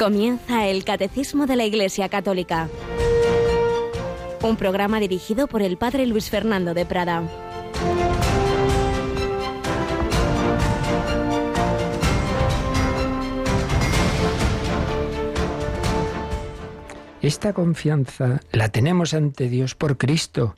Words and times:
Comienza 0.00 0.66
el 0.66 0.82
Catecismo 0.82 1.46
de 1.46 1.56
la 1.56 1.66
Iglesia 1.66 2.08
Católica, 2.08 2.70
un 4.40 4.56
programa 4.56 4.98
dirigido 4.98 5.46
por 5.46 5.60
el 5.60 5.76
Padre 5.76 6.06
Luis 6.06 6.30
Fernando 6.30 6.72
de 6.72 6.86
Prada. 6.86 7.22
Esta 17.20 17.52
confianza 17.52 18.40
la 18.52 18.70
tenemos 18.70 19.12
ante 19.12 19.50
Dios 19.50 19.74
por 19.74 19.98
Cristo. 19.98 20.56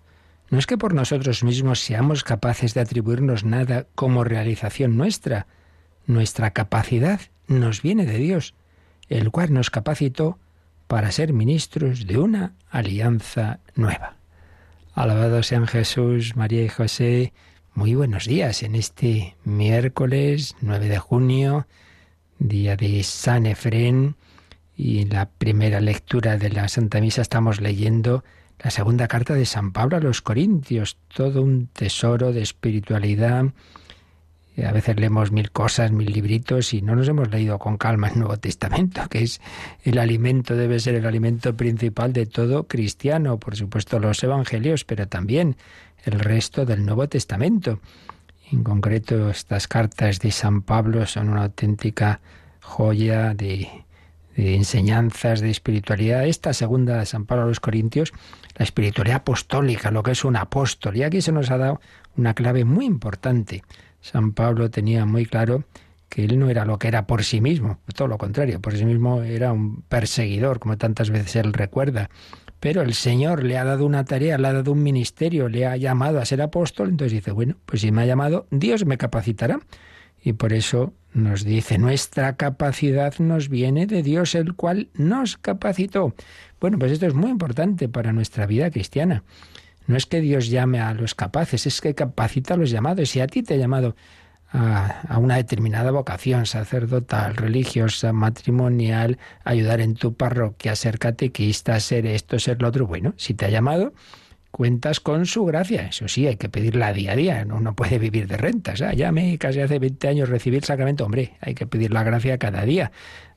No 0.50 0.60
es 0.60 0.68
que 0.68 0.78
por 0.78 0.94
nosotros 0.94 1.42
mismos 1.42 1.80
seamos 1.80 2.22
capaces 2.22 2.74
de 2.74 2.80
atribuirnos 2.82 3.42
nada 3.42 3.88
como 3.96 4.22
realización 4.22 4.96
nuestra. 4.96 5.48
Nuestra 6.06 6.52
capacidad 6.52 7.20
nos 7.48 7.82
viene 7.82 8.06
de 8.06 8.18
Dios 8.18 8.54
el 9.18 9.30
cual 9.30 9.52
nos 9.52 9.70
capacitó 9.70 10.38
para 10.86 11.12
ser 11.12 11.32
ministros 11.32 12.06
de 12.06 12.18
una 12.18 12.54
alianza 12.70 13.60
nueva. 13.74 14.16
Alabado 14.94 15.42
sean 15.42 15.66
Jesús, 15.66 16.36
María 16.36 16.62
y 16.62 16.68
José. 16.68 17.32
Muy 17.74 17.94
buenos 17.94 18.26
días 18.26 18.62
en 18.62 18.74
este 18.74 19.36
miércoles 19.44 20.56
9 20.60 20.88
de 20.88 20.98
junio, 20.98 21.66
día 22.38 22.76
de 22.76 23.02
San 23.02 23.46
Efrén, 23.46 24.16
y 24.76 25.02
en 25.02 25.10
la 25.10 25.28
primera 25.28 25.80
lectura 25.80 26.38
de 26.38 26.50
la 26.50 26.68
Santa 26.68 27.00
Misa 27.00 27.22
estamos 27.22 27.60
leyendo 27.60 28.24
la 28.58 28.70
segunda 28.70 29.08
carta 29.08 29.34
de 29.34 29.44
San 29.44 29.72
Pablo 29.72 29.98
a 29.98 30.00
los 30.00 30.22
Corintios, 30.22 30.96
todo 31.14 31.42
un 31.42 31.66
tesoro 31.66 32.32
de 32.32 32.42
espiritualidad 32.42 33.44
a 34.58 34.72
veces 34.72 35.00
leemos 35.00 35.32
mil 35.32 35.50
cosas, 35.50 35.92
mil 35.92 36.12
libritos 36.12 36.74
y 36.74 36.82
no 36.82 36.94
nos 36.94 37.08
hemos 37.08 37.30
leído 37.30 37.58
con 37.58 37.78
calma 37.78 38.08
el 38.08 38.18
Nuevo 38.18 38.36
Testamento, 38.36 39.08
que 39.08 39.22
es 39.22 39.40
el 39.82 39.98
alimento, 39.98 40.54
debe 40.54 40.78
ser 40.78 40.94
el 40.94 41.06
alimento 41.06 41.56
principal 41.56 42.12
de 42.12 42.26
todo 42.26 42.68
cristiano, 42.68 43.38
por 43.38 43.56
supuesto 43.56 43.98
los 43.98 44.22
evangelios, 44.22 44.84
pero 44.84 45.08
también 45.08 45.56
el 46.04 46.20
resto 46.20 46.66
del 46.66 46.84
Nuevo 46.84 47.08
Testamento. 47.08 47.80
En 48.50 48.62
concreto, 48.62 49.30
estas 49.30 49.66
cartas 49.68 50.18
de 50.18 50.30
San 50.30 50.60
Pablo 50.60 51.06
son 51.06 51.30
una 51.30 51.44
auténtica 51.44 52.20
joya 52.60 53.32
de, 53.32 53.68
enseñanzas, 54.36 55.40
de 55.40 55.50
espiritualidad. 55.50 56.26
Esta 56.26 56.52
segunda 56.52 56.98
de 56.98 57.06
San 57.06 57.24
Pablo 57.24 57.44
a 57.44 57.48
los 57.48 57.60
Corintios, 57.60 58.12
la 58.56 58.64
espiritualidad 58.64 59.18
apostólica, 59.18 59.90
lo 59.90 60.02
que 60.02 60.10
es 60.10 60.24
un 60.24 60.36
apóstol. 60.36 60.98
Y 60.98 61.02
aquí 61.02 61.22
se 61.22 61.32
nos 61.32 61.50
ha 61.50 61.56
dado 61.56 61.80
una 62.16 62.34
clave 62.34 62.66
muy 62.66 62.84
importante 62.84 63.62
San 64.02 64.32
Pablo 64.32 64.70
tenía 64.70 65.06
muy 65.06 65.24
claro 65.24 65.64
que 66.10 66.24
él 66.26 66.38
no 66.38 66.50
era 66.50 66.66
lo 66.66 66.78
que 66.78 66.88
era 66.88 67.06
por 67.06 67.24
sí 67.24 67.40
mismo, 67.40 67.78
todo 67.96 68.06
lo 68.06 68.18
contrario, 68.18 68.60
por 68.60 68.76
sí 68.76 68.84
mismo 68.84 69.22
era 69.22 69.50
un 69.50 69.80
perseguidor, 69.82 70.58
como 70.58 70.76
tantas 70.76 71.08
veces 71.08 71.36
él 71.36 71.54
recuerda. 71.54 72.10
Pero 72.60 72.82
el 72.82 72.92
Señor 72.92 73.42
le 73.42 73.56
ha 73.56 73.64
dado 73.64 73.86
una 73.86 74.04
tarea, 74.04 74.36
le 74.36 74.48
ha 74.48 74.52
dado 74.52 74.72
un 74.72 74.82
ministerio, 74.82 75.48
le 75.48 75.66
ha 75.66 75.76
llamado 75.78 76.20
a 76.20 76.26
ser 76.26 76.42
apóstol, 76.42 76.90
entonces 76.90 77.12
dice, 77.12 77.30
bueno, 77.30 77.56
pues 77.64 77.80
si 77.80 77.90
me 77.90 78.02
ha 78.02 78.06
llamado, 78.06 78.46
Dios 78.50 78.84
me 78.84 78.98
capacitará. 78.98 79.60
Y 80.22 80.34
por 80.34 80.52
eso 80.52 80.92
nos 81.14 81.44
dice, 81.44 81.78
nuestra 81.78 82.36
capacidad 82.36 83.18
nos 83.18 83.48
viene 83.48 83.86
de 83.86 84.02
Dios, 84.02 84.34
el 84.34 84.54
cual 84.54 84.90
nos 84.94 85.36
capacitó. 85.36 86.14
Bueno, 86.60 86.78
pues 86.78 86.92
esto 86.92 87.06
es 87.06 87.14
muy 87.14 87.30
importante 87.30 87.88
para 87.88 88.12
nuestra 88.12 88.46
vida 88.46 88.70
cristiana. 88.70 89.24
No 89.86 89.96
es 89.96 90.06
que 90.06 90.20
Dios 90.20 90.48
llame 90.48 90.80
a 90.80 90.94
los 90.94 91.14
capaces, 91.14 91.66
es 91.66 91.80
que 91.80 91.94
capacita 91.94 92.54
a 92.54 92.56
los 92.56 92.70
llamados. 92.70 93.08
Si 93.08 93.20
a 93.20 93.26
ti 93.26 93.42
te 93.42 93.54
ha 93.54 93.56
llamado 93.56 93.96
a, 94.52 95.18
una 95.18 95.36
determinada 95.36 95.90
vocación 95.90 96.46
sacerdotal, 96.46 97.36
religiosa, 97.36 98.12
matrimonial, 98.12 99.18
ayudar 99.44 99.80
en 99.80 99.94
tu 99.94 100.14
parroquia, 100.14 100.76
ser 100.76 100.98
catequista, 100.98 101.80
ser 101.80 102.06
esto, 102.06 102.38
ser 102.38 102.60
lo 102.60 102.68
otro, 102.68 102.86
bueno, 102.86 103.14
si 103.16 103.34
te 103.34 103.46
ha 103.46 103.48
llamado, 103.48 103.92
cuentas 104.50 105.00
con 105.00 105.26
su 105.26 105.44
gracia. 105.44 105.86
Eso 105.86 106.08
sí, 106.08 106.26
hay 106.26 106.36
que 106.36 106.48
pedirla 106.48 106.92
día 106.92 107.12
a 107.12 107.16
día. 107.16 107.44
No 107.44 107.74
puede 107.74 107.98
vivir 107.98 108.28
de 108.28 108.36
rentas. 108.36 108.82
Ah, 108.82 108.92
ya 108.92 109.10
me 109.10 109.38
casi 109.38 109.60
hace 109.60 109.78
20 109.78 110.08
años 110.08 110.28
recibir 110.28 110.58
el 110.58 110.64
sacramento. 110.64 111.04
Hombre, 111.04 111.34
hay 111.40 111.54
que 111.54 111.66
pedir 111.66 111.92
la 111.92 112.04
gracia 112.04 112.38
cada 112.38 112.62
día. 112.64 112.92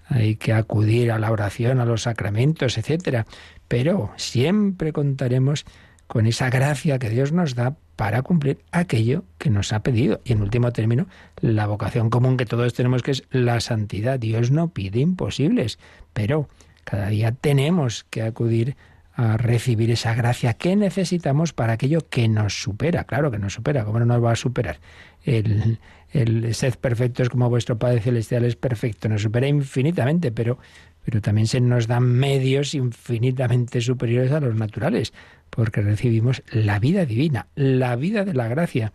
Hay 0.08 0.36
que 0.36 0.54
acudir 0.54 1.12
a 1.12 1.18
la 1.18 1.32
oración, 1.32 1.80
a 1.80 1.86
los 1.86 2.04
sacramentos, 2.04 2.78
etcétera. 2.78 3.26
Pero 3.68 4.12
siempre 4.18 4.94
contaremos 4.94 5.66
con 6.08 6.28
esa 6.28 6.50
gracia 6.50 7.00
que 7.00 7.10
Dios 7.10 7.32
nos 7.32 7.56
da 7.56 7.76
para 7.96 8.22
cumplir 8.22 8.60
aquello 8.72 9.24
que 9.38 9.50
nos 9.50 9.74
ha 9.74 9.82
pedido. 9.82 10.22
Y 10.26 10.34
en 10.34 10.42
último 10.42 10.72
término, 10.72 11.08
la 11.42 11.68
vocación 11.68 12.10
común 12.10 12.38
que 12.38 12.46
todos 12.46 12.74
tenemos 12.74 13.04
que 13.04 13.12
es 13.12 13.24
la 13.32 13.60
santidad. 13.60 14.20
Dios 14.20 14.52
no 14.52 14.70
pide 14.70 15.00
imposibles, 15.00 15.80
pero 16.14 16.50
cada 16.84 17.08
día 17.08 17.32
tenemos 17.32 18.06
que 18.10 18.22
acudir 18.22 18.76
a 19.14 19.38
recibir 19.38 19.92
esa 19.92 20.14
gracia 20.14 20.56
que 20.56 20.76
necesitamos 20.76 21.54
para 21.54 21.74
aquello 21.74 22.02
que 22.10 22.28
nos 22.28 22.62
supera. 22.62 23.06
Claro 23.06 23.32
que 23.32 23.40
nos 23.40 23.54
supera, 23.54 23.86
¿cómo 23.86 24.00
no 24.00 24.06
nos 24.06 24.22
va 24.24 24.34
a 24.34 24.36
superar? 24.36 24.80
El, 25.24 25.80
el 26.12 26.54
sed 26.54 26.76
perfecto 26.76 27.24
es 27.24 27.30
como 27.30 27.50
vuestro 27.50 27.78
Padre 27.78 28.02
Celestial 28.02 28.44
es 28.44 28.58
perfecto, 28.58 29.08
nos 29.08 29.22
supera 29.22 29.48
infinitamente, 29.48 30.34
pero, 30.34 30.60
pero 31.06 31.22
también 31.22 31.48
se 31.48 31.62
nos 31.62 31.88
dan 31.88 32.04
medios 32.04 32.74
infinitamente 32.74 33.80
superiores 33.80 34.34
a 34.34 34.42
los 34.42 34.56
naturales 34.56 35.14
porque 35.56 35.82
recibimos 35.82 36.44
la 36.52 36.80
vida 36.80 37.06
divina, 37.06 37.48
la 37.56 37.96
vida 37.96 38.26
de 38.26 38.34
la 38.34 38.48
gracia. 38.50 38.92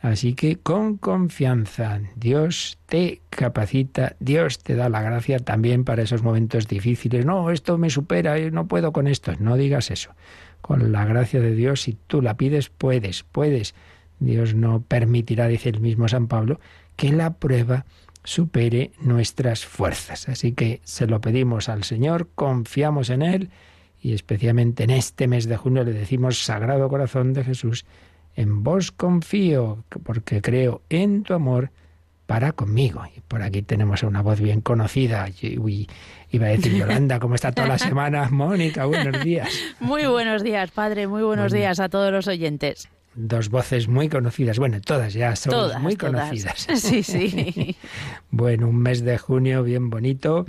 Así 0.00 0.34
que 0.34 0.56
con 0.56 0.96
confianza, 0.96 2.00
Dios 2.14 2.78
te 2.86 3.20
capacita, 3.30 4.14
Dios 4.20 4.58
te 4.58 4.76
da 4.76 4.88
la 4.88 5.02
gracia 5.02 5.38
también 5.40 5.82
para 5.84 6.02
esos 6.02 6.22
momentos 6.22 6.68
difíciles. 6.68 7.26
No, 7.26 7.50
esto 7.50 7.78
me 7.78 7.90
supera, 7.90 8.38
no 8.50 8.68
puedo 8.68 8.92
con 8.92 9.08
esto. 9.08 9.32
No 9.40 9.56
digas 9.56 9.90
eso. 9.90 10.10
Con 10.60 10.92
la 10.92 11.04
gracia 11.04 11.40
de 11.40 11.54
Dios, 11.54 11.82
si 11.82 11.96
tú 12.06 12.22
la 12.22 12.36
pides, 12.36 12.68
puedes, 12.68 13.24
puedes. 13.24 13.74
Dios 14.20 14.54
no 14.54 14.82
permitirá, 14.82 15.48
dice 15.48 15.70
el 15.70 15.80
mismo 15.80 16.06
San 16.06 16.28
Pablo, 16.28 16.60
que 16.96 17.10
la 17.12 17.34
prueba 17.34 17.86
supere 18.22 18.92
nuestras 19.00 19.64
fuerzas. 19.64 20.28
Así 20.28 20.52
que 20.52 20.80
se 20.84 21.06
lo 21.06 21.20
pedimos 21.20 21.68
al 21.68 21.82
Señor, 21.82 22.28
confiamos 22.34 23.10
en 23.10 23.22
Él 23.22 23.50
y 24.04 24.12
especialmente 24.12 24.84
en 24.84 24.90
este 24.90 25.26
mes 25.26 25.46
de 25.46 25.56
junio 25.56 25.82
le 25.82 25.94
decimos, 25.94 26.44
Sagrado 26.44 26.90
Corazón 26.90 27.32
de 27.32 27.42
Jesús, 27.42 27.86
en 28.36 28.62
vos 28.62 28.92
confío, 28.92 29.82
porque 30.04 30.42
creo 30.42 30.82
en 30.90 31.22
tu 31.22 31.32
amor 31.32 31.70
para 32.26 32.52
conmigo. 32.52 33.02
Y 33.16 33.20
por 33.20 33.40
aquí 33.40 33.62
tenemos 33.62 34.02
una 34.02 34.20
voz 34.20 34.40
bien 34.42 34.60
conocida. 34.60 35.26
Uy, 35.58 35.88
iba 36.30 36.48
a 36.48 36.50
decir 36.50 36.74
Yolanda, 36.78 37.18
¿cómo 37.18 37.34
está 37.34 37.52
toda 37.52 37.66
la 37.66 37.78
semana? 37.78 38.28
Mónica, 38.28 38.84
buenos 38.84 39.24
días. 39.24 39.48
Muy 39.80 40.04
buenos 40.04 40.42
días, 40.42 40.70
padre, 40.70 41.06
muy 41.06 41.22
buenos 41.22 41.50
días 41.50 41.80
a 41.80 41.88
todos 41.88 42.12
los 42.12 42.28
oyentes 42.28 42.90
dos 43.14 43.48
voces 43.48 43.88
muy 43.88 44.08
conocidas. 44.08 44.58
Bueno, 44.58 44.80
todas 44.80 45.14
ya 45.14 45.36
son 45.36 45.80
muy 45.82 45.96
conocidas. 45.96 46.66
Sí, 46.84 47.02
sí. 47.02 47.76
bueno, 48.30 48.68
un 48.68 48.76
mes 48.76 49.04
de 49.04 49.16
junio 49.18 49.62
bien 49.62 49.90
bonito, 49.90 50.44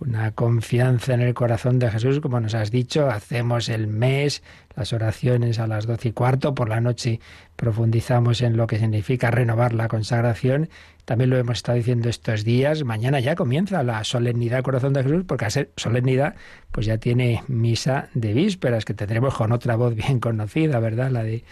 una 0.00 0.32
confianza 0.32 1.14
en 1.14 1.20
el 1.20 1.34
corazón 1.34 1.78
de 1.78 1.90
Jesús, 1.90 2.20
como 2.20 2.40
nos 2.40 2.54
has 2.54 2.70
dicho. 2.70 3.10
Hacemos 3.10 3.68
el 3.68 3.86
mes, 3.86 4.42
las 4.76 4.92
oraciones 4.92 5.58
a 5.58 5.66
las 5.66 5.86
doce 5.86 6.08
y 6.08 6.12
cuarto, 6.12 6.54
por 6.54 6.68
la 6.68 6.80
noche 6.80 7.20
profundizamos 7.56 8.42
en 8.42 8.56
lo 8.56 8.66
que 8.66 8.78
significa 8.78 9.30
renovar 9.30 9.74
la 9.74 9.88
consagración. 9.88 10.68
También 11.04 11.30
lo 11.30 11.36
hemos 11.36 11.58
estado 11.58 11.76
diciendo 11.76 12.08
estos 12.08 12.44
días. 12.44 12.82
Mañana 12.82 13.20
ya 13.20 13.34
comienza 13.34 13.82
la 13.82 14.02
solemnidad 14.04 14.56
del 14.56 14.64
corazón 14.64 14.94
de 14.94 15.02
Jesús, 15.02 15.24
porque 15.26 15.44
a 15.44 15.50
ser 15.50 15.70
solemnidad, 15.76 16.34
pues 16.70 16.86
ya 16.86 16.96
tiene 16.98 17.42
misa 17.46 18.08
de 18.14 18.32
vísperas, 18.32 18.84
que 18.84 18.94
tendremos 18.94 19.34
con 19.34 19.52
otra 19.52 19.76
voz 19.76 19.94
bien 19.94 20.18
conocida, 20.18 20.78
¿verdad? 20.80 21.10
La 21.10 21.22
de 21.22 21.44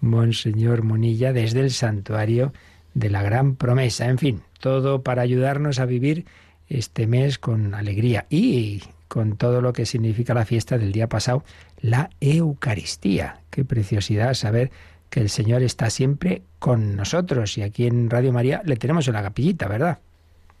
Monseñor 0.00 0.82
Monilla 0.82 1.32
desde 1.32 1.60
el 1.60 1.70
santuario 1.70 2.52
de 2.94 3.10
la 3.10 3.22
Gran 3.22 3.56
Promesa. 3.56 4.08
En 4.08 4.18
fin, 4.18 4.42
todo 4.60 5.02
para 5.02 5.22
ayudarnos 5.22 5.78
a 5.78 5.86
vivir 5.86 6.24
este 6.68 7.06
mes 7.06 7.38
con 7.38 7.74
alegría 7.74 8.26
y 8.30 8.82
con 9.08 9.36
todo 9.36 9.60
lo 9.60 9.72
que 9.72 9.86
significa 9.86 10.34
la 10.34 10.44
fiesta 10.44 10.78
del 10.78 10.92
día 10.92 11.08
pasado, 11.08 11.44
la 11.80 12.10
Eucaristía. 12.20 13.40
Qué 13.50 13.64
preciosidad 13.64 14.34
saber 14.34 14.70
que 15.10 15.20
el 15.20 15.30
Señor 15.30 15.62
está 15.62 15.90
siempre 15.90 16.42
con 16.58 16.96
nosotros 16.96 17.56
y 17.58 17.62
aquí 17.62 17.86
en 17.86 18.10
Radio 18.10 18.32
María 18.32 18.62
le 18.64 18.76
tenemos 18.76 19.06
en 19.06 19.14
la 19.14 19.22
capillita, 19.22 19.68
¿verdad? 19.68 19.98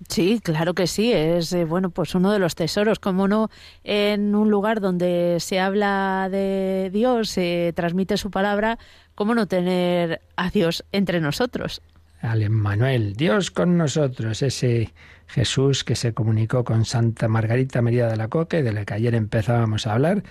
Sí, 0.08 0.40
claro 0.42 0.74
que 0.74 0.86
sí, 0.86 1.10
es 1.12 1.52
eh, 1.54 1.64
bueno, 1.64 1.88
pues 1.88 2.14
uno 2.14 2.30
de 2.30 2.38
los 2.38 2.54
tesoros, 2.54 2.98
como 2.98 3.28
no 3.28 3.48
en 3.82 4.34
un 4.34 4.50
lugar 4.50 4.80
donde 4.80 5.38
se 5.40 5.58
habla 5.58 6.28
de 6.30 6.90
Dios, 6.92 7.30
se 7.30 7.72
transmite 7.74 8.18
su 8.18 8.30
palabra, 8.30 8.78
cómo 9.16 9.34
no 9.34 9.48
tener 9.48 10.20
a 10.36 10.50
Dios 10.50 10.84
entre 10.92 11.20
nosotros. 11.20 11.82
Al 12.20 12.42
Emmanuel, 12.42 13.14
Dios 13.14 13.50
con 13.50 13.76
nosotros, 13.76 14.42
ese 14.42 14.92
Jesús 15.26 15.82
que 15.82 15.96
se 15.96 16.14
comunicó 16.14 16.62
con 16.62 16.84
Santa 16.84 17.26
Margarita 17.26 17.82
María 17.82 18.06
de 18.06 18.16
la 18.16 18.28
Coque, 18.28 18.62
de 18.62 18.72
la 18.72 18.84
que 18.84 18.94
ayer 18.94 19.14
empezábamos 19.14 19.86
a 19.86 19.94
hablar, 19.94 20.22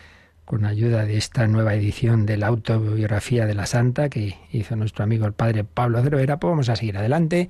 con 0.46 0.66
ayuda 0.66 1.06
de 1.06 1.18
esta 1.18 1.48
nueva 1.48 1.74
edición 1.74 2.26
de 2.26 2.38
la 2.38 2.48
autobiografía 2.48 3.48
de 3.48 3.56
la 3.56 3.66
Santa 3.66 4.10
que 4.10 4.38
hizo 4.52 4.76
nuestro 4.76 5.04
amigo 5.04 5.26
el 5.26 5.34
padre 5.34 5.64
Pablo 5.64 6.02
Cervera, 6.04 6.40
pues 6.40 6.52
vamos 6.52 6.70
a 6.70 6.76
seguir 6.76 6.98
adelante 6.98 7.50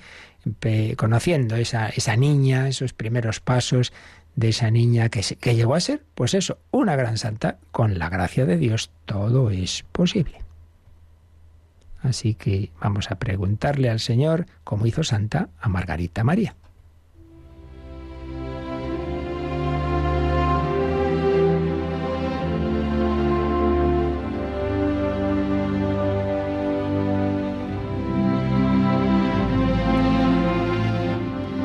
conociendo 0.95 1.57
esa, 1.57 1.89
esa 1.89 2.15
niña, 2.15 2.69
esos 2.69 2.93
primeros 2.93 3.41
pasos 3.41 3.91
de 4.35 4.49
esa 4.49 4.71
niña 4.71 5.09
que, 5.09 5.21
que 5.39 5.55
llegó 5.55 5.75
a 5.75 5.81
ser, 5.81 6.03
pues 6.13 6.33
eso, 6.33 6.59
una 6.71 6.95
gran 6.95 7.17
santa. 7.17 7.57
Con 7.71 7.99
la 7.99 8.09
gracia 8.09 8.45
de 8.45 8.57
Dios 8.57 8.91
todo 9.05 9.49
es 9.49 9.83
posible. 9.91 10.44
Así 12.05 12.35
que 12.35 12.71
vamos 12.79 13.09
a 13.09 13.15
preguntarle 13.15 13.89
al 13.89 13.99
Señor 13.99 14.45
cómo 14.63 14.85
hizo 14.85 15.03
santa 15.03 15.49
a 15.59 15.69
Margarita 15.69 16.23
María. 16.23 16.55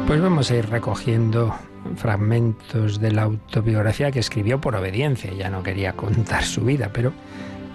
Pues 0.07 0.21
vamos 0.21 0.51
a 0.51 0.57
ir 0.57 0.69
recogiendo 0.69 1.55
fragmentos 1.97 2.99
de 2.99 3.13
la 3.13 3.23
autobiografía 3.23 4.11
que 4.11 4.19
escribió 4.19 4.61
por 4.61 4.75
obediencia. 4.75 5.33
Ya 5.35 5.51
no 5.51 5.63
quería 5.63 5.93
contar 5.93 6.43
su 6.43 6.63
vida, 6.63 6.91
pero 6.93 7.13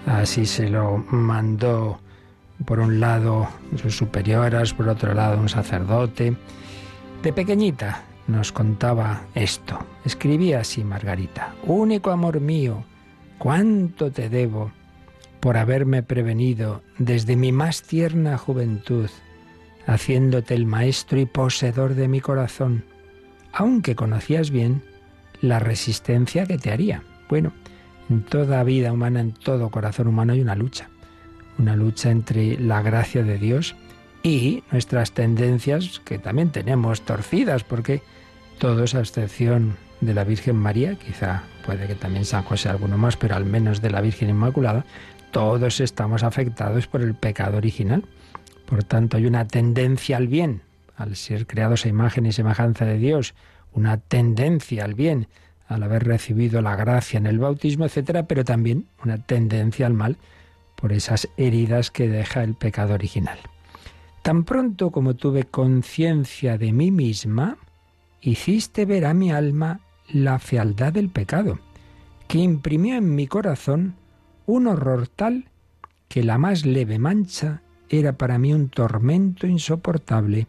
así 0.06 0.44
se 0.44 0.68
lo 0.68 0.98
mandó 0.98 2.00
por 2.64 2.80
un 2.80 3.00
lado 3.00 3.48
sus 3.76 3.96
superioras, 3.96 4.72
por 4.74 4.88
otro 4.88 5.14
lado 5.14 5.38
un 5.38 5.48
sacerdote. 5.48 6.36
De 7.22 7.32
pequeñita 7.32 8.04
nos 8.26 8.52
contaba 8.52 9.22
esto. 9.34 9.78
Escribía 10.04 10.60
así 10.60 10.84
Margarita, 10.84 11.54
único 11.64 12.10
amor 12.10 12.40
mío, 12.40 12.84
cuánto 13.38 14.10
te 14.10 14.28
debo 14.28 14.72
por 15.40 15.56
haberme 15.56 16.02
prevenido 16.02 16.82
desde 16.98 17.36
mi 17.36 17.52
más 17.52 17.82
tierna 17.82 18.38
juventud 18.38 19.10
haciéndote 19.86 20.54
el 20.54 20.66
maestro 20.66 21.20
y 21.20 21.26
poseedor 21.26 21.94
de 21.94 22.08
mi 22.08 22.20
corazón, 22.20 22.84
aunque 23.52 23.94
conocías 23.94 24.50
bien 24.50 24.82
la 25.40 25.58
resistencia 25.58 26.46
que 26.46 26.58
te 26.58 26.72
haría. 26.72 27.02
Bueno, 27.28 27.52
en 28.10 28.22
toda 28.22 28.62
vida 28.64 28.92
humana, 28.92 29.20
en 29.20 29.32
todo 29.32 29.70
corazón 29.70 30.08
humano 30.08 30.32
hay 30.32 30.40
una 30.40 30.56
lucha, 30.56 30.90
una 31.58 31.76
lucha 31.76 32.10
entre 32.10 32.58
la 32.58 32.82
gracia 32.82 33.22
de 33.22 33.38
Dios 33.38 33.76
y 34.22 34.62
nuestras 34.72 35.12
tendencias 35.12 36.00
que 36.04 36.18
también 36.18 36.50
tenemos 36.50 37.02
torcidas, 37.02 37.64
porque 37.64 38.02
todos, 38.58 38.94
a 38.94 39.00
excepción 39.00 39.76
de 40.00 40.14
la 40.14 40.24
Virgen 40.24 40.56
María, 40.56 40.96
quizá 40.96 41.44
puede 41.64 41.86
que 41.86 41.94
también 41.94 42.24
San 42.24 42.42
José 42.42 42.68
alguno 42.68 42.98
más, 42.98 43.16
pero 43.16 43.36
al 43.36 43.44
menos 43.44 43.80
de 43.82 43.90
la 43.90 44.00
Virgen 44.00 44.28
Inmaculada, 44.28 44.84
todos 45.30 45.80
estamos 45.80 46.22
afectados 46.22 46.86
por 46.86 47.02
el 47.02 47.14
pecado 47.14 47.56
original. 47.56 48.04
Por 48.66 48.84
tanto, 48.84 49.16
hay 49.16 49.26
una 49.26 49.46
tendencia 49.46 50.16
al 50.16 50.28
bien, 50.28 50.62
al 50.96 51.16
ser 51.16 51.46
creados 51.46 51.84
a 51.84 51.88
imagen 51.88 52.26
y 52.26 52.32
semejanza 52.32 52.84
de 52.84 52.98
Dios, 52.98 53.34
una 53.72 53.98
tendencia 53.98 54.84
al 54.84 54.94
bien, 54.94 55.28
al 55.68 55.82
haber 55.82 56.04
recibido 56.04 56.62
la 56.62 56.76
gracia 56.76 57.18
en 57.18 57.26
el 57.26 57.38
bautismo, 57.38 57.84
etcétera, 57.84 58.26
pero 58.26 58.44
también 58.44 58.86
una 59.04 59.18
tendencia 59.18 59.86
al 59.86 59.94
mal 59.94 60.16
por 60.76 60.92
esas 60.92 61.28
heridas 61.36 61.90
que 61.90 62.08
deja 62.08 62.44
el 62.44 62.54
pecado 62.54 62.94
original. 62.94 63.38
Tan 64.22 64.44
pronto 64.44 64.90
como 64.90 65.14
tuve 65.14 65.44
conciencia 65.44 66.58
de 66.58 66.72
mí 66.72 66.90
misma, 66.90 67.58
hiciste 68.20 68.84
ver 68.84 69.06
a 69.06 69.14
mi 69.14 69.32
alma 69.32 69.80
la 70.08 70.38
fealdad 70.38 70.92
del 70.92 71.08
pecado, 71.08 71.58
que 72.28 72.38
imprimió 72.38 72.96
en 72.96 73.14
mi 73.14 73.26
corazón 73.26 73.96
un 74.46 74.66
horror 74.66 75.08
tal 75.08 75.48
que 76.08 76.22
la 76.22 76.38
más 76.38 76.64
leve 76.64 76.98
mancha 76.98 77.62
era 77.88 78.12
para 78.12 78.38
mí 78.38 78.52
un 78.52 78.68
tormento 78.68 79.46
insoportable, 79.46 80.46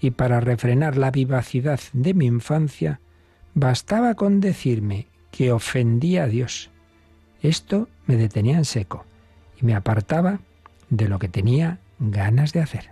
y 0.00 0.10
para 0.10 0.40
refrenar 0.40 0.96
la 0.96 1.10
vivacidad 1.10 1.80
de 1.92 2.12
mi 2.12 2.26
infancia, 2.26 3.00
bastaba 3.54 4.14
con 4.14 4.40
decirme 4.40 5.06
que 5.30 5.52
ofendía 5.52 6.24
a 6.24 6.26
Dios. 6.26 6.70
Esto 7.40 7.88
me 8.06 8.16
detenía 8.16 8.58
en 8.58 8.64
seco 8.64 9.05
y 9.60 9.64
me 9.64 9.74
apartaba 9.74 10.40
de 10.90 11.08
lo 11.08 11.18
que 11.18 11.28
tenía 11.28 11.78
ganas 11.98 12.52
de 12.52 12.60
hacer. 12.60 12.90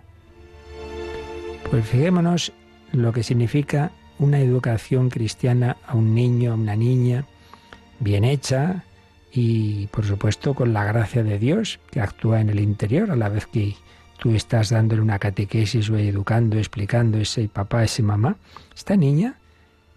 Pues 1.69 1.85
fijémonos 1.85 2.53
lo 2.91 3.11
que 3.13 3.23
significa 3.23 3.91
una 4.19 4.39
educación 4.39 5.09
cristiana 5.09 5.77
a 5.85 5.95
un 5.95 6.13
niño, 6.15 6.51
a 6.51 6.55
una 6.55 6.75
niña, 6.75 7.25
bien 7.99 8.23
hecha, 8.23 8.83
y 9.31 9.87
por 9.87 10.05
supuesto 10.05 10.53
con 10.53 10.71
la 10.71 10.85
gracia 10.85 11.21
de 11.23 11.37
Dios 11.37 11.79
que 11.91 11.99
actúa 11.99 12.39
en 12.39 12.49
el 12.49 12.59
interior 12.59 13.11
a 13.11 13.17
la 13.17 13.27
vez 13.27 13.47
que 13.47 13.75
tú 14.17 14.33
estás 14.33 14.69
dándole 14.69 15.01
una 15.01 15.19
catequesis 15.19 15.89
o 15.89 15.97
educando, 15.97 16.57
explicando 16.57 17.17
ese 17.17 17.49
papá, 17.49 17.83
ese 17.83 18.01
mamá. 18.01 18.37
Esta 18.73 18.95
niña, 18.95 19.35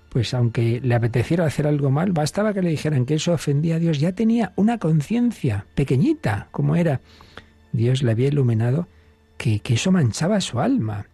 pues 0.09 0.33
aunque 0.35 0.81
le 0.81 0.95
apeteciera 0.95 1.45
hacer 1.45 1.67
algo 1.67 1.91
mal, 1.91 2.13
bastaba 2.13 2.55
que 2.55 2.63
le 2.63 2.71
dijeran 2.71 3.05
que 3.05 3.15
eso 3.15 3.33
ofendía 3.33 3.77
a 3.77 3.79
Dios, 3.79 3.99
ya 3.99 4.13
tenía 4.13 4.53
una 4.57 4.79
conciencia 4.79 5.67
pequeñita 5.75 6.49
como 6.51 6.77
era. 6.77 7.01
Dios 7.73 8.03
le 8.03 8.13
había 8.13 8.29
iluminado 8.29 8.89
que, 9.37 9.61
que 9.61 9.75
eso 9.75 9.93
manchaba 9.93 10.41
su 10.41 10.61
alma. 10.61 11.07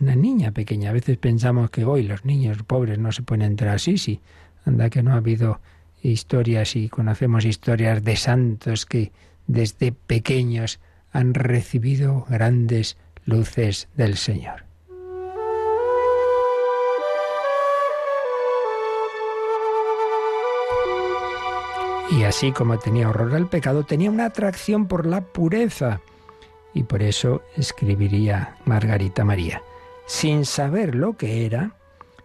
Una 0.00 0.16
niña 0.16 0.50
pequeña. 0.50 0.90
A 0.90 0.94
veces 0.94 1.18
pensamos 1.18 1.70
que 1.70 1.84
hoy 1.84 2.02
los 2.02 2.24
niños 2.24 2.62
pobres 2.62 2.98
no 2.98 3.12
se 3.12 3.22
pueden 3.22 3.42
entrar 3.42 3.74
así, 3.74 3.98
sí. 3.98 4.20
Anda 4.64 4.90
que 4.90 5.02
no 5.02 5.12
ha 5.12 5.16
habido 5.16 5.60
historias 6.02 6.76
y 6.76 6.88
conocemos 6.88 7.44
historias 7.44 8.02
de 8.02 8.16
santos 8.16 8.86
que 8.86 9.12
desde 9.46 9.92
pequeños 9.92 10.80
han 11.12 11.34
recibido 11.34 12.26
grandes 12.28 12.96
luces 13.24 13.88
del 13.96 14.16
Señor. 14.16 14.64
Y 22.10 22.24
así 22.24 22.52
como 22.52 22.78
tenía 22.78 23.08
horror 23.08 23.34
al 23.34 23.48
pecado, 23.48 23.84
tenía 23.84 24.10
una 24.10 24.26
atracción 24.26 24.86
por 24.86 25.06
la 25.06 25.22
pureza. 25.22 26.00
Y 26.74 26.82
por 26.82 27.02
eso 27.02 27.42
escribiría 27.56 28.56
Margarita 28.66 29.24
María. 29.24 29.62
Sin 30.06 30.44
saber 30.44 30.94
lo 30.94 31.16
que 31.16 31.46
era, 31.46 31.76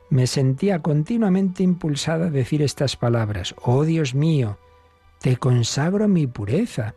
me 0.10 0.28
sentía 0.28 0.80
continuamente 0.80 1.64
impulsada 1.64 2.28
a 2.28 2.32
decir 2.32 2.62
estas 2.62 2.98
palabras, 2.98 3.56
oh 3.62 3.86
Dios 3.86 4.14
mío, 4.14 4.58
te 5.20 5.38
consagro 5.38 6.08
mi 6.08 6.28
pureza 6.28 6.96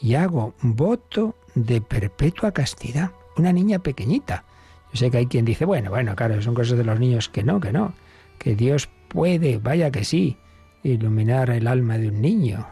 y 0.00 0.14
hago 0.14 0.54
voto 0.60 1.34
de 1.54 1.80
perpetua 1.80 2.52
castidad. 2.52 3.12
Una 3.36 3.52
niña 3.52 3.78
pequeñita. 3.78 4.44
Yo 4.92 4.98
sé 4.98 5.10
que 5.10 5.18
hay 5.18 5.26
quien 5.26 5.44
dice, 5.44 5.64
bueno, 5.64 5.90
bueno, 5.90 6.14
claro, 6.14 6.40
son 6.42 6.54
cosas 6.54 6.76
de 6.76 6.84
los 6.84 7.00
niños 7.00 7.28
que 7.30 7.42
no, 7.42 7.60
que 7.60 7.72
no, 7.72 7.94
que 8.38 8.54
Dios 8.54 8.90
puede, 9.08 9.58
vaya 9.58 9.90
que 9.90 10.04
sí, 10.04 10.36
iluminar 10.82 11.50
el 11.50 11.66
alma 11.66 11.98
de 11.98 12.08
un 12.08 12.20
niño. 12.20 12.66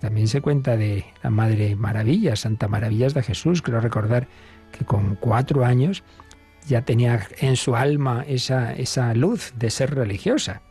También 0.00 0.28
se 0.28 0.40
cuenta 0.40 0.76
de 0.76 1.04
la 1.22 1.30
Madre 1.30 1.76
Maravilla, 1.76 2.36
Santa 2.36 2.68
Maravillas 2.68 3.14
de 3.14 3.22
Jesús, 3.22 3.62
quiero 3.62 3.80
recordar 3.80 4.26
que 4.72 4.84
con 4.84 5.14
cuatro 5.16 5.64
años 5.64 6.02
ya 6.66 6.82
tenía 6.82 7.26
en 7.38 7.56
su 7.56 7.76
alma 7.76 8.24
esa, 8.26 8.72
esa 8.72 9.14
luz 9.14 9.52
de 9.56 9.70
ser 9.70 9.94
religiosa. 9.94 10.62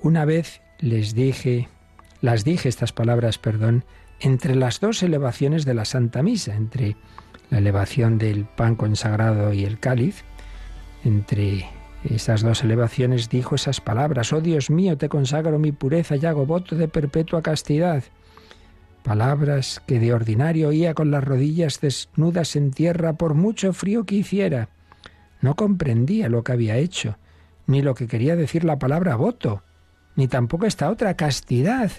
Una 0.00 0.24
vez 0.24 0.60
les 0.78 1.14
dije, 1.14 1.68
las 2.20 2.44
dije 2.44 2.68
estas 2.68 2.92
palabras, 2.92 3.38
perdón, 3.38 3.84
entre 4.20 4.54
las 4.54 4.80
dos 4.80 5.02
elevaciones 5.02 5.64
de 5.64 5.74
la 5.74 5.84
Santa 5.84 6.22
Misa, 6.22 6.54
entre 6.54 6.96
la 7.50 7.58
elevación 7.58 8.18
del 8.18 8.44
pan 8.44 8.76
consagrado 8.76 9.52
y 9.52 9.64
el 9.64 9.78
cáliz, 9.78 10.24
entre 11.04 11.66
esas 12.04 12.42
dos 12.42 12.62
elevaciones 12.62 13.30
dijo 13.30 13.54
esas 13.54 13.80
palabras, 13.80 14.32
oh 14.32 14.40
Dios 14.40 14.70
mío, 14.70 14.98
te 14.98 15.08
consagro 15.08 15.58
mi 15.58 15.72
pureza 15.72 16.16
y 16.16 16.26
hago 16.26 16.44
voto 16.44 16.76
de 16.76 16.86
perpetua 16.86 17.42
castidad. 17.42 18.04
Palabras 19.02 19.82
que 19.86 19.98
de 19.98 20.12
ordinario 20.12 20.68
oía 20.68 20.94
con 20.94 21.10
las 21.10 21.24
rodillas 21.24 21.80
desnudas 21.80 22.56
en 22.56 22.70
tierra 22.70 23.14
por 23.14 23.34
mucho 23.34 23.72
frío 23.72 24.04
que 24.04 24.16
hiciera. 24.16 24.68
No 25.40 25.56
comprendía 25.56 26.28
lo 26.28 26.44
que 26.44 26.52
había 26.52 26.76
hecho, 26.76 27.18
ni 27.66 27.82
lo 27.82 27.94
que 27.94 28.06
quería 28.06 28.36
decir 28.36 28.64
la 28.64 28.78
palabra 28.78 29.16
voto, 29.16 29.62
ni 30.16 30.28
tampoco 30.28 30.66
esta 30.66 30.90
otra 30.90 31.14
castidad. 31.14 31.90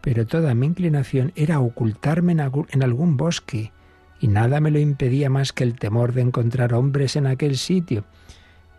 Pero 0.00 0.26
toda 0.26 0.54
mi 0.54 0.66
inclinación 0.66 1.32
era 1.36 1.60
ocultarme 1.60 2.32
en 2.32 2.82
algún 2.82 3.16
bosque, 3.16 3.72
y 4.18 4.28
nada 4.28 4.60
me 4.60 4.70
lo 4.70 4.78
impedía 4.78 5.30
más 5.30 5.52
que 5.52 5.64
el 5.64 5.78
temor 5.78 6.12
de 6.12 6.22
encontrar 6.22 6.74
hombres 6.74 7.16
en 7.16 7.26
aquel 7.26 7.56
sitio. 7.56 8.04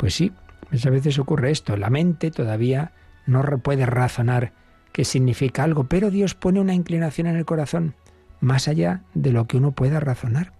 Pues 0.01 0.15
sí, 0.15 0.31
muchas 0.71 0.91
veces 0.91 1.19
ocurre 1.19 1.51
esto. 1.51 1.77
La 1.77 1.91
mente 1.91 2.31
todavía 2.31 2.91
no 3.27 3.43
puede 3.59 3.85
razonar 3.85 4.51
qué 4.93 5.05
significa 5.05 5.63
algo, 5.63 5.83
pero 5.83 6.09
Dios 6.09 6.33
pone 6.33 6.59
una 6.59 6.73
inclinación 6.73 7.27
en 7.27 7.35
el 7.35 7.45
corazón 7.45 7.93
más 8.39 8.67
allá 8.67 9.03
de 9.13 9.31
lo 9.31 9.45
que 9.45 9.57
uno 9.57 9.73
pueda 9.73 9.99
razonar. 9.99 10.53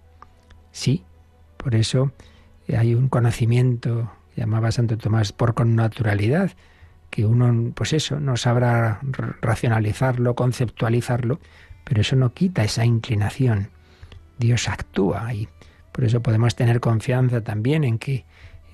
Sí, 0.70 1.02
por 1.56 1.74
eso 1.74 2.12
hay 2.68 2.94
un 2.94 3.08
conocimiento, 3.08 4.12
llamaba 4.36 4.70
Santo 4.70 4.96
Tomás, 4.96 5.32
por 5.32 5.54
connaturalidad, 5.54 6.52
que 7.10 7.26
uno, 7.26 7.72
pues 7.74 7.94
eso, 7.94 8.20
no 8.20 8.36
sabrá 8.36 9.00
racionalizarlo, 9.40 10.36
conceptualizarlo, 10.36 11.40
pero 11.82 12.00
eso 12.00 12.14
no 12.14 12.32
quita 12.32 12.62
esa 12.62 12.84
inclinación. 12.84 13.70
Dios 14.38 14.68
actúa 14.68 15.34
y 15.34 15.48
por 15.90 16.04
eso 16.04 16.22
podemos 16.22 16.54
tener 16.54 16.78
confianza 16.78 17.40
también 17.40 17.82
en 17.82 17.98
que, 17.98 18.24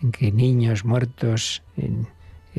en 0.02 0.12
que 0.12 0.32
niños 0.32 0.84
muertos 0.84 1.62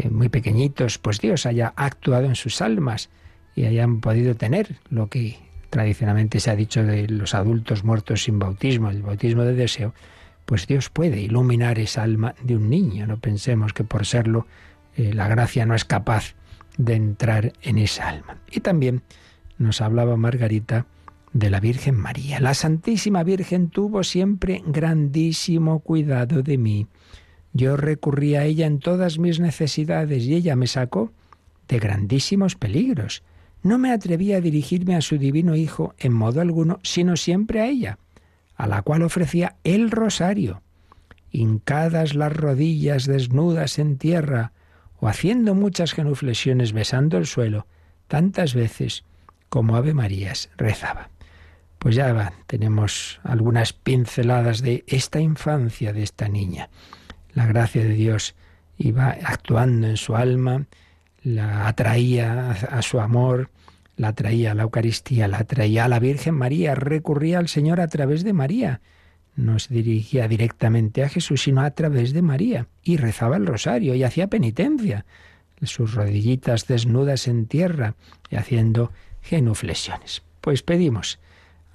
muy 0.10 0.29
pequeñitos, 0.29 0.98
pues 0.98 1.19
Dios 1.19 1.46
haya 1.46 1.74
actuado 1.75 2.25
en 2.25 2.36
sus 2.36 2.62
almas 2.62 3.10
y 3.55 3.65
hayan 3.65 4.00
podido 4.00 4.36
tener 4.36 4.77
lo 4.89 5.08
que 5.08 5.38
tradicionalmente 5.69 6.39
se 6.39 6.50
ha 6.50 6.55
dicho 6.55 6.84
de 6.84 7.08
los 7.08 7.34
adultos 7.34 7.84
muertos 7.84 8.24
sin 8.24 8.39
bautismo, 8.39 8.89
el 8.89 9.03
bautismo 9.03 9.43
de 9.43 9.53
deseo, 9.53 9.93
pues 10.46 10.65
Dios 10.65 10.89
puede 10.89 11.22
iluminar 11.22 11.77
esa 11.77 12.03
alma 12.03 12.36
de 12.41 12.55
un 12.55 12.69
niño. 12.69 13.05
No 13.05 13.17
pensemos 13.17 13.74
que 13.74 13.84
por 13.84 14.05
serlo 14.05 14.48
eh, 14.96 15.13
la 15.13 15.27
gracia 15.27 15.65
no 15.65 15.75
es 15.75 15.86
capaz 15.86 16.34
de 16.77 16.96
entrar 16.96 17.53
en 17.62 17.77
esa 17.77 18.10
alma. 18.10 18.38
Y 18.50 18.62
también 18.62 19.03
nos 19.58 19.81
hablaba 19.81 20.15
Margarita 20.17 20.88
de 21.34 21.50
la 21.51 21.60
Virgen 21.60 21.96
María. 21.96 22.39
La 22.39 22.55
Santísima 22.55 23.24
Virgen 23.24 23.69
tuvo 23.69 24.03
siempre 24.03 24.63
grandísimo 24.65 25.81
cuidado 25.81 26.41
de 26.41 26.58
mí. 26.58 26.88
Yo 27.53 27.77
recurrí 27.77 28.36
a 28.36 28.46
ella 28.46 28.65
en 28.68 28.79
todas 28.79 29.20
mis 29.20 29.39
necesidades 29.39 30.24
y 30.24 30.36
ella 30.36 30.56
me 30.56 30.68
sacó 30.68 31.12
de 31.68 31.79
grandísimos 31.79 32.56
peligros. 32.56 33.24
No 33.63 33.77
me 33.77 33.91
atreví 33.91 34.34
a 34.34 34.41
dirigirme 34.41 34.96
a 34.96 35.01
su 35.01 35.18
divino 35.18 35.56
Hijo 35.56 35.94
en 35.98 36.13
modo 36.13 36.41
alguno, 36.41 36.79
sino 36.84 37.18
siempre 37.18 37.62
a 37.62 37.68
ella 37.68 38.00
a 38.60 38.68
la 38.68 38.82
cual 38.82 39.03
ofrecía 39.03 39.56
el 39.63 39.89
rosario, 39.89 40.62
hincadas 41.32 42.13
las 42.13 42.36
rodillas 42.36 43.06
desnudas 43.06 43.79
en 43.79 43.98
tierra, 43.98 44.51
o 45.00 45.08
haciendo 45.08 45.56
muchas 45.56 45.94
genuflexiones 45.94 46.74
besando 46.74 47.18
el 47.18 47.25
suelo, 47.25 47.68
tantas 48.10 48.53
veces 48.53 49.06
como 49.48 49.77
Ave 49.77 49.94
Marías 49.94 50.50
rezaba. 50.58 51.10
Pues 51.77 51.96
ya 51.96 52.34
tenemos 52.48 53.22
algunas 53.24 53.72
pinceladas 53.72 54.62
de 54.62 54.84
esta 54.88 55.22
infancia 55.22 55.94
de 55.94 56.03
esta 56.03 56.27
niña. 56.27 56.70
La 57.34 57.46
gracia 57.46 57.84
de 57.84 57.94
Dios 57.94 58.36
iba 58.78 59.10
actuando 59.10 59.88
en 59.88 59.98
su 59.98 60.16
alma, 60.16 60.66
la 61.24 61.68
atraía 61.68 62.52
a 62.52 62.82
su 62.82 63.00
amor, 63.00 63.50
la 64.00 64.14
traía 64.14 64.52
a 64.52 64.56
la 64.56 64.64
Eucaristía, 64.64 65.28
la 65.28 65.44
traía 65.44 65.86
a 65.86 65.90
la 65.90 66.00
Virgen 66.00 66.34
María, 66.34 66.74
recurría 66.74 67.38
al 67.38 67.50
Señor 67.50 67.82
a 67.82 67.88
través 67.88 68.24
de 68.24 68.32
María. 68.32 68.80
No 69.36 69.60
se 69.60 69.74
dirigía 69.74 70.28
directamente 70.28 71.04
a 71.04 71.10
Jesús, 71.10 71.44
sino 71.44 71.62
a 71.62 71.72
través 71.72 72.14
de 72.14 72.22
María. 72.22 72.68
Y 72.82 72.98
rezaba 72.98 73.36
el 73.36 73.46
rosario 73.46 73.96
y 73.96 74.04
hacía 74.04 74.28
penitencia, 74.28 75.06
sus 75.62 75.94
rodillitas 75.94 76.66
desnudas 76.68 77.28
en 77.28 77.46
tierra 77.46 77.96
y 78.30 78.38
haciendo 78.38 78.92
genuflexiones. 79.22 80.24
Pues 80.40 80.64
pedimos 80.64 81.20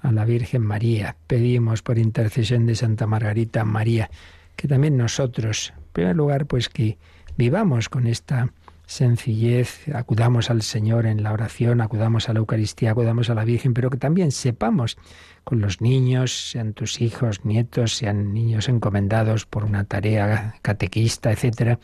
a 0.01 0.11
la 0.11 0.25
Virgen 0.25 0.63
María, 0.63 1.15
pedimos 1.27 1.83
por 1.83 1.99
intercesión 1.99 2.65
de 2.65 2.75
Santa 2.75 3.05
Margarita 3.05 3.63
María, 3.65 4.09
que 4.55 4.67
también 4.67 4.97
nosotros, 4.97 5.73
en 5.77 5.83
primer 5.93 6.15
lugar, 6.15 6.45
pues 6.45 6.69
que 6.69 6.97
vivamos 7.37 7.89
con 7.89 8.07
esta 8.07 8.51
sencillez, 8.87 9.87
acudamos 9.93 10.49
al 10.49 10.61
Señor 10.61 11.05
en 11.05 11.23
la 11.23 11.33
oración, 11.33 11.81
acudamos 11.81 12.29
a 12.29 12.33
la 12.33 12.39
Eucaristía, 12.39 12.91
acudamos 12.91 13.29
a 13.29 13.35
la 13.35 13.45
Virgen, 13.45 13.73
pero 13.73 13.89
que 13.89 13.97
también 13.97 14.31
sepamos 14.31 14.97
con 15.43 15.59
los 15.59 15.81
niños, 15.81 16.51
sean 16.51 16.73
tus 16.73 17.01
hijos, 17.01 17.45
nietos, 17.45 17.93
sean 17.93 18.33
niños 18.33 18.69
encomendados 18.69 19.45
por 19.45 19.63
una 19.63 19.83
tarea 19.85 20.55
catequista, 20.61 21.31
etcétera, 21.31 21.79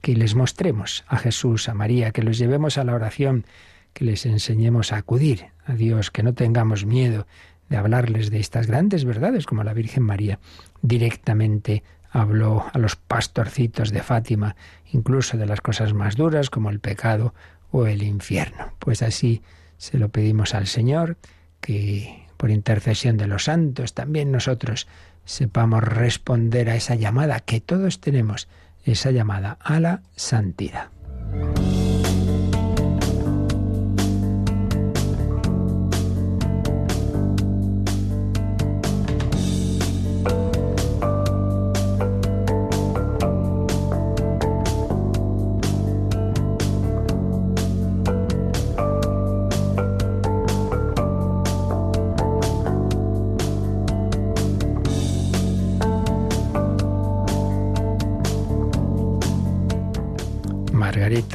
que 0.00 0.16
les 0.16 0.34
mostremos 0.34 1.04
a 1.08 1.18
Jesús, 1.18 1.68
a 1.68 1.74
María, 1.74 2.10
que 2.10 2.22
los 2.22 2.38
llevemos 2.38 2.78
a 2.78 2.84
la 2.84 2.94
oración, 2.94 3.44
que 3.92 4.04
les 4.04 4.24
enseñemos 4.24 4.92
a 4.92 4.98
acudir 4.98 5.46
a 5.64 5.74
Dios, 5.74 6.10
que 6.10 6.22
no 6.22 6.32
tengamos 6.32 6.86
miedo 6.86 7.26
de 7.68 7.76
hablarles 7.76 8.30
de 8.30 8.40
estas 8.40 8.66
grandes 8.66 9.04
verdades 9.04 9.46
como 9.46 9.62
la 9.62 9.74
Virgen 9.74 10.02
María 10.02 10.40
directamente 10.82 11.84
habló 12.10 12.66
a 12.72 12.78
los 12.78 12.96
pastorcitos 12.96 13.90
de 13.90 14.02
Fátima, 14.02 14.56
incluso 14.92 15.36
de 15.36 15.46
las 15.46 15.60
cosas 15.60 15.94
más 15.94 16.16
duras 16.16 16.50
como 16.50 16.70
el 16.70 16.80
pecado 16.80 17.34
o 17.70 17.86
el 17.86 18.02
infierno. 18.02 18.72
Pues 18.78 19.02
así 19.02 19.42
se 19.78 19.98
lo 19.98 20.08
pedimos 20.08 20.54
al 20.54 20.66
Señor, 20.66 21.16
que 21.60 22.26
por 22.36 22.50
intercesión 22.50 23.16
de 23.16 23.26
los 23.26 23.44
santos 23.44 23.94
también 23.94 24.32
nosotros 24.32 24.88
sepamos 25.24 25.84
responder 25.84 26.70
a 26.70 26.74
esa 26.74 26.94
llamada 26.94 27.40
que 27.40 27.60
todos 27.60 28.00
tenemos, 28.00 28.48
esa 28.84 29.10
llamada 29.10 29.58
a 29.60 29.78
la 29.78 30.02
santidad. 30.16 30.88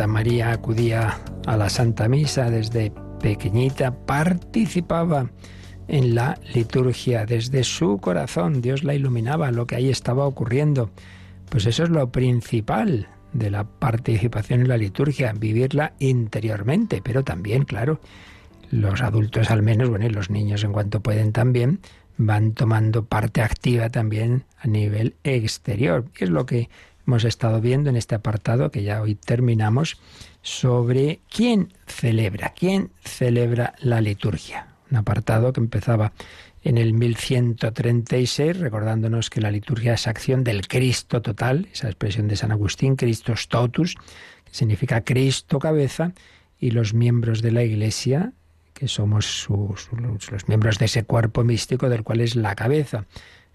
María 0.06 0.52
acudía 0.52 1.18
a 1.46 1.58
la 1.58 1.70
Santa 1.70 2.08
Misa 2.10 2.50
desde 2.50 2.92
pequeñita, 3.22 3.92
participaba 4.06 5.30
en 5.88 6.16
la 6.16 6.38
liturgia 6.54 7.26
desde 7.26 7.64
su 7.64 7.98
corazón, 7.98 8.62
Dios 8.62 8.84
la 8.84 8.94
iluminaba, 8.94 9.52
lo 9.52 9.66
que 9.66 9.76
ahí 9.76 9.90
estaba 9.90 10.28
ocurriendo. 10.28 10.92
Pues 11.50 11.66
eso 11.66 11.84
es 11.84 11.90
lo 11.90 12.12
principal 12.12 13.08
de 13.34 13.50
la 13.50 13.64
participación 13.64 14.62
en 14.62 14.68
la 14.68 14.78
liturgia, 14.78 15.34
vivirla 15.34 15.94
interiormente, 16.00 17.02
pero 17.04 17.24
también, 17.24 17.64
claro, 17.64 18.00
los 18.72 19.02
adultos 19.02 19.50
al 19.50 19.64
menos, 19.64 19.90
bueno, 19.90 20.06
y 20.06 20.10
los 20.10 20.30
niños 20.30 20.64
en 20.64 20.74
cuanto 20.74 21.02
pueden 21.02 21.32
también, 21.32 21.80
van 22.18 22.54
tomando 22.54 23.06
parte 23.06 23.42
activa 23.42 23.90
también 23.90 24.44
a 24.58 24.68
nivel 24.68 25.16
exterior. 25.24 26.06
Es 26.20 26.30
lo 26.30 26.46
que 26.46 26.70
hemos 27.08 27.24
estado 27.24 27.62
viendo 27.62 27.90
en 27.90 27.96
este 27.96 28.16
apartado 28.16 28.72
que 28.72 28.84
ya 28.84 29.02
hoy 29.02 29.16
terminamos 29.16 29.98
sobre 30.42 31.20
quién 31.30 31.74
celebra, 31.88 32.54
quién 32.56 32.92
celebra 33.04 33.74
la 33.80 34.02
liturgia. 34.02 34.68
Un 34.92 34.98
apartado 34.98 35.54
que 35.54 35.62
empezaba 35.62 36.14
en 36.64 36.78
el 36.78 36.94
1136, 36.94 38.58
recordándonos 38.58 39.30
que 39.30 39.42
la 39.42 39.52
liturgia 39.52 39.94
es 39.94 40.08
acción 40.08 40.44
del 40.44 40.68
Cristo 40.68 41.22
total, 41.22 41.68
esa 41.72 41.88
expresión 41.88 42.28
de 42.28 42.36
San 42.36 42.52
Agustín, 42.52 42.96
Christos 42.96 43.48
totus, 43.50 43.96
que 44.46 44.52
significa 44.52 45.02
Cristo 45.02 45.60
cabeza, 45.60 46.14
y 46.60 46.72
los 46.72 46.94
miembros 46.94 47.42
de 47.42 47.52
la 47.52 47.64
Iglesia, 47.64 48.34
que 48.74 48.88
somos 48.88 49.48
los 49.50 50.48
miembros 50.48 50.80
de 50.80 50.86
ese 50.86 51.04
cuerpo 51.04 51.44
místico 51.44 51.88
del 51.88 52.04
cual 52.04 52.22
es 52.22 52.36
la 52.36 52.56
cabeza. 52.56 53.06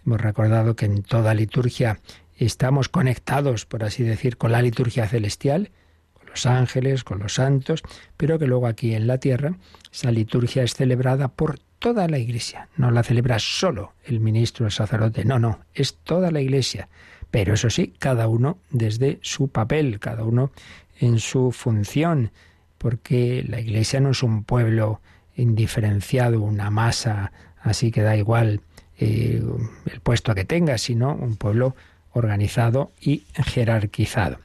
Hemos 0.06 0.20
recordado 0.20 0.76
que 0.76 0.86
en 0.86 1.02
toda 1.02 1.34
liturgia 1.34 2.00
estamos 2.46 2.88
conectados, 2.88 3.66
por 3.66 3.84
así 3.84 4.02
decir, 4.02 4.36
con 4.36 4.52
la 4.52 4.62
liturgia 4.62 5.06
celestial, 5.06 5.70
con 6.12 6.28
los 6.28 6.46
ángeles, 6.46 7.04
con 7.04 7.18
los 7.18 7.34
santos, 7.34 7.82
pero 8.16 8.38
que 8.38 8.46
luego 8.46 8.66
aquí 8.66 8.94
en 8.94 9.06
la 9.06 9.18
tierra 9.18 9.56
esa 9.92 10.10
liturgia 10.10 10.62
es 10.62 10.74
celebrada 10.74 11.28
por 11.28 11.58
toda 11.78 12.08
la 12.08 12.18
iglesia. 12.18 12.68
No 12.76 12.90
la 12.90 13.02
celebra 13.02 13.38
solo 13.38 13.94
el 14.04 14.20
ministro, 14.20 14.66
el 14.66 14.72
sacerdote, 14.72 15.24
no, 15.24 15.38
no, 15.38 15.60
es 15.74 15.96
toda 15.96 16.30
la 16.30 16.40
iglesia. 16.40 16.88
Pero 17.30 17.54
eso 17.54 17.70
sí, 17.70 17.94
cada 17.98 18.26
uno 18.26 18.58
desde 18.70 19.18
su 19.22 19.48
papel, 19.48 20.00
cada 20.00 20.24
uno 20.24 20.50
en 20.98 21.18
su 21.20 21.52
función, 21.52 22.32
porque 22.78 23.44
la 23.46 23.60
iglesia 23.60 24.00
no 24.00 24.10
es 24.10 24.22
un 24.22 24.44
pueblo 24.44 25.00
indiferenciado, 25.36 26.40
una 26.40 26.70
masa 26.70 27.32
así 27.62 27.90
que 27.90 28.02
da 28.02 28.16
igual 28.16 28.62
eh, 28.98 29.42
el 29.86 30.00
puesto 30.00 30.34
que 30.34 30.44
tenga, 30.44 30.78
sino 30.78 31.14
un 31.14 31.36
pueblo 31.36 31.76
organizado 32.12 32.92
y 33.00 33.24
jerarquizado. 33.34 34.38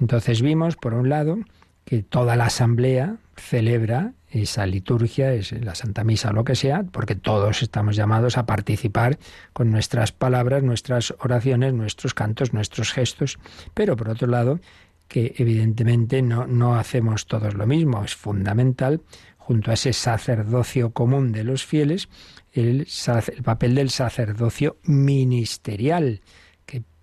Entonces 0.00 0.42
vimos, 0.42 0.76
por 0.76 0.94
un 0.94 1.08
lado, 1.08 1.38
que 1.84 2.02
toda 2.02 2.36
la 2.36 2.46
asamblea 2.46 3.16
celebra 3.36 4.12
esa 4.30 4.66
liturgia, 4.66 5.32
es 5.32 5.52
la 5.52 5.74
Santa 5.74 6.04
Misa 6.04 6.32
lo 6.32 6.44
que 6.44 6.54
sea, 6.54 6.82
porque 6.82 7.14
todos 7.14 7.62
estamos 7.62 7.96
llamados 7.96 8.36
a 8.36 8.46
participar 8.46 9.18
con 9.52 9.70
nuestras 9.70 10.12
palabras, 10.12 10.62
nuestras 10.62 11.14
oraciones, 11.20 11.72
nuestros 11.72 12.14
cantos, 12.14 12.52
nuestros 12.52 12.92
gestos, 12.92 13.38
pero 13.74 13.96
por 13.96 14.10
otro 14.10 14.28
lado, 14.28 14.60
que 15.08 15.34
evidentemente 15.38 16.20
no, 16.20 16.46
no 16.46 16.76
hacemos 16.76 17.26
todos 17.26 17.54
lo 17.54 17.66
mismo, 17.66 18.04
es 18.04 18.14
fundamental, 18.14 19.00
junto 19.38 19.70
a 19.70 19.74
ese 19.74 19.94
sacerdocio 19.94 20.90
común 20.90 21.32
de 21.32 21.44
los 21.44 21.64
fieles, 21.64 22.10
el, 22.52 22.86
el 23.34 23.42
papel 23.42 23.74
del 23.74 23.88
sacerdocio 23.88 24.76
ministerial, 24.82 26.20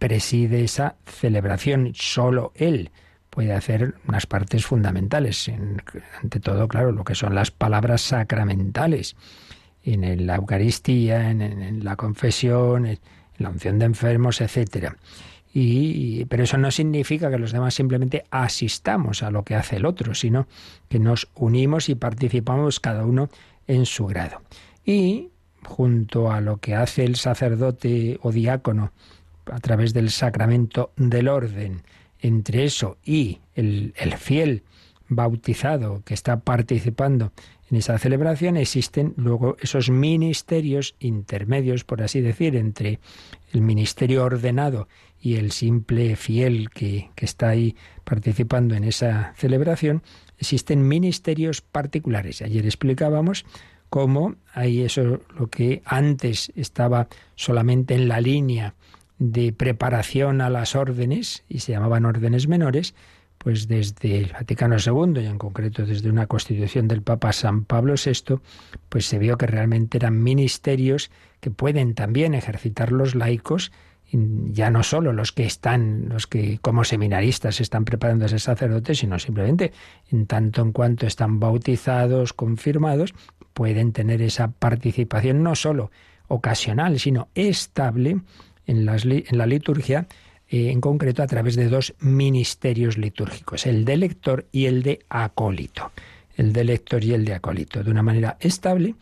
preside 0.05 0.63
esa 0.63 0.97
celebración. 1.07 1.93
Solo 1.95 2.51
Él 2.53 2.91
puede 3.31 3.53
hacer 3.53 3.95
unas 4.07 4.27
partes 4.27 4.63
fundamentales. 4.63 5.51
ante 6.21 6.39
todo, 6.39 6.67
claro, 6.67 6.91
lo 6.91 7.03
que 7.03 7.15
son 7.15 7.33
las 7.33 7.49
palabras 7.49 8.01
sacramentales. 8.01 9.15
En 9.83 10.27
la 10.27 10.35
Eucaristía, 10.35 11.31
en, 11.31 11.83
la 11.83 11.95
confesión, 11.95 12.85
en 12.85 12.99
la 13.39 13.49
unción 13.49 13.79
de 13.79 13.85
enfermos, 13.85 14.41
etc. 14.41 14.93
Y, 15.51 16.25
pero 16.25 16.43
eso 16.43 16.59
no 16.59 16.69
significa 16.69 17.31
que 17.31 17.39
los 17.39 17.51
demás 17.51 17.73
simplemente 17.73 18.25
asistamos 18.29 19.23
a 19.23 19.31
lo 19.31 19.43
que 19.43 19.55
hace 19.55 19.77
el 19.77 19.85
otro, 19.87 20.13
sino 20.13 20.47
que 20.87 20.99
nos 20.99 21.29
unimos 21.33 21.89
y 21.89 21.95
participamos 21.95 22.79
cada 22.79 23.05
uno 23.05 23.29
en 23.65 23.87
su 23.87 24.05
grado. 24.05 24.43
Y 24.85 25.29
junto 25.63 26.31
a 26.31 26.41
lo 26.41 26.57
que 26.57 26.75
hace 26.75 27.05
el 27.05 27.15
sacerdote 27.15 28.19
o 28.21 28.31
diácono 28.31 28.91
a 29.51 29.59
través 29.59 29.93
del 29.93 30.11
sacramento 30.11 30.91
del 30.95 31.27
orden, 31.27 31.83
entre 32.19 32.63
eso 32.65 32.97
y 33.03 33.39
el, 33.55 33.93
el 33.97 34.15
fiel 34.15 34.63
bautizado 35.07 36.01
que 36.03 36.13
está 36.13 36.39
participando 36.39 37.31
en 37.69 37.77
esa 37.77 37.97
celebración 37.97 38.57
existen 38.57 39.13
luego 39.17 39.57
esos 39.59 39.89
ministerios 39.89 40.95
intermedios, 40.99 41.83
por 41.83 42.03
así 42.03 42.21
decir, 42.21 42.55
entre 42.55 42.99
el 43.51 43.61
ministerio 43.61 44.23
ordenado 44.23 44.87
y 45.19 45.35
el 45.35 45.51
simple 45.51 46.15
fiel 46.15 46.69
que, 46.69 47.09
que, 47.15 47.25
está 47.25 47.49
ahí 47.49 47.75
participando 48.03 48.75
en 48.75 48.83
esa 48.83 49.33
celebración, 49.35 50.03
existen 50.37 50.87
ministerios 50.87 51.61
particulares. 51.61 52.43
Ayer 52.43 52.65
explicábamos 52.65 53.45
cómo 53.89 54.35
hay 54.53 54.81
eso, 54.81 55.21
lo 55.37 55.47
que 55.49 55.81
antes 55.85 56.51
estaba 56.55 57.07
solamente 57.35 57.95
en 57.95 58.07
la 58.07 58.21
línea 58.21 58.75
de 59.17 59.53
preparación 59.53 60.41
a 60.41 60.49
las 60.49 60.75
órdenes, 60.75 61.43
y 61.47 61.59
se 61.59 61.71
llamaban 61.71 62.05
órdenes 62.05 62.47
menores, 62.47 62.93
pues 63.37 63.67
desde 63.67 64.17
el 64.17 64.33
Vaticano 64.33 64.77
II 64.77 65.21
y 65.21 65.25
en 65.27 65.37
concreto 65.37 65.85
desde 65.85 66.09
una 66.09 66.25
constitución 66.27 66.87
del 66.87 67.01
Papa 67.01 67.31
San 67.31 67.63
Pablo 67.63 67.93
VI, 67.93 68.39
pues 68.89 69.05
se 69.05 69.19
vio 69.19 69.37
que 69.37 69.45
realmente 69.45 69.97
eran 69.97 70.23
ministerios 70.23 71.11
que 71.41 71.51
pueden 71.51 71.93
también 71.93 72.33
ejercitar 72.33 72.91
los 72.91 73.13
laicos, 73.13 73.71
ya 74.11 74.69
no 74.69 74.83
solo 74.83 75.13
los 75.13 75.31
que 75.31 75.45
están, 75.45 76.09
los 76.09 76.25
que 76.25 76.59
como 76.61 76.83
seminaristas 76.85 77.59
están 77.59 77.85
preparando 77.85 78.25
a 78.25 78.29
ser 78.29 78.39
sacerdotes, 78.39 78.99
sino 78.99 79.19
simplemente 79.19 79.73
en 80.09 80.25
tanto 80.25 80.61
en 80.61 80.71
cuanto 80.71 81.05
están 81.05 81.39
bautizados, 81.39 82.33
confirmados, 82.33 83.13
pueden 83.53 83.91
tener 83.91 84.21
esa 84.21 84.47
participación 84.47 85.43
no 85.43 85.55
solo 85.55 85.91
ocasional, 86.27 86.99
sino 86.99 87.27
estable 87.35 88.21
en, 88.67 88.85
la 88.85 89.45
liturgia 89.45 90.07
eh, 90.47 90.71
en 90.71 90.81
concreto 90.81 91.23
a 91.23 91.27
través 91.27 91.55
de 91.55 91.69
dos 91.69 91.93
ministerios 91.99 92.97
litúrgicos, 92.97 93.65
el 93.65 93.85
de 93.85 93.97
lector 93.97 94.47
y 94.51 94.65
el 94.65 94.83
de 94.83 94.99
acólito. 95.09 95.91
El 96.35 96.51
de 96.51 96.65
lector 96.65 97.03
y 97.03 97.13
el 97.13 97.23
de 97.23 97.33
acólito, 97.33 97.83
de 97.83 97.91
una 97.91 98.03
manera 98.03 98.35
estable, 98.41 98.95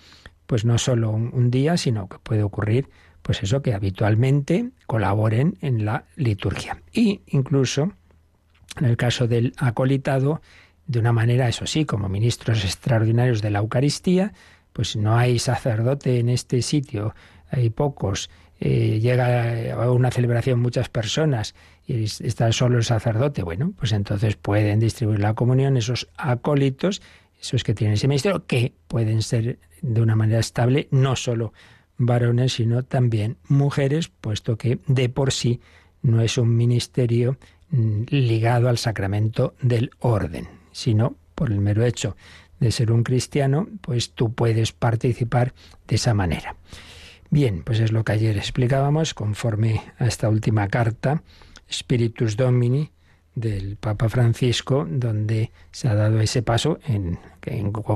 pues 0.45 0.65
no 0.65 0.77
solo 0.77 1.09
un, 1.11 1.49
día, 1.49 1.77
sino 1.77 2.07
que 2.07 2.19
puede 2.19 2.43
ocurrir, 2.43 2.89
pues 3.23 3.41
eso, 3.41 3.61
que 3.61 3.73
habitualmente 3.73 4.69
colaboren 4.85 5.57
en 5.61 5.83
la 5.83 6.05
liturgia. 6.15 6.81
Y 6.91 7.21
incluso, 7.27 7.93
en 8.79 8.85
el 8.85 8.97
caso 8.97 9.27
del 9.27 9.53
acolitado, 9.57 10.41
de 10.85 10.99
una 10.99 11.11
manera, 11.11 11.47
eso 11.47 11.65
sí, 11.65 11.85
como 11.85 12.07
ministros 12.09 12.63
extraordinarios 12.63 13.41
de 13.41 13.49
la 13.49 13.59
Eucaristía, 13.59 14.33
pues 14.73 14.95
no 14.95 15.17
hay 15.17 15.39
sacerdote 15.39 16.19
en 16.19 16.29
este 16.29 16.61
sitio, 16.61 17.15
hay 17.49 17.69
pocos, 17.69 18.29
eh, 18.59 18.99
llega 19.01 19.73
a 19.73 19.91
una 19.91 20.11
celebración 20.11 20.59
muchas 20.59 20.89
personas 20.89 21.55
y 21.85 22.03
está 22.03 22.51
solo 22.51 22.77
el 22.77 22.83
sacerdote, 22.83 23.43
bueno, 23.43 23.73
pues 23.77 23.91
entonces 23.91 24.35
pueden 24.35 24.79
distribuir 24.79 25.19
la 25.19 25.33
comunión 25.33 25.75
esos 25.75 26.07
acólitos, 26.17 27.01
esos 27.41 27.63
que 27.63 27.73
tienen 27.73 27.95
ese 27.95 28.07
ministerio, 28.07 28.45
que 28.45 28.73
pueden 28.87 29.21
ser 29.21 29.59
de 29.81 30.01
una 30.01 30.15
manera 30.15 30.39
estable 30.39 30.87
no 30.91 31.15
solo 31.15 31.53
varones, 31.97 32.53
sino 32.53 32.83
también 32.83 33.37
mujeres, 33.47 34.09
puesto 34.09 34.57
que 34.57 34.79
de 34.87 35.09
por 35.09 35.33
sí 35.33 35.59
no 36.01 36.21
es 36.21 36.37
un 36.37 36.55
ministerio 36.55 37.37
mm, 37.69 38.03
ligado 38.09 38.69
al 38.69 38.77
sacramento 38.77 39.55
del 39.61 39.91
orden, 39.99 40.47
sino 40.71 41.15
por 41.35 41.51
el 41.51 41.59
mero 41.59 41.83
hecho 41.83 42.15
de 42.59 42.71
ser 42.71 42.91
un 42.91 43.03
cristiano, 43.03 43.67
pues 43.81 44.11
tú 44.11 44.33
puedes 44.33 44.71
participar 44.71 45.53
de 45.87 45.95
esa 45.95 46.13
manera. 46.13 46.55
Bien, 47.33 47.63
pues 47.63 47.79
es 47.79 47.91
lo 47.91 48.03
que 48.03 48.11
ayer 48.11 48.37
explicábamos 48.37 49.15
conforme 49.15 49.81
a 49.97 50.05
esta 50.05 50.29
última 50.29 50.67
carta, 50.67 51.23
Spiritus 51.67 52.37
Domini, 52.37 52.91
del 53.33 53.75
Papa 53.75 54.07
Francisco, 54.07 54.85
donde 54.87 55.49
se 55.71 55.87
ha 55.87 55.95
dado 55.95 56.19
ese 56.19 56.43
paso 56.43 56.77
en, 56.85 57.17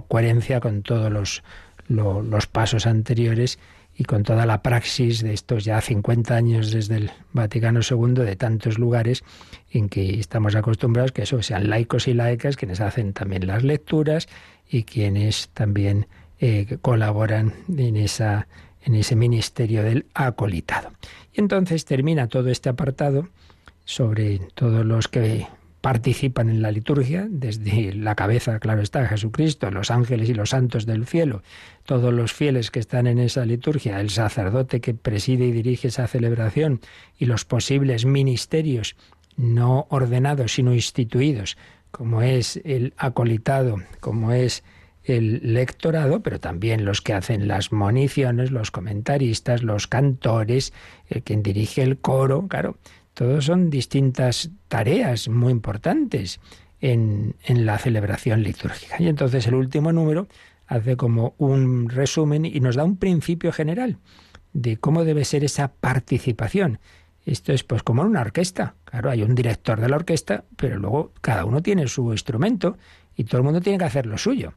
coherencia 0.08 0.60
con 0.60 0.82
todos 0.82 1.12
los, 1.12 1.44
los 1.88 2.48
pasos 2.48 2.88
anteriores 2.88 3.60
y 3.96 4.06
con 4.06 4.24
toda 4.24 4.48
la 4.48 4.64
praxis 4.64 5.22
de 5.22 5.36
estos 5.36 5.66
ya 5.66 5.82
50 5.82 6.36
años 6.36 6.72
desde 6.72 6.96
el 6.96 7.12
Vaticano 7.32 7.82
II, 7.88 8.14
de 8.14 8.36
tantos 8.38 8.80
lugares 8.80 9.24
en 9.70 9.88
que 9.88 10.20
estamos 10.20 10.56
acostumbrados 10.56 11.12
que 11.12 11.22
eso 11.22 11.44
sean 11.44 11.70
laicos 11.70 12.08
y 12.08 12.16
laicas 12.16 12.56
quienes 12.56 12.82
hacen 12.82 13.14
también 13.14 13.46
las 13.46 13.64
lecturas 13.64 14.28
y 14.68 14.82
quienes 14.82 15.50
también 15.50 16.08
eh, 16.40 16.80
colaboran 16.82 17.54
en 17.68 17.98
esa 17.98 18.48
en 18.88 18.96
ese 18.96 19.16
ministerio 19.16 19.84
del 19.84 20.06
acolitado. 20.14 20.92
Y 21.34 21.42
entonces 21.42 21.84
termina 21.86 22.28
todo 22.28 22.50
este 22.50 22.70
apartado 22.70 23.28
sobre 23.84 24.40
todos 24.56 24.86
los 24.86 25.08
que 25.10 25.46
participan 25.82 26.50
en 26.50 26.62
la 26.62 26.72
liturgia, 26.72 27.28
desde 27.30 27.94
la 27.94 28.16
cabeza, 28.16 28.60
claro 28.60 28.82
está, 28.82 29.06
Jesucristo, 29.06 29.70
los 29.72 29.92
ángeles 29.92 30.30
y 30.30 30.34
los 30.34 30.50
santos 30.50 30.86
del 30.86 31.06
cielo, 31.06 31.44
todos 31.86 32.14
los 32.14 32.34
fieles 32.34 32.72
que 32.72 32.80
están 32.80 33.08
en 33.08 33.20
esa 33.20 33.46
liturgia, 33.46 34.00
el 34.00 34.10
sacerdote 34.10 34.82
que 34.82 34.94
preside 34.94 35.46
y 35.46 35.52
dirige 35.52 35.90
esa 35.90 36.08
celebración 36.08 36.82
y 37.18 37.26
los 37.26 37.46
posibles 37.46 38.06
ministerios 38.06 38.96
no 39.36 39.86
ordenados, 39.90 40.54
sino 40.54 40.74
instituidos, 40.74 41.58
como 41.92 42.22
es 42.22 42.60
el 42.64 42.94
acolitado, 42.98 43.78
como 44.00 44.32
es 44.32 44.64
el 45.08 45.54
lectorado, 45.54 46.22
pero 46.22 46.40
también 46.40 46.86
los 46.86 47.02
que 47.02 47.14
hacen 47.14 47.48
las 47.48 47.72
moniciones, 47.72 48.52
los 48.52 48.72
comentaristas, 48.72 49.64
los 49.64 49.88
cantores, 49.88 50.74
el 51.08 51.24
quien 51.24 51.44
dirige 51.44 51.82
el 51.82 51.98
coro, 51.98 52.48
claro, 52.48 52.78
todos 53.14 53.46
son 53.46 53.70
distintas 53.70 54.52
tareas 54.68 55.30
muy 55.30 55.52
importantes 55.52 56.40
en, 56.82 57.36
en 57.46 57.66
la 57.66 57.78
celebración 57.78 58.44
litúrgica. 58.44 58.98
Y 59.00 59.08
entonces 59.08 59.48
el 59.48 59.56
último 59.56 59.92
número 59.92 60.28
hace 60.68 60.98
como 60.98 61.34
un 61.38 61.90
resumen 61.90 62.46
y 62.46 62.60
nos 62.60 62.76
da 62.76 62.84
un 62.84 62.98
principio 62.98 63.52
general 63.52 63.98
de 64.54 64.78
cómo 64.78 65.04
debe 65.04 65.26
ser 65.26 65.44
esa 65.44 65.72
participación. 65.72 66.80
Esto 67.26 67.54
es 67.54 67.64
pues 67.64 67.84
como 67.84 68.04
en 68.04 68.10
una 68.10 68.22
orquesta. 68.22 68.76
Claro, 68.86 69.10
hay 69.10 69.22
un 69.24 69.36
director 69.36 69.82
de 69.82 69.90
la 69.90 69.98
orquesta, 69.98 70.46
pero 70.56 70.78
luego 70.78 71.12
cada 71.22 71.46
uno 71.46 71.62
tiene 71.62 71.88
su 71.88 72.12
instrumento 72.12 72.78
y 73.16 73.24
todo 73.24 73.40
el 73.40 73.44
mundo 73.44 73.62
tiene 73.62 73.78
que 73.80 73.86
hacer 73.86 74.06
lo 74.06 74.18
suyo. 74.18 74.54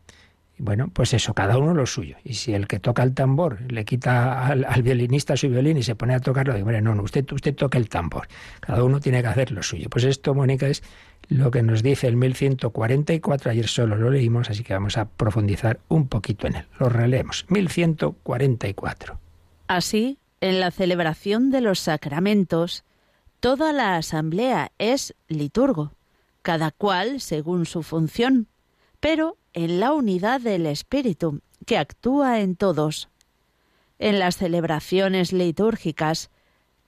Bueno, 0.62 0.90
pues 0.92 1.14
eso, 1.14 1.32
cada 1.32 1.56
uno 1.56 1.72
lo 1.72 1.86
suyo. 1.86 2.16
Y 2.22 2.34
si 2.34 2.52
el 2.52 2.66
que 2.68 2.78
toca 2.78 3.02
el 3.02 3.14
tambor 3.14 3.62
le 3.72 3.86
quita 3.86 4.46
al, 4.46 4.82
violinista 4.82 5.34
su 5.34 5.48
violín 5.48 5.78
y 5.78 5.82
se 5.82 5.94
pone 5.94 6.14
a 6.14 6.20
tocarlo, 6.20 6.52
digo, 6.52 6.66
bueno, 6.66 6.82
no, 6.82 6.94
no, 6.94 7.02
usted, 7.02 7.24
usted 7.32 7.54
toca 7.54 7.78
el 7.78 7.88
tambor. 7.88 8.28
Cada 8.60 8.84
uno 8.84 9.00
tiene 9.00 9.22
que 9.22 9.28
hacer 9.28 9.52
lo 9.52 9.62
suyo. 9.62 9.88
Pues 9.88 10.04
esto, 10.04 10.34
Mónica, 10.34 10.68
es 10.68 10.82
lo 11.30 11.50
que 11.50 11.62
nos 11.62 11.82
dice 11.82 12.08
el 12.08 12.16
1144. 12.16 13.50
Ayer 13.50 13.68
solo 13.68 13.96
lo 13.96 14.10
leímos, 14.10 14.50
así 14.50 14.62
que 14.62 14.74
vamos 14.74 14.98
a 14.98 15.06
profundizar 15.06 15.80
un 15.88 16.08
poquito 16.08 16.46
en 16.46 16.56
él. 16.56 16.66
Lo 16.78 16.90
releemos. 16.90 17.46
1144. 17.48 19.18
Así, 19.66 20.18
en 20.42 20.60
la 20.60 20.70
celebración 20.70 21.50
de 21.50 21.62
los 21.62 21.80
sacramentos, 21.80 22.84
toda 23.40 23.72
la 23.72 23.96
asamblea 23.96 24.72
es 24.76 25.14
liturgo, 25.26 25.94
cada 26.42 26.70
cual 26.70 27.22
según 27.22 27.64
su 27.64 27.82
función, 27.82 28.48
pero 29.00 29.38
en 29.52 29.80
la 29.80 29.92
unidad 29.92 30.40
del 30.40 30.66
Espíritu, 30.66 31.40
que 31.66 31.78
actúa 31.78 32.40
en 32.40 32.56
todos. 32.56 33.08
En 33.98 34.18
las 34.18 34.36
celebraciones 34.36 35.32
litúrgicas, 35.32 36.30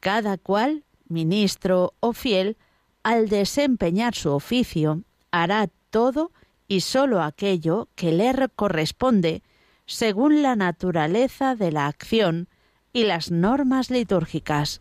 cada 0.00 0.38
cual, 0.38 0.84
ministro 1.08 1.94
o 2.00 2.12
fiel, 2.12 2.56
al 3.02 3.28
desempeñar 3.28 4.14
su 4.14 4.30
oficio, 4.30 5.02
hará 5.30 5.68
todo 5.90 6.32
y 6.68 6.80
sólo 6.80 7.22
aquello 7.22 7.88
que 7.94 8.12
le 8.12 8.32
corresponde, 8.54 9.42
según 9.86 10.42
la 10.42 10.56
naturaleza 10.56 11.54
de 11.54 11.72
la 11.72 11.86
acción 11.86 12.48
y 12.92 13.04
las 13.04 13.30
normas 13.30 13.90
litúrgicas. 13.90 14.80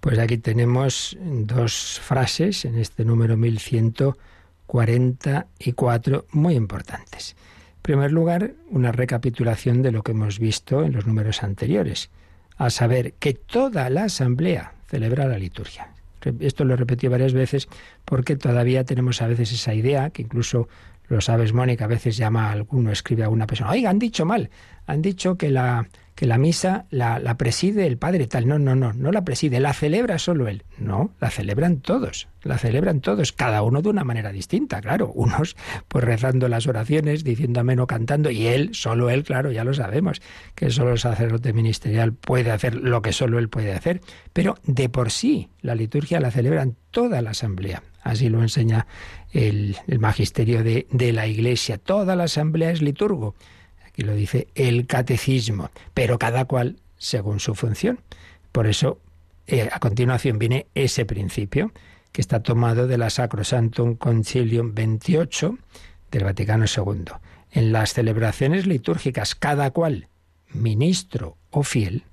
Pues 0.00 0.18
aquí 0.18 0.38
tenemos 0.38 1.16
dos 1.20 2.00
frases 2.02 2.64
en 2.64 2.76
este 2.76 3.04
número 3.04 3.36
1100 3.36 3.94
44 4.72 6.24
muy 6.32 6.54
importantes. 6.54 7.36
En 7.76 7.82
primer 7.82 8.10
lugar, 8.10 8.54
una 8.70 8.90
recapitulación 8.90 9.82
de 9.82 9.92
lo 9.92 10.02
que 10.02 10.12
hemos 10.12 10.38
visto 10.38 10.82
en 10.82 10.94
los 10.94 11.06
números 11.06 11.42
anteriores, 11.42 12.08
a 12.56 12.70
saber 12.70 13.12
que 13.18 13.34
toda 13.34 13.90
la 13.90 14.04
asamblea 14.04 14.72
celebra 14.88 15.26
la 15.26 15.36
liturgia. 15.36 15.88
Esto 16.40 16.64
lo 16.64 16.72
he 16.72 16.78
repetido 16.78 17.10
varias 17.10 17.34
veces 17.34 17.68
porque 18.06 18.34
todavía 18.36 18.84
tenemos 18.84 19.20
a 19.20 19.26
veces 19.26 19.52
esa 19.52 19.74
idea, 19.74 20.08
que 20.08 20.22
incluso 20.22 20.70
lo 21.12 21.20
sabes, 21.20 21.52
Mónica, 21.52 21.84
a 21.84 21.88
veces 21.88 22.16
llama 22.16 22.48
a 22.48 22.52
alguno, 22.52 22.90
escribe 22.90 23.24
a 23.24 23.28
una 23.28 23.46
persona, 23.46 23.70
oiga, 23.70 23.90
han 23.90 23.98
dicho 23.98 24.24
mal, 24.24 24.50
han 24.86 25.02
dicho 25.02 25.36
que 25.36 25.50
la, 25.50 25.86
que 26.14 26.26
la 26.26 26.38
misa 26.38 26.86
la, 26.90 27.36
preside 27.36 27.86
el 27.86 27.98
padre 27.98 28.26
tal. 28.26 28.48
No, 28.48 28.58
no, 28.58 28.74
no, 28.74 28.92
no 28.92 29.12
la 29.12 29.22
preside, 29.22 29.60
la 29.60 29.74
celebra 29.74 30.18
solo 30.18 30.48
él. 30.48 30.64
No, 30.78 31.14
la 31.20 31.30
celebran 31.30 31.80
todos, 31.80 32.28
la 32.42 32.58
celebran 32.58 33.00
todos, 33.00 33.32
cada 33.32 33.62
uno 33.62 33.82
de 33.82 33.90
una 33.90 34.04
manera 34.04 34.32
distinta, 34.32 34.80
claro. 34.80 35.12
Unos 35.12 35.56
pues 35.88 36.02
rezando 36.02 36.48
las 36.48 36.66
oraciones, 36.66 37.24
diciendo 37.24 37.60
amén 37.60 37.80
o 37.80 37.86
cantando, 37.86 38.30
y 38.30 38.46
él, 38.46 38.70
solo 38.72 39.10
él, 39.10 39.22
claro, 39.22 39.52
ya 39.52 39.64
lo 39.64 39.74
sabemos, 39.74 40.22
que 40.54 40.70
solo 40.70 40.92
el 40.92 40.98
sacerdote 40.98 41.52
ministerial 41.52 42.14
puede 42.14 42.50
hacer 42.50 42.74
lo 42.74 43.02
que 43.02 43.12
solo 43.12 43.38
él 43.38 43.48
puede 43.48 43.72
hacer. 43.72 44.00
Pero 44.32 44.56
de 44.64 44.88
por 44.88 45.10
sí, 45.10 45.50
la 45.60 45.74
liturgia 45.74 46.20
la 46.20 46.30
celebran 46.30 46.76
toda 46.90 47.20
la 47.20 47.30
asamblea. 47.30 47.82
Así 48.02 48.28
lo 48.28 48.42
enseña 48.42 48.86
el, 49.32 49.76
magisterio 49.98 50.62
de, 50.62 51.12
la 51.12 51.26
Iglesia. 51.26 51.78
Toda 51.78 52.16
la 52.16 52.24
asamblea 52.24 52.70
es 52.70 52.82
liturgo 52.82 53.34
y 53.96 54.02
lo 54.02 54.14
dice 54.14 54.48
el 54.54 54.86
catecismo, 54.86 55.70
pero 55.94 56.18
cada 56.18 56.44
cual 56.46 56.76
según 56.98 57.40
su 57.40 57.54
función. 57.54 58.00
Por 58.50 58.66
eso, 58.66 58.98
eh, 59.46 59.68
a 59.72 59.78
continuación 59.78 60.38
viene 60.38 60.66
ese 60.74 61.04
principio 61.04 61.72
que 62.10 62.20
está 62.20 62.42
tomado 62.42 62.86
de 62.86 62.98
la 62.98 63.10
Sacrosanctum 63.10 63.96
Concilium 63.96 64.74
28 64.74 65.58
del 66.10 66.24
Vaticano 66.24 66.66
II. 66.66 67.04
En 67.50 67.72
las 67.72 67.92
celebraciones 67.92 68.66
litúrgicas, 68.66 69.34
cada 69.34 69.70
cual, 69.70 70.08
ministro 70.52 71.36
o 71.50 71.62
fiel, 71.62 72.04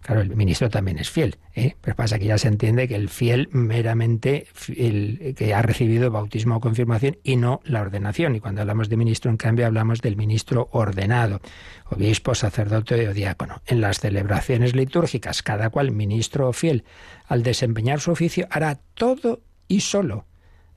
Claro, 0.00 0.22
el 0.22 0.34
ministro 0.34 0.70
también 0.70 0.98
es 0.98 1.10
fiel, 1.10 1.36
¿eh? 1.54 1.76
pero 1.80 1.94
pasa 1.94 2.18
que 2.18 2.24
ya 2.24 2.38
se 2.38 2.48
entiende 2.48 2.88
que 2.88 2.94
el 2.94 3.10
fiel 3.10 3.50
meramente 3.52 4.46
el 4.74 5.34
que 5.36 5.52
ha 5.52 5.60
recibido 5.60 6.10
bautismo 6.10 6.56
o 6.56 6.60
confirmación 6.60 7.18
y 7.22 7.36
no 7.36 7.60
la 7.64 7.82
ordenación. 7.82 8.34
Y 8.34 8.40
cuando 8.40 8.62
hablamos 8.62 8.88
de 8.88 8.96
ministro, 8.96 9.30
en 9.30 9.36
cambio, 9.36 9.66
hablamos 9.66 10.00
del 10.00 10.16
ministro 10.16 10.70
ordenado, 10.72 11.40
obispo, 11.90 12.34
sacerdote 12.34 13.08
o 13.08 13.14
diácono. 13.14 13.60
En 13.66 13.82
las 13.82 14.00
celebraciones 14.00 14.74
litúrgicas, 14.74 15.42
cada 15.42 15.68
cual, 15.68 15.92
ministro 15.92 16.48
o 16.48 16.52
fiel, 16.54 16.84
al 17.26 17.42
desempeñar 17.42 18.00
su 18.00 18.10
oficio, 18.10 18.48
hará 18.50 18.80
todo 18.94 19.42
y 19.68 19.80
solo 19.80 20.24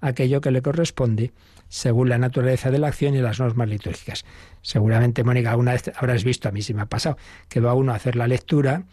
aquello 0.02 0.42
que 0.42 0.52
le 0.52 0.62
corresponde 0.62 1.32
según 1.70 2.10
la 2.10 2.18
naturaleza 2.18 2.70
de 2.72 2.78
la 2.78 2.90
acción 2.90 3.16
y 3.16 3.22
las 3.22 3.40
normas 3.40 3.70
litúrgicas. 3.70 4.26
Seguramente, 4.62 5.24
Mónica, 5.24 5.52
alguna 5.52 5.72
vez 5.72 5.92
habrás 5.96 6.24
visto, 6.24 6.50
a 6.50 6.52
mí 6.52 6.62
sí 6.62 6.74
me 6.74 6.82
ha 6.84 6.86
pasado, 6.86 7.18
que 7.50 7.62
va 7.62 7.74
uno 7.74 7.94
a 7.94 7.96
hacer 7.96 8.16
la 8.16 8.28
lectura 8.28 8.84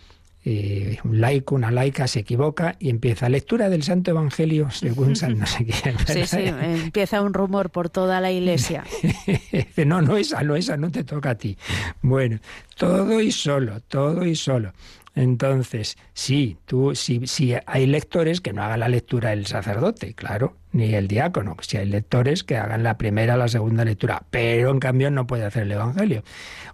eh, 0.45 0.99
un 1.05 1.21
laico, 1.21 1.55
una 1.55 1.71
laica 1.71 2.07
se 2.07 2.21
equivoca 2.21 2.77
y 2.79 2.89
empieza 2.89 3.29
lectura 3.29 3.69
del 3.69 3.83
Santo 3.83 4.11
Evangelio 4.11 4.71
según 4.71 5.17
San 5.17 5.39
no 5.39 5.47
sé 5.47 5.67
quién. 5.67 5.97
Sí, 6.07 6.27
sí, 6.27 6.45
empieza 6.47 7.21
un 7.21 7.35
rumor 7.35 7.71
por 7.71 7.91
toda 7.91 8.21
la 8.21 8.33
iglesia. 8.33 8.85
no, 9.87 10.01
no 10.01 10.17
esa, 10.17 10.43
no 10.43 10.57
esa, 10.57 10.77
no 10.77 10.91
te 10.91 11.05
toca 11.05 11.31
a 11.31 11.35
ti. 11.35 11.59
Bueno, 12.01 12.39
todo 12.77 13.21
y 13.21 13.33
solo, 13.33 13.81
todo 13.81 14.25
y 14.25 14.35
solo. 14.35 14.73
Entonces, 15.15 15.99
sí, 16.15 16.57
tú, 16.67 16.95
si, 16.95 17.27
si 17.27 17.55
hay 17.67 17.87
lectores 17.87 18.41
que 18.41 18.53
no 18.53 18.63
hagan 18.63 18.81
la 18.81 18.89
lectura 18.89 19.33
el 19.33 19.47
sacerdote, 19.47 20.15
claro, 20.15 20.57
ni 20.73 20.95
el 20.95 21.09
diácono, 21.09 21.57
si 21.61 21.77
hay 21.77 21.87
lectores 21.87 22.45
que 22.45 22.57
hagan 22.57 22.83
la 22.83 22.97
primera, 22.97 23.37
la 23.37 23.49
segunda 23.49 23.85
lectura, 23.85 24.23
pero 24.31 24.71
en 24.71 24.79
cambio 24.79 25.11
no 25.11 25.27
puede 25.27 25.45
hacer 25.45 25.65
el 25.65 25.73
Evangelio. 25.73 26.23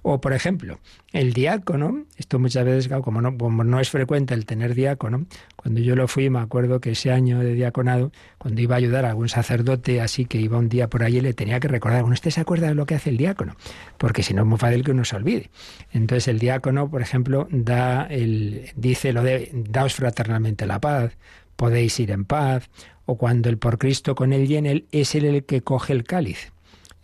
O, 0.03 0.21
por 0.21 0.33
ejemplo, 0.33 0.79
el 1.13 1.33
diácono, 1.33 2.05
esto 2.17 2.39
muchas 2.39 2.65
veces, 2.65 2.89
como 3.03 3.21
no, 3.21 3.37
como 3.37 3.65
no 3.65 3.81
es 3.81 3.91
frecuente 3.91 4.35
el 4.35 4.45
tener 4.47 4.75
diácono, 4.75 5.27
cuando 5.57 5.81
yo 5.81 5.97
lo 5.97 6.07
fui, 6.09 6.31
me 6.31 6.39
acuerdo 6.39 6.81
que 6.81 6.91
ese 6.93 7.11
año 7.11 7.41
de 7.41 7.55
diaconado, 7.55 8.13
cuando 8.39 8.61
iba 8.61 8.77
a 8.77 8.79
ayudar 8.79 9.05
a 9.05 9.11
algún 9.11 9.29
sacerdote 9.29 10.01
así 10.01 10.27
que 10.27 10.39
iba 10.39 10.59
un 10.59 10.69
día 10.69 10.89
por 10.89 11.03
allí, 11.03 11.21
le 11.21 11.35
tenía 11.35 11.59
que 11.59 11.69
recordar, 11.69 12.03
bueno, 12.03 12.15
usted 12.15 12.31
se 12.31 12.41
acuerda 12.41 12.69
de 12.69 12.75
lo 12.75 12.87
que 12.87 12.95
hace 12.95 13.11
el 13.11 13.17
diácono, 13.17 13.57
porque 13.99 14.23
si 14.23 14.35
no 14.35 14.43
es 14.43 14.47
muy 14.47 14.59
fácil 14.59 14.85
que 14.85 14.91
uno 14.93 15.05
se 15.05 15.17
olvide. 15.17 15.51
Entonces 15.91 16.29
el 16.29 16.39
diácono, 16.39 16.89
por 16.91 17.03
ejemplo, 17.03 17.49
da 17.51 18.05
el, 18.05 18.71
dice 18.77 19.13
lo 19.13 19.23
de 19.23 19.51
daos 19.53 19.95
fraternalmente 19.95 20.67
la 20.67 20.81
paz, 20.81 21.17
podéis 21.57 21.99
ir 21.99 22.11
en 22.11 22.25
paz, 22.25 22.69
o 23.07 23.16
cuando 23.16 23.49
el 23.49 23.59
por 23.59 23.79
Cristo 23.79 24.14
con 24.14 24.33
él 24.33 24.51
y 24.51 24.57
en 24.57 24.66
él 24.66 24.87
es 24.92 25.14
el 25.14 25.45
que 25.45 25.62
coge 25.62 25.92
el 25.92 26.05
cáliz. 26.05 26.53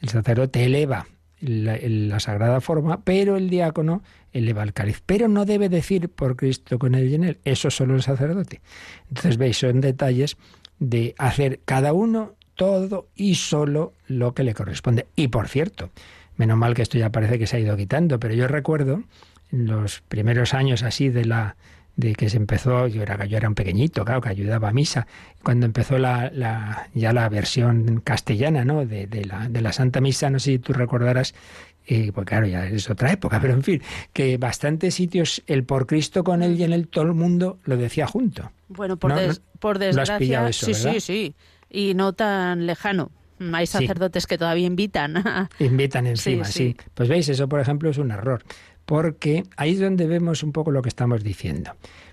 El 0.01 0.09
sacerdote 0.09 0.65
eleva 0.65 1.07
la, 1.41 1.79
la, 1.81 2.21
sagrada 2.21 2.61
forma, 2.61 3.03
pero 3.03 3.37
el 3.37 3.49
diácono 3.49 4.03
eleva 4.33 4.62
el 4.62 4.73
cáliz. 4.73 5.03
Pero 5.07 5.29
no 5.29 5.45
debe 5.45 5.69
decir 5.69 6.09
por 6.09 6.37
Cristo 6.37 6.79
con 6.79 6.95
él 6.95 7.09
y 7.09 7.15
en 7.15 7.25
él, 7.25 7.38
eso 7.45 7.71
solo 7.71 7.95
el 7.95 8.03
sacerdote. 8.03 8.61
Entonces 9.09 9.37
veis, 9.37 9.59
son 9.59 9.81
detalles 9.81 10.37
de 10.79 11.15
hacer 11.19 11.61
cada 11.65 11.93
uno 11.93 12.35
todo 12.57 13.09
y 13.15 13.37
solo 13.37 13.93
lo 14.07 14.35
que 14.35 14.43
le 14.43 14.55
corresponde. 14.55 15.07
Y 15.17 15.29
por 15.29 15.49
cierto, 15.49 15.91
menos 16.37 16.59
mal 16.59 16.75
que 16.75 16.83
esto 16.83 16.99
ya 16.99 17.11
parece 17.11 17.38
que 17.38 17.47
se 17.47 17.57
ha 17.57 17.61
ido 17.61 17.77
quitando, 17.77 18.19
pero 18.19 18.35
yo 18.35 18.49
recuerdo 18.49 19.03
en 19.53 19.67
los 19.67 20.01
primeros 20.01 20.55
años 20.55 20.83
así 20.83 21.09
de 21.09 21.25
la 21.25 21.57
de 21.97 22.15
que 22.15 22.31
se 22.31 22.39
empezó, 22.39 22.87
yo 22.87 23.03
era, 23.03 23.25
yo 23.27 23.37
era 23.37 23.49
un 23.49 23.55
pequeñito, 23.55 24.05
claro, 24.05 24.21
que 24.21 24.31
ayudaba 24.31 24.69
a 24.69 24.73
misa, 24.73 25.07
cuando 25.43 25.67
empezó 25.67 25.99
la, 25.99 26.31
la 26.33 26.89
ya 26.95 27.13
la 27.13 27.29
versión 27.29 28.01
castellana, 28.01 28.65
¿no? 28.65 28.87
De, 28.87 29.07
de, 29.07 29.25
la, 29.25 29.49
de 29.49 29.61
la 29.61 29.73
Santa 29.73 30.01
Misa, 30.01 30.31
no 30.31 30.39
sé 30.39 30.53
si 30.53 30.59
tú 30.59 30.73
recordarás, 30.73 31.35
eh, 31.87 32.11
pues 32.15 32.27
claro, 32.27 32.47
ya 32.47 32.67
es 32.67 32.89
otra 32.89 33.13
época, 33.13 33.41
pero 33.43 33.53
en 33.53 33.63
fin, 33.63 33.83
que 34.13 34.39
bastantes 34.39 34.95
sitios, 34.95 35.43
el 35.47 35.65
por 35.65 35.87
Cristo 35.87 36.25
con 36.25 36.43
él 36.43 36.59
y 36.59 36.65
en 36.65 36.73
él, 36.73 36.89
todo 36.89 37.05
el 37.05 37.15
mundo 37.15 37.59
lo 37.65 37.77
decía 37.77 38.07
junto. 38.07 38.51
Bueno, 38.69 38.97
por, 38.97 39.11
¿No? 39.11 39.17
des, 39.19 39.43
por 39.59 39.79
desgracia, 39.79 40.49
eso, 40.49 40.67
sí, 40.67 40.73
¿verdad? 40.73 40.93
sí, 40.95 41.01
sí, 41.01 41.35
y 41.71 41.95
no 41.95 42.13
tan 42.15 42.67
lejano. 42.67 43.11
Hay 43.53 43.67
sacerdotes 43.67 44.23
sí. 44.23 44.29
que 44.29 44.39
todavía 44.39 44.69
invitan. 44.69 45.49
Invitan 45.59 46.07
encima, 46.07 46.45
sí, 46.45 46.53
sí. 46.53 46.77
Pues 46.95 47.09
veis, 47.09 47.29
eso 47.29 47.49
por 47.49 47.59
ejemplo 47.59 47.91
es 47.91 47.99
un 47.99 48.13
error 48.13 48.45
porque 48.93 49.45
ahí 49.57 49.73
es 49.73 49.81
donde 49.81 50.07
vemos 50.07 50.43
un 50.43 50.53
poco 50.53 50.71
lo 50.71 50.83
que 50.83 50.91
estamos 50.91 51.25
diciendo. 51.25 51.71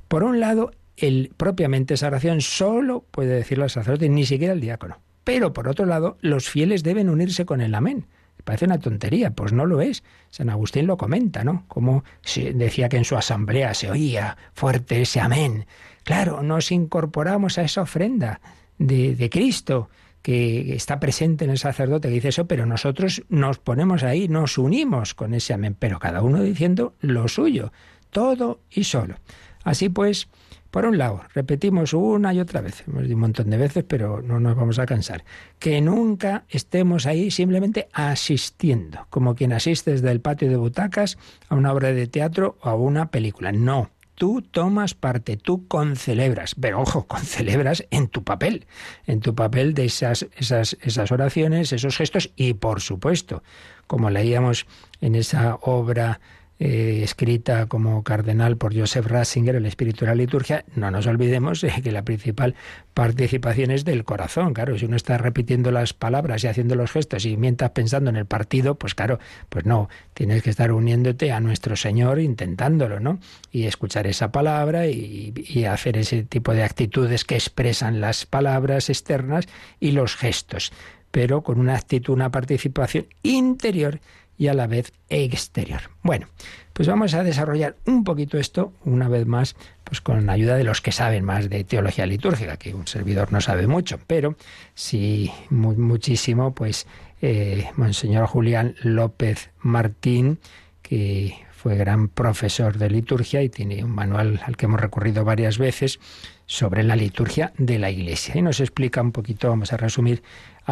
Por 0.08 0.24
un 0.24 0.39
lado, 0.39 0.72
el, 0.96 1.34
propiamente 1.36 1.96
esa 1.96 2.08
oración 2.08 2.39
solo 2.39 3.04
puede 3.12 3.36
decirlo 3.36 3.65
el 3.65 3.70
sacerdote, 3.70 4.08
ni 4.08 4.26
siquiera 4.26 4.54
el 4.54 4.62
diácono. 4.62 5.02
Pero 5.26 5.52
por 5.52 5.68
otro 5.68 5.86
lado, 5.86 6.18
los 6.22 6.50
fieles 6.50 6.82
deben 6.82 7.10
unirse 7.10 7.46
con 7.46 7.60
el 7.60 7.76
amén. 7.76 8.06
Parece 8.46 8.63
una 8.63 8.80
tontería, 8.80 9.32
pues 9.32 9.52
no 9.52 9.65
lo 9.65 9.82
es. 9.82 10.06
San 10.30 10.50
Agustín 10.50 10.88
lo 10.88 10.96
comenta, 10.96 11.44
¿no? 11.44 11.65
Como 11.68 12.06
decía 12.54 12.88
que 12.88 12.96
en 12.96 13.04
su 13.04 13.18
asamblea 13.18 13.74
se 13.74 13.92
oía 13.92 14.38
fuerte 14.54 15.02
ese 15.02 15.20
amén. 15.20 15.65
Claro, 16.06 16.44
nos 16.44 16.72
incorporamos 16.72 17.58
a 17.58 17.63
esa 17.63 17.82
ofrenda 17.82 18.39
de, 18.78 19.18
de 19.18 19.30
Cristo 19.30 19.89
que 20.21 20.75
está 20.75 20.99
presente 20.99 21.45
en 21.45 21.51
el 21.51 21.58
sacerdote 21.58 22.10
que 22.10 22.15
dice 22.15 22.29
eso, 22.29 22.47
pero 22.47 22.65
nosotros 22.65 23.23
nos 23.29 23.60
ponemos 23.60 24.03
ahí, 24.03 24.27
nos 24.27 24.58
unimos 24.58 25.13
con 25.13 25.34
ese 25.34 25.53
amén, 25.53 25.75
pero 25.77 25.99
cada 25.99 26.21
uno 26.21 26.41
diciendo 26.41 26.95
lo 26.99 27.27
suyo, 27.27 27.71
todo 28.10 28.62
y 28.69 28.84
solo. 28.84 29.15
Así 29.63 29.89
pues, 29.89 30.27
por 30.71 30.86
un 30.86 30.97
lado, 30.97 31.23
repetimos 31.34 31.93
una 31.93 32.34
y 32.34 32.39
otra 32.39 32.62
vez, 32.62 32.84
hemos 32.88 33.03
dicho 33.03 33.15
un 33.15 33.21
montón 33.21 33.49
de 33.49 33.58
veces, 33.58 33.84
pero 33.88 34.21
no 34.21 34.39
nos 34.39 34.55
vamos 34.55 34.79
a 34.79 34.86
cansar, 34.86 35.23
que 35.58 35.82
nunca 35.82 36.45
estemos 36.49 37.05
ahí 37.05 37.32
simplemente 37.32 37.88
asistiendo, 37.91 39.08
como 39.10 39.36
quien 39.36 39.53
asiste 39.53 39.91
desde 39.91 40.12
el 40.12 40.21
patio 40.21 40.49
de 40.49 40.58
butacas 40.58 41.17
a 41.47 41.55
una 41.55 41.73
obra 41.73 41.91
de 41.91 42.08
teatro 42.08 42.58
o 42.62 42.69
a 42.69 42.75
una 42.75 43.10
película. 43.10 43.51
No, 43.51 43.89
tú 44.19 44.41
tomas 44.41 44.95
parte, 44.95 45.38
tú 45.38 45.65
concelebras, 45.69 46.53
pero 46.60 46.82
ojo, 46.82 47.08
concelebras 47.08 47.86
en 47.89 48.10
tu 48.10 48.25
papel, 48.25 48.67
en 49.08 49.21
tu 49.21 49.34
papel 49.34 49.73
de 49.73 49.86
esas, 49.86 50.27
esas, 50.36 50.77
esas 50.82 51.13
oraciones, 51.13 51.71
esos 51.71 51.95
gestos 51.95 52.29
y 52.36 52.53
por 52.53 52.82
supuesto, 52.82 53.43
como 53.88 54.10
leíamos 54.10 54.67
en 54.99 55.15
esa 55.15 55.55
obra 55.62 56.19
eh, 56.62 57.00
escrita 57.04 57.67
como 57.67 58.04
cardenal 58.04 58.58
por 58.58 58.78
Joseph 58.78 59.06
Ratzinger, 59.08 59.56
el 59.56 59.65
espíritu 59.65 60.02
de 60.02 60.08
la 60.08 60.15
liturgia, 60.15 60.65
no 60.76 60.91
nos 60.91 61.08
olvidemos 61.08 61.63
eh, 61.63 61.74
que 61.82 61.93
la 61.93 62.04
principal 62.04 62.54
participación 62.93 63.72
es 63.72 63.86
del 63.86 64.04
corazón. 64.04 64.54
Claro, 64.54 64.78
si 64.78 64.84
uno 64.84 64.98
está 64.98 65.17
repitiendo 65.17 65.72
las 65.72 65.93
palabras 65.93 66.43
y 66.43 66.48
haciendo 66.48 66.76
los 66.76 66.91
gestos 66.91 67.26
y 67.26 67.38
mientras 67.38 67.72
pensando 67.72 68.10
en 68.10 68.17
el 68.17 68.26
partido, 68.26 68.76
pues 68.76 68.93
claro, 68.93 69.19
pues 69.48 69.65
no, 69.65 69.88
tienes 70.13 70.43
que 70.43 70.50
estar 70.50 70.74
uniéndote 70.74 71.32
a 71.32 71.39
nuestro 71.39 71.78
Señor 71.78 72.19
intentándolo, 72.19 73.00
¿no? 73.00 73.19
Y 73.54 73.63
escuchar 73.63 74.06
esa 74.06 74.34
palabra 74.34 74.88
y, 74.88 75.34
y 75.36 75.63
hacer 75.63 75.95
ese 75.95 76.24
tipo 76.24 76.54
de 76.54 76.63
actitudes 76.63 77.24
que 77.24 77.36
expresan 77.36 78.02
las 78.02 78.26
palabras 78.26 78.89
externas 78.89 79.45
y 79.80 79.91
los 79.91 80.17
gestos, 80.17 80.74
pero 81.12 81.41
con 81.41 81.58
una 81.58 81.76
actitud, 81.76 82.15
una 82.15 82.32
participación 82.32 83.08
interior 83.24 84.02
y 84.39 84.47
a 84.47 84.56
la 84.56 84.65
vez 84.65 84.93
exterior. 85.10 85.82
Bueno, 86.02 86.28
pues 86.73 86.88
vamos 86.88 87.13
a 87.13 87.23
desarrollar 87.23 87.75
un 87.86 88.06
poquito 88.06 88.38
esto, 88.39 88.73
una 88.86 89.10
vez 89.10 89.28
más, 89.28 89.56
pues 89.84 89.99
con 89.99 90.25
la 90.25 90.32
ayuda 90.32 90.56
de 90.56 90.63
los 90.63 90.82
que 90.82 90.93
saben 90.93 91.25
más 91.25 91.49
de 91.49 91.65
teología 91.65 92.06
litúrgica, 92.06 92.58
que 92.58 92.73
un 92.73 92.88
servidor 92.88 93.32
no 93.34 93.41
sabe 93.41 93.67
mucho, 93.67 93.99
pero 94.08 94.36
sí 94.73 95.30
muchísimo, 95.49 96.56
pues 96.56 96.88
eh, 97.21 97.69
Monseñor 97.75 98.28
Julián 98.28 98.75
López 98.82 99.52
Martín, 99.60 100.39
que 100.82 101.36
fue 101.52 101.75
gran 101.75 102.08
profesor 102.08 102.78
de 102.78 102.89
liturgia 102.89 103.43
y 103.43 103.49
tiene 103.49 103.84
un 103.84 103.91
manual 103.91 104.39
al 104.45 104.56
que 104.56 104.65
hemos 104.65 104.80
recurrido 104.80 105.25
varias 105.25 105.58
veces 105.58 105.99
sobre 106.45 106.84
la 106.84 106.95
liturgia 106.95 107.52
de 107.58 107.78
la 107.78 107.91
Iglesia. 107.91 108.38
Y 108.38 108.41
nos 108.41 108.62
explica 108.62 109.02
un 109.02 109.12
poquito, 109.12 109.49
vamos 109.49 109.73
a 109.73 109.78
resumir 109.78 110.23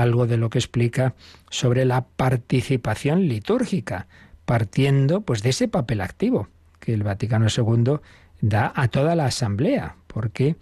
algo 0.01 0.27
de 0.27 0.37
lo 0.37 0.49
que 0.49 0.59
explica 0.59 1.15
sobre 1.49 1.85
la 1.85 2.01
participación 2.05 3.27
litúrgica, 3.27 4.07
partiendo 4.45 5.21
pues 5.21 5.43
de 5.43 5.49
ese 5.49 5.67
papel 5.67 6.01
activo 6.01 6.47
que 6.79 6.93
el 6.93 7.03
Vaticano 7.03 7.47
II 7.55 7.97
da 8.41 8.71
a 8.75 8.87
toda 8.87 9.15
la 9.15 9.25
asamblea, 9.25 9.95
porque 10.07 10.55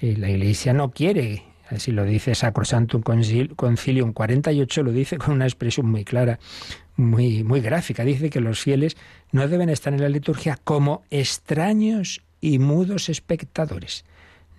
eh, 0.00 0.16
la 0.18 0.28
Iglesia 0.28 0.72
no 0.72 0.90
quiere, 0.90 1.44
así 1.68 1.92
lo 1.92 2.04
dice 2.04 2.34
Sacrosantum 2.34 3.02
Concilium 3.02 4.12
48, 4.12 4.82
lo 4.82 4.92
dice 4.92 5.16
con 5.16 5.34
una 5.34 5.46
expresión 5.46 5.90
muy 5.90 6.04
clara, 6.04 6.38
muy, 6.96 7.44
muy 7.44 7.60
gráfica. 7.60 8.04
Dice 8.04 8.30
que 8.30 8.40
los 8.40 8.60
fieles 8.60 8.96
no 9.32 9.48
deben 9.48 9.70
estar 9.70 9.92
en 9.92 10.02
la 10.02 10.08
liturgia 10.08 10.58
como 10.62 11.02
extraños 11.10 12.22
y 12.40 12.58
mudos 12.58 13.08
espectadores 13.08 14.04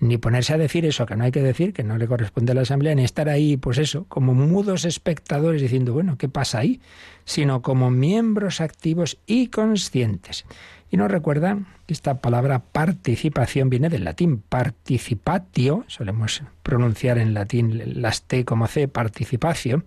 ni 0.01 0.17
ponerse 0.17 0.53
a 0.53 0.57
decir 0.57 0.83
eso 0.85 1.05
que 1.05 1.15
no 1.15 1.23
hay 1.23 1.31
que 1.31 1.43
decir, 1.43 1.73
que 1.73 1.83
no 1.83 1.97
le 1.97 2.07
corresponde 2.07 2.51
a 2.51 2.55
la 2.55 2.61
Asamblea, 2.61 2.95
ni 2.95 3.03
estar 3.03 3.29
ahí, 3.29 3.55
pues 3.55 3.77
eso, 3.77 4.05
como 4.09 4.33
mudos 4.33 4.83
espectadores 4.83 5.61
diciendo, 5.61 5.93
bueno, 5.93 6.17
¿qué 6.17 6.27
pasa 6.27 6.57
ahí? 6.57 6.81
Sino 7.23 7.61
como 7.61 7.91
miembros 7.91 8.61
activos 8.61 9.19
y 9.27 9.47
conscientes. 9.47 10.45
Y 10.89 10.97
nos 10.97 11.11
recuerda 11.11 11.59
que 11.85 11.93
esta 11.93 12.19
palabra 12.19 12.59
participación 12.59 13.69
viene 13.69 13.89
del 13.89 14.03
latín 14.03 14.39
participatio, 14.39 15.85
solemos 15.87 16.41
pronunciar 16.63 17.19
en 17.19 17.35
latín 17.35 18.01
las 18.01 18.23
T 18.23 18.43
como 18.43 18.65
C, 18.65 18.87
participación, 18.87 19.85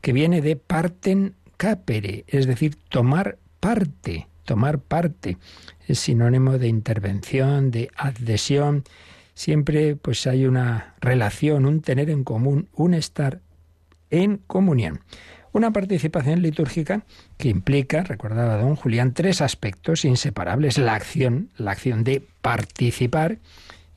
que 0.00 0.12
viene 0.12 0.42
de 0.42 0.56
parten 0.56 1.36
capere, 1.56 2.24
es 2.26 2.48
decir, 2.48 2.76
tomar 2.88 3.38
parte, 3.60 4.26
tomar 4.44 4.80
parte. 4.80 5.38
Es 5.86 6.00
sinónimo 6.00 6.58
de 6.58 6.66
intervención, 6.66 7.70
de 7.70 7.90
adhesión 7.96 8.82
siempre 9.34 9.96
pues 9.96 10.26
hay 10.26 10.46
una 10.46 10.94
relación, 11.00 11.66
un 11.66 11.80
tener 11.80 12.10
en 12.10 12.24
común, 12.24 12.68
un 12.74 12.94
estar 12.94 13.40
en 14.10 14.38
comunión. 14.38 15.00
Una 15.52 15.70
participación 15.70 16.40
litúrgica 16.40 17.04
que 17.36 17.48
implica, 17.48 18.02
recordaba 18.02 18.56
don 18.56 18.74
Julián, 18.74 19.12
tres 19.12 19.42
aspectos 19.42 20.04
inseparables. 20.04 20.78
La 20.78 20.94
acción, 20.94 21.50
la 21.58 21.72
acción 21.72 22.04
de 22.04 22.26
participar, 22.40 23.38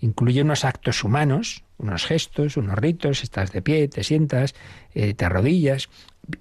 incluye 0.01 0.41
unos 0.41 0.65
actos 0.65 1.03
humanos, 1.03 1.63
unos 1.77 2.05
gestos, 2.05 2.57
unos 2.57 2.77
ritos, 2.77 3.23
estás 3.23 3.53
de 3.53 3.61
pie, 3.61 3.87
te 3.87 4.03
sientas, 4.03 4.53
eh, 4.93 5.13
te 5.13 5.25
arrodillas, 5.25 5.89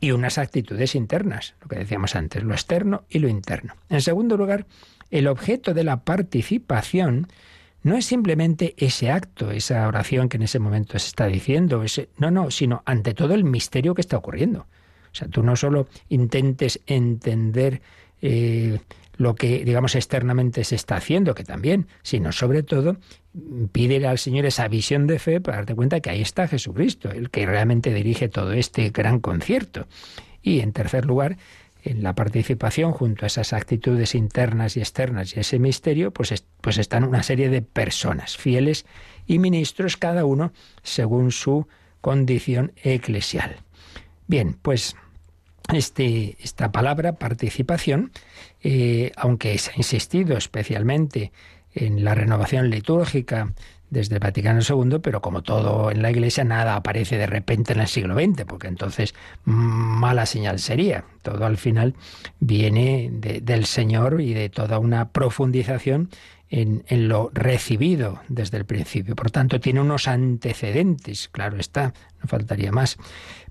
y 0.01 0.13
unas 0.13 0.39
actitudes 0.39 0.95
internas, 0.95 1.55
lo 1.61 1.69
que 1.69 1.79
decíamos 1.79 2.17
antes, 2.17 2.43
lo 2.43 2.55
externo 2.55 3.05
y 3.09 3.19
lo 3.19 3.29
interno. 3.29 3.75
En 3.89 4.01
segundo 4.01 4.37
lugar, 4.37 4.67
el 5.11 5.27
objeto 5.27 5.75
de 5.75 5.85
la 5.85 6.05
participación 6.05 7.29
no 7.85 7.97
es 7.97 8.07
simplemente 8.07 8.75
ese 8.79 9.11
acto, 9.11 9.51
esa 9.51 9.87
oración 9.87 10.29
que 10.29 10.39
en 10.39 10.43
ese 10.43 10.59
momento 10.59 10.99
se 10.99 11.09
está 11.09 11.27
diciendo, 11.27 11.83
ese, 11.83 12.09
no, 12.17 12.31
no, 12.31 12.51
sino 12.51 12.83
ante 12.87 13.15
todo 13.15 13.35
el 13.35 13.45
misterio 13.45 13.95
que 13.95 14.01
está 14.01 14.17
ocurriendo. 14.17 14.61
O 14.61 15.15
sea, 15.15 15.29
tú 15.29 15.43
no 15.43 15.55
solo 15.55 15.87
intentes 16.09 16.81
entender 16.87 17.83
eh, 18.23 18.81
lo 19.17 19.35
que, 19.35 19.65
digamos, 19.65 19.95
externamente 19.95 20.65
se 20.65 20.77
está 20.77 20.97
haciendo, 20.97 21.35
que 21.35 21.45
también, 21.45 21.87
sino 22.03 22.33
sobre 22.33 22.63
todo 22.63 22.97
pídele 23.73 24.07
al 24.07 24.19
Señor 24.19 24.47
esa 24.47 24.67
visión 24.67 25.07
de 25.07 25.19
fe 25.19 25.41
para 25.41 25.59
darte 25.59 25.75
cuenta 25.75 26.01
que 26.01 26.11
ahí 26.11 26.23
está 26.23 26.49
Jesucristo, 26.49 27.11
el 27.11 27.31
que 27.31 27.45
realmente 27.47 27.93
dirige 27.93 28.29
todo 28.29 28.53
este 28.53 28.91
gran 28.91 29.21
concierto. 29.21 29.87
Y 30.43 30.61
en 30.61 30.73
tercer 30.73 31.05
lugar, 31.05 31.37
en 31.85 32.03
la 32.03 32.15
participación, 32.15 32.93
junto 32.93 33.25
a 33.25 33.29
esas 33.29 33.53
actitudes 33.53 34.15
internas 34.15 34.77
y 34.77 34.81
externas 34.81 35.37
y 35.37 35.41
ese 35.41 35.59
misterio, 35.59 36.13
pues, 36.13 36.45
pues 36.61 36.79
están 36.79 37.05
una 37.05 37.23
serie 37.23 37.51
de 37.51 37.61
personas, 37.63 38.37
fieles 38.37 38.87
y 39.27 39.39
ministros, 39.39 39.97
cada 39.97 40.25
uno 40.25 40.53
según 40.83 41.31
su 41.31 41.69
condición 42.01 42.73
eclesial. 42.83 43.57
Bien, 44.27 44.57
pues 44.61 44.97
este, 45.73 46.37
esta 46.41 46.73
palabra, 46.73 47.15
participación, 47.15 48.13
eh, 48.63 49.13
aunque 49.17 49.57
se 49.59 49.73
ha 49.73 49.75
insistido 49.77 50.37
especialmente 50.37 51.33
en 51.75 52.05
la 52.05 52.15
renovación 52.15 52.71
litúrgica 52.71 53.53
desde 53.91 54.15
el 54.15 54.21
Vaticano 54.21 54.61
II, 54.61 54.99
pero 55.03 55.21
como 55.21 55.43
todo 55.43 55.91
en 55.91 56.03
la 56.03 56.11
Iglesia, 56.11 56.45
nada 56.45 56.77
aparece 56.77 57.17
de 57.17 57.27
repente 57.27 57.73
en 57.73 57.81
el 57.81 57.87
siglo 57.87 58.15
XX, 58.15 58.45
porque 58.45 58.67
entonces 58.67 59.15
mala 59.45 60.27
señal 60.27 60.59
sería. 60.59 61.05
Todo 61.23 61.47
al 61.47 61.57
final 61.57 61.95
viene 62.41 63.11
del 63.13 63.67
Señor 63.67 64.21
y 64.21 64.35
de 64.35 64.49
toda 64.49 64.79
una 64.79 65.11
profundización 65.11 66.11
en, 66.51 66.85
en, 66.89 67.09
lo 67.09 67.31
recibido 67.33 68.21
desde 68.29 68.59
el 68.59 68.65
principio. 68.65 69.17
Por 69.17 69.31
tanto, 69.31 69.61
tiene 69.61 69.81
unos 69.81 70.09
antecedentes, 70.09 71.29
claro 71.29 71.57
está, 71.59 71.95
no 72.23 72.29
faltaría 72.29 72.71
más. 72.71 72.99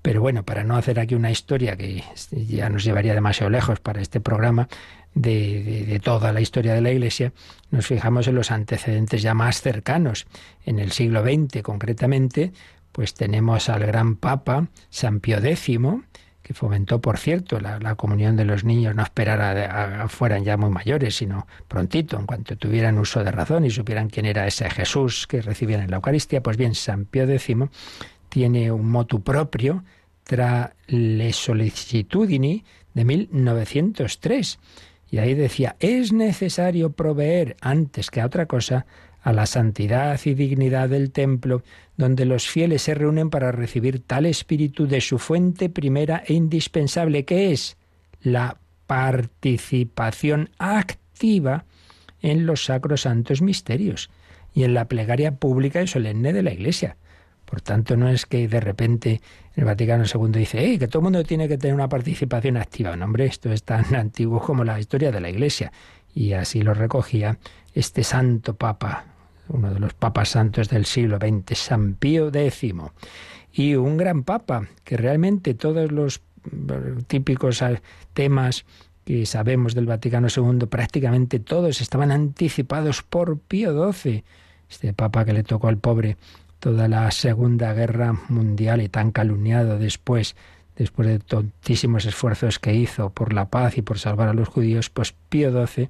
Pero 0.03 0.21
bueno, 0.21 0.43
para 0.43 0.63
no 0.63 0.75
hacer 0.75 0.99
aquí 0.99 1.15
una 1.15 1.31
historia 1.31 1.77
que 1.77 2.03
ya 2.31 2.69
nos 2.69 2.83
llevaría 2.83 3.15
demasiado 3.15 3.49
lejos 3.49 3.79
para 3.79 4.01
este 4.01 4.19
programa, 4.19 4.67
de, 5.15 6.01
toda 6.03 6.33
la 6.33 6.41
historia 6.41 6.73
de 6.73 6.81
la 6.81 6.91
Iglesia, 6.91 7.33
nos 7.71 7.87
fijamos 7.87 8.27
en 8.27 8.35
los 8.35 8.51
antecedentes 8.51 9.21
ya 9.21 9.33
más 9.33 9.61
cercanos. 9.61 10.25
En 10.65 10.79
el 10.79 10.91
siglo 10.91 11.23
XX, 11.23 11.61
concretamente, 11.61 12.51
pues 12.91 13.13
tenemos 13.13 13.69
al 13.69 13.85
gran 13.85 14.15
Papa 14.15 14.67
San 14.89 15.21
Pío 15.21 15.37
X, 15.37 15.79
que 16.41 16.53
fomentó, 16.53 16.99
por 16.99 17.17
cierto, 17.17 17.61
la, 17.61 17.95
comunión 17.95 18.35
de 18.35 18.43
los 18.43 18.65
niños, 18.65 18.95
no 18.95 19.03
esperara 19.03 20.03
a, 20.03 20.09
fueran 20.09 20.43
ya 20.43 20.57
muy 20.57 20.69
mayores, 20.69 21.15
sino 21.15 21.47
prontito, 21.69 22.19
en 22.19 22.25
cuanto 22.25 22.57
tuvieran 22.57 22.99
uso 22.99 23.23
de 23.23 23.31
razón 23.31 23.65
y 23.65 23.69
supieran 23.69 24.09
quién 24.09 24.25
era 24.25 24.45
ese 24.47 24.69
Jesús 24.69 25.27
que 25.27 25.41
recibían 25.41 25.81
en 25.81 25.91
la 25.91 25.97
Eucaristía. 25.97 26.43
Pues 26.43 26.57
bien, 26.57 26.75
San 26.75 27.05
Pío 27.05 27.23
X 27.23 27.55
tiene 28.33 28.71
un 28.71 28.89
motu 28.89 29.21
propio, 29.21 29.83
tra 30.23 30.75
le 30.87 31.31
solicitudini, 31.33 32.63
de 32.95 33.05
1903 33.05 34.59
y 35.11 35.19
ahí 35.19 35.35
decía, 35.35 35.75
es 35.79 36.11
necesario 36.11 36.93
proveer, 36.93 37.55
antes 37.61 38.09
que 38.09 38.21
a 38.21 38.25
otra 38.25 38.47
cosa, 38.47 38.87
a 39.21 39.33
la 39.33 39.45
santidad 39.45 40.19
y 40.25 40.33
dignidad 40.33 40.89
del 40.89 41.11
templo, 41.11 41.61
donde 41.95 42.25
los 42.25 42.47
fieles 42.47 42.81
se 42.81 42.95
reúnen 42.95 43.29
para 43.29 43.51
recibir 43.51 43.99
tal 43.99 44.25
espíritu 44.25 44.87
de 44.87 44.99
su 44.99 45.19
fuente 45.19 45.69
primera 45.69 46.23
e 46.25 46.33
indispensable, 46.33 47.23
que 47.23 47.51
es 47.51 47.77
la 48.23 48.57
participación 48.87 50.49
activa 50.57 51.65
en 52.23 52.47
los 52.47 52.65
sacros 52.65 53.01
santos 53.01 53.43
misterios 53.43 54.09
y 54.55 54.63
en 54.63 54.73
la 54.73 54.87
plegaria 54.87 55.35
pública 55.35 55.83
y 55.83 55.87
solemne 55.87 56.33
de 56.33 56.41
la 56.41 56.53
Iglesia. 56.53 56.97
Por 57.53 57.61
tanto, 57.61 57.95
no 57.95 58.09
es 58.09 58.25
que 58.25 58.47
de 58.47 58.59
repente 58.59 59.21
el 59.53 59.65
Vaticano 59.65 60.05
II 60.11 60.31
dice 60.31 60.79
que 60.79 60.87
todo 60.87 61.01
el 61.01 61.03
mundo 61.03 61.23
tiene 61.23 61.47
que 61.47 61.59
tener 61.59 61.75
una 61.75 61.87
participación 61.87 62.57
activa. 62.57 62.95
No, 62.95 63.05
hombre, 63.05 63.27
esto 63.27 63.51
es 63.51 63.61
tan 63.61 63.93
antiguo 63.95 64.41
como 64.41 64.63
la 64.63 64.79
historia 64.79 65.11
de 65.11 65.21
la 65.21 65.29
Iglesia. 65.29 65.71
Y 66.15 66.33
así 66.33 66.63
lo 66.63 66.73
recogía 66.73 67.37
este 67.75 68.03
santo 68.03 68.55
papa, 68.55 69.05
uno 69.49 69.71
de 69.71 69.79
los 69.79 69.93
papas 69.93 70.29
santos 70.29 70.67
del 70.67 70.85
siglo 70.85 71.19
XX, 71.19 71.55
San 71.55 71.93
Pío 71.93 72.31
X. 72.33 72.73
Y 73.51 73.75
un 73.75 73.97
gran 73.97 74.23
papa, 74.23 74.67
que 74.83 74.97
realmente 74.97 75.53
todos 75.53 75.91
los 75.91 76.21
típicos 77.05 77.63
temas 78.15 78.65
que 79.05 79.27
sabemos 79.27 79.75
del 79.75 79.85
Vaticano 79.85 80.27
II, 80.35 80.65
prácticamente 80.65 81.37
todos 81.37 81.81
estaban 81.81 82.09
anticipados 82.09 83.03
por 83.03 83.37
Pío 83.37 83.93
XII. 83.93 84.23
Este 84.67 84.91
papa 84.91 85.23
que 85.23 85.33
le 85.33 85.43
tocó 85.43 85.67
al 85.67 85.77
pobre 85.77 86.17
toda 86.63 86.87
la 86.87 87.11
Segunda 87.11 87.73
Guerra 87.73 88.13
Mundial 88.29 88.81
y 88.81 88.87
tan 88.87 89.11
calumniado 89.11 89.77
después, 89.77 90.37
después 90.77 91.09
de 91.09 91.19
tantísimos 91.19 92.05
esfuerzos 92.05 92.57
que 92.57 92.73
hizo 92.73 93.09
por 93.09 93.33
la 93.33 93.49
paz 93.49 93.77
y 93.77 93.81
por 93.81 93.99
salvar 93.99 94.29
a 94.29 94.33
los 94.33 94.47
judíos, 94.47 94.89
pues 94.89 95.13
Pío 95.27 95.51
XII 95.51 95.89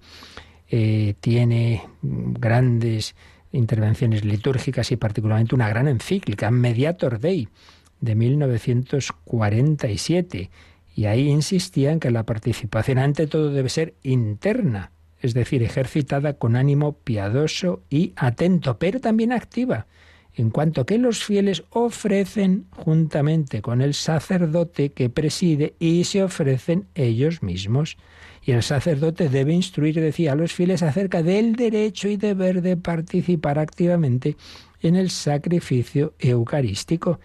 eh, 0.71 1.13
tiene 1.19 1.83
grandes 2.01 3.13
intervenciones 3.51 4.25
litúrgicas 4.25 4.91
y 4.91 4.95
particularmente 4.95 5.53
una 5.53 5.69
gran 5.69 5.87
encíclica, 5.87 6.49
Mediator 6.49 7.19
Dei, 7.19 7.49
de 8.01 8.15
1947. 8.15 10.49
Y 10.95 11.05
ahí 11.05 11.29
insistía 11.29 11.91
en 11.91 11.99
que 11.99 12.09
la 12.09 12.23
participación 12.23 12.97
ante 12.97 13.27
todo 13.27 13.51
debe 13.51 13.69
ser 13.69 13.93
interna, 14.01 14.89
es 15.21 15.35
decir, 15.35 15.61
ejercitada 15.61 16.33
con 16.33 16.55
ánimo 16.55 16.93
piadoso 16.93 17.83
y 17.91 18.13
atento, 18.15 18.79
pero 18.79 18.99
también 18.99 19.33
activa 19.33 19.85
en 20.35 20.49
cuanto 20.49 20.85
que 20.85 20.97
los 20.97 21.23
fieles 21.23 21.63
ofrecen 21.69 22.65
juntamente 22.71 23.61
con 23.61 23.81
el 23.81 23.93
sacerdote 23.93 24.91
que 24.91 25.09
preside 25.09 25.75
y 25.79 26.03
se 26.05 26.23
ofrecen 26.23 26.87
ellos 26.95 27.43
mismos. 27.43 27.97
Y 28.45 28.51
el 28.51 28.63
sacerdote 28.63 29.29
debe 29.29 29.53
instruir, 29.53 29.99
decía, 30.01 30.33
a 30.33 30.35
los 30.35 30.53
fieles 30.53 30.83
acerca 30.83 31.23
del 31.23 31.55
derecho 31.55 32.09
y 32.09 32.17
deber 32.17 32.61
de 32.61 32.75
participar 32.75 33.59
activamente 33.59 34.35
en 34.81 34.95
el 34.95 35.11
sacrificio 35.11 36.13
eucarístico. 36.19 37.19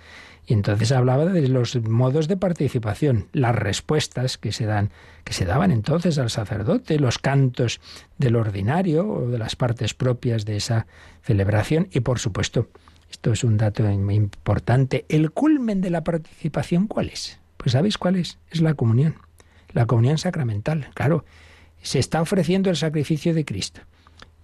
Y 0.47 0.55
entonces 0.55 0.92
hablaba 0.92 1.27
de 1.27 1.47
los 1.49 1.77
modos 1.83 2.27
de 2.27 2.38
participación, 2.38 3.27
las 3.33 3.55
respuestas 3.55 4.38
que 4.38 4.53
se 4.53 4.64
dan, 4.64 4.90
que 5.25 5.35
se 5.35 5.44
daban 5.44 5.71
entonces 5.73 6.18
al 6.18 6.31
sacerdote, 6.31 6.99
los 6.99 7.18
cantos 7.18 7.81
del 8.16 8.37
ordinario 8.37 9.07
o 9.07 9.29
de 9.29 9.38
las 9.38 9.57
partes 9.57 9.92
propias 9.92 10.47
de 10.47 10.57
esa 10.57 10.87
celebración 11.23 11.88
y 11.92 12.01
por 12.01 12.18
supuesto, 12.18 12.68
esto 13.11 13.33
es 13.33 13.44
un 13.44 13.57
dato 13.57 13.83
muy 13.83 14.14
importante, 14.14 15.05
el 15.09 15.31
culmen 15.31 15.81
de 15.81 15.90
la 15.90 16.05
participación 16.05 16.87
¿cuál 16.87 17.09
es? 17.09 17.38
Pues 17.57 17.73
¿sabéis 17.73 17.99
cuál 17.99 18.16
es? 18.16 18.38
Es 18.51 18.61
la 18.61 18.75
comunión. 18.75 19.16
La 19.73 19.87
comunión 19.87 20.18
sacramental, 20.18 20.88
claro. 20.94 21.25
Se 21.83 21.99
está 21.99 22.21
ofreciendo 22.21 22.71
el 22.71 22.77
sacrificio 22.77 23.35
de 23.35 23.44
Cristo. 23.44 23.81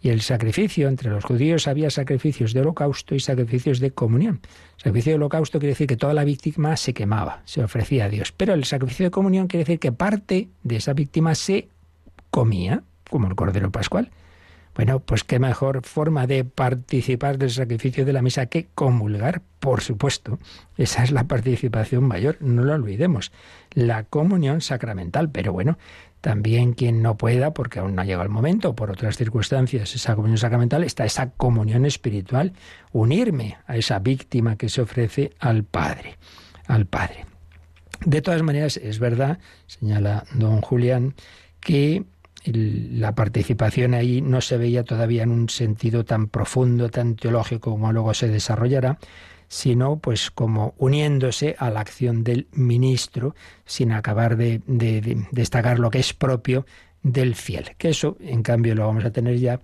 Y 0.05 0.11
el 0.11 0.20
sacrificio, 0.20 0.88
entre 0.88 1.09
los 1.09 1.24
judíos 1.24 1.66
había 1.66 1.88
sacrificios 1.88 2.53
de 2.53 2.61
holocausto 2.61 3.14
y 3.14 3.20
sacrificios 3.20 3.81
de 3.81 3.90
comunión. 3.90 4.40
El 4.77 4.81
sacrificio 4.83 5.12
de 5.12 5.16
holocausto 5.16 5.59
quiere 5.59 5.72
decir 5.72 5.87
que 5.87 5.96
toda 5.96 6.12
la 6.12 6.24
víctima 6.24 6.77
se 6.77 6.92
quemaba, 6.92 7.40
se 7.46 7.64
ofrecía 7.64 8.05
a 8.05 8.09
Dios. 8.11 8.31
Pero 8.31 8.53
el 8.53 8.64
sacrificio 8.64 9.07
de 9.07 9.11
comunión 9.11 9.46
quiere 9.46 9.64
decir 9.64 9.79
que 9.79 9.92
parte 9.92 10.50
de 10.62 10.77
esa 10.77 10.92
víctima 10.92 11.35
se 11.35 11.68
comía, 12.31 12.83
como 13.09 13.29
el 13.29 13.35
Cordero 13.35 13.70
Pascual. 13.70 14.11
Bueno, 14.74 14.98
pues 15.00 15.22
qué 15.22 15.38
mejor 15.38 15.82
forma 15.84 16.26
de 16.26 16.44
participar 16.44 17.38
del 17.38 17.50
sacrificio 17.50 18.04
de 18.04 18.12
la 18.12 18.22
misa 18.22 18.46
que 18.46 18.66
comulgar, 18.74 19.42
por 19.60 19.82
supuesto. 19.82 20.38
Esa 20.76 21.04
es 21.04 21.12
la 21.12 21.24
participación 21.24 22.04
mayor, 22.04 22.38
no 22.40 22.64
lo 22.64 22.74
olvidemos. 22.74 23.30
La 23.72 24.02
comunión 24.02 24.60
sacramental. 24.60 25.30
Pero 25.30 25.52
bueno, 25.52 25.78
también 26.20 26.72
quien 26.72 27.02
no 27.02 27.16
pueda, 27.16 27.54
porque 27.54 27.78
aún 27.78 27.94
no 27.94 28.02
ha 28.02 28.04
llegado 28.04 28.24
el 28.24 28.30
momento, 28.30 28.74
por 28.74 28.90
otras 28.90 29.16
circunstancias, 29.16 29.94
esa 29.94 30.16
comunión 30.16 30.38
sacramental, 30.38 30.82
está 30.82 31.04
esa 31.04 31.30
comunión 31.30 31.87
espiritual, 31.87 32.54
unirme 32.92 33.58
a 33.66 33.76
esa 33.76 34.00
víctima 34.00 34.56
que 34.56 34.68
se 34.68 34.80
ofrece 34.80 35.32
al 35.38 35.64
Padre, 35.64 36.16
al 36.66 36.87
Padre. 36.87 37.26
De 38.04 38.22
todas 38.22 38.42
maneras, 38.42 38.76
es 38.76 38.98
verdad, 38.98 39.38
señala 39.66 40.24
don 40.34 40.62
Julián, 40.62 41.14
que 41.60 42.04
la 42.44 43.14
participación 43.14 43.94
ahí 43.94 44.20
no 44.20 44.40
se 44.40 44.59
veía 44.59 44.85
todavía 44.85 45.22
en 45.22 45.30
un 45.30 45.48
sentido 45.48 46.04
tan 46.04 46.28
profundo, 46.28 46.90
tan 46.90 47.16
teológico 47.16 47.70
como 47.70 47.92
luego 47.92 48.12
se 48.12 48.28
desarrollará, 48.28 48.98
sino 49.48 49.98
pues 49.98 50.30
como 50.30 50.74
uniéndose 50.78 51.57
a 51.59 51.70
la 51.70 51.80
acción 51.80 52.24
del 52.24 52.48
ministro 52.52 53.35
sin 53.64 53.92
acabar 53.92 54.37
de, 54.37 54.61
destacar 55.30 55.78
lo 55.78 55.90
que 55.90 56.00
es 56.00 56.12
propio 56.12 56.66
del 57.02 57.35
fiel. 57.35 57.70
Que 57.78 57.90
eso, 57.90 58.16
en 58.20 58.42
cambio, 58.42 58.74
lo 58.74 58.87
vamos 58.87 59.04
a 59.04 59.12
tener 59.12 59.38
ya 59.38 59.61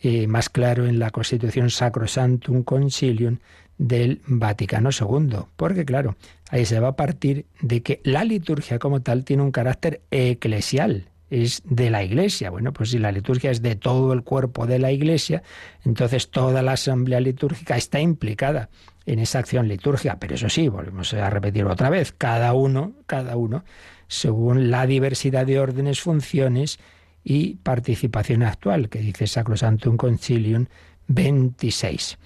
eh, 0.00 0.26
más 0.26 0.48
claro 0.48 0.86
en 0.86 0.98
la 0.98 1.10
Constitución 1.10 1.70
Sacrosantum 1.70 2.62
Concilium 2.62 3.38
del 3.78 4.22
Vaticano 4.26 4.90
II, 4.90 5.38
porque 5.56 5.84
claro, 5.84 6.16
ahí 6.50 6.64
se 6.64 6.78
va 6.78 6.88
a 6.88 6.96
partir 6.96 7.46
de 7.60 7.82
que 7.82 8.00
la 8.04 8.24
liturgia 8.24 8.78
como 8.78 9.02
tal 9.02 9.24
tiene 9.24 9.42
un 9.42 9.50
carácter 9.50 10.02
eclesial, 10.10 11.08
es 11.42 11.62
de 11.64 11.90
la 11.90 12.04
Iglesia. 12.04 12.50
Bueno, 12.50 12.72
pues 12.72 12.90
si 12.90 12.98
la 12.98 13.10
liturgia 13.10 13.50
es 13.50 13.60
de 13.60 13.74
todo 13.74 14.12
el 14.12 14.22
cuerpo 14.22 14.66
de 14.66 14.78
la 14.78 14.92
Iglesia, 14.92 15.42
entonces 15.84 16.30
toda 16.30 16.62
la 16.62 16.72
asamblea 16.72 17.20
litúrgica 17.20 17.76
está 17.76 18.00
implicada 18.00 18.68
en 19.06 19.18
esa 19.18 19.40
acción 19.40 19.66
litúrgica. 19.66 20.18
Pero 20.18 20.36
eso 20.36 20.48
sí, 20.48 20.68
volvemos 20.68 21.12
a 21.14 21.28
repetirlo 21.30 21.72
otra 21.72 21.90
vez, 21.90 22.12
cada 22.12 22.52
uno, 22.54 22.92
cada 23.06 23.36
uno, 23.36 23.64
según 24.06 24.70
la 24.70 24.86
diversidad 24.86 25.46
de 25.46 25.58
órdenes, 25.58 26.00
funciones 26.00 26.78
y 27.24 27.56
participación 27.56 28.42
actual, 28.42 28.88
que 28.88 29.00
dice 29.00 29.26
Sacrosantum 29.26 29.96
Concilium 29.96 30.66
26. 31.08 32.18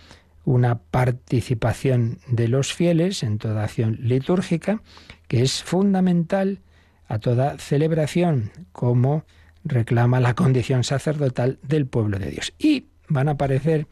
Una 0.44 0.79
participación 0.79 2.18
de 2.27 2.49
los 2.49 2.75
fieles 2.75 3.23
en 3.23 3.38
toda 3.38 3.64
acción 3.64 3.99
litúrgica 4.01 4.83
que 5.29 5.42
es 5.42 5.62
fundamental 5.62 6.61
a 7.09 7.18
toda 7.18 7.59
celebración, 7.59 8.53
como 8.73 9.25
reclama 9.64 10.21
la 10.21 10.35
condición 10.35 10.85
sacerdotal 10.85 11.59
del 11.62 11.87
pueblo 11.87 12.18
de 12.18 12.31
Dios. 12.31 12.55
Y 12.59 12.87
van 13.09 13.29
a 13.29 13.33
aparecer 13.33 13.87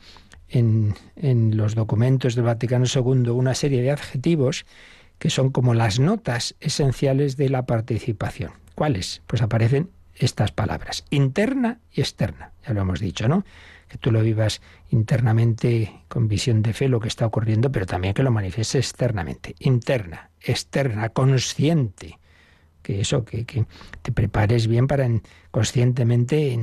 en, 0.49 0.95
en 1.17 1.57
los 1.57 1.75
documentos 1.75 2.35
del 2.35 2.45
Vaticano 2.45 2.85
II 2.93 3.31
una 3.31 3.55
serie 3.55 3.83
de 3.83 3.91
adjetivos 3.91 4.65
que 5.19 5.31
son 5.31 5.51
como 5.51 5.75
las 5.75 5.99
notas 5.99 6.55
esenciales 6.61 7.37
de 7.37 7.49
la 7.49 7.65
participación. 7.65 8.53
¿Cuáles? 8.75 9.23
Pues 9.27 9.43
aparecen 9.43 9.91
estas 10.15 10.53
palabras, 10.53 11.05
interna 11.11 11.81
y 11.93 12.01
externa, 12.01 12.53
ya 12.67 12.75
lo 12.75 12.83
hemos 12.83 13.01
dicho, 13.01 13.29
¿no? 13.29 13.45
Que 13.89 13.99
tú 13.99 14.11
lo 14.11 14.23
vivas 14.23 14.61
internamente 14.91 16.03
con 16.09 16.27
visión 16.29 16.63
de 16.63 16.73
fe 16.73 16.89
lo 16.89 17.01
que 17.01 17.09
está 17.09 17.27
ocurriendo, 17.27 17.71
pero 17.71 17.87
también 17.87 18.15
que 18.15 18.23
lo 18.23 18.31
manifiestes 18.31 18.91
externamente. 18.91 19.55
Interna, 19.61 20.31
externa, 20.41 21.11
consciente. 21.11 22.19
Que 22.87 23.01
eso, 23.01 23.25
que, 23.25 23.45
que 23.45 23.67
te 24.03 24.13
prepares 24.13 24.69
bien 24.69 24.87
para 24.87 25.09
conscientemente 25.51 26.57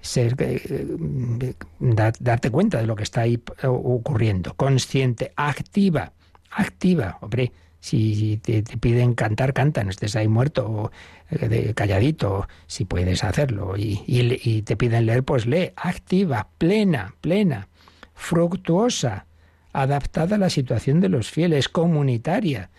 ser 0.00 0.36
eh, 0.38 1.54
darte 1.78 2.50
cuenta 2.50 2.78
de 2.78 2.86
lo 2.86 2.96
que 2.96 3.02
está 3.02 3.20
ahí 3.20 3.38
ocurriendo, 3.62 4.54
consciente, 4.54 5.34
activa, 5.36 6.14
activa, 6.50 7.18
hombre, 7.20 7.52
si 7.78 8.38
te, 8.38 8.62
piden 8.62 9.12
cantar, 9.12 9.52
canta, 9.52 9.84
no 9.84 9.90
estés 9.90 10.16
ahí 10.16 10.28
muerto 10.28 10.66
o 10.66 10.90
eh, 11.30 11.74
calladito, 11.74 12.48
si 12.66 12.86
puedes 12.86 13.22
hacerlo, 13.22 13.76
y, 13.76 14.02
y, 14.06 14.62
te 14.62 14.78
piden 14.78 15.04
leer, 15.04 15.24
pues 15.24 15.44
lee, 15.44 15.72
activa, 15.76 16.48
plena, 16.56 17.14
plena, 17.20 17.68
fructuosa, 18.14 19.26
adaptada 19.74 20.36
a 20.36 20.38
la 20.38 20.48
situación 20.48 21.00
de 21.00 21.10
los 21.10 21.30
fieles, 21.30 21.68
comunitaria. 21.68 22.70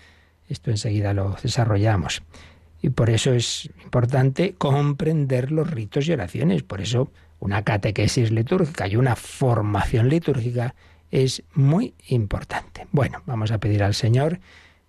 Esto 0.50 0.72
enseguida 0.72 1.14
lo 1.14 1.36
desarrollamos. 1.44 2.24
Y 2.86 2.92
por 2.92 3.10
eso 3.10 3.34
es 3.34 3.68
importante 3.84 4.54
comprender 4.60 5.52
los 5.52 5.72
ritos 5.72 6.08
y 6.08 6.12
oraciones. 6.12 6.62
Por 6.62 6.82
eso 6.82 7.10
una 7.40 7.64
catequesis 7.64 8.30
litúrgica 8.30 8.88
y 8.88 8.96
una 8.96 9.16
formación 9.16 10.08
litúrgica 10.08 10.76
es 11.10 11.42
muy 11.56 11.96
importante. 12.10 12.86
Bueno, 12.92 13.24
vamos 13.26 13.50
a 13.50 13.58
pedir 13.58 13.82
al 13.82 13.96
Señor 13.96 14.40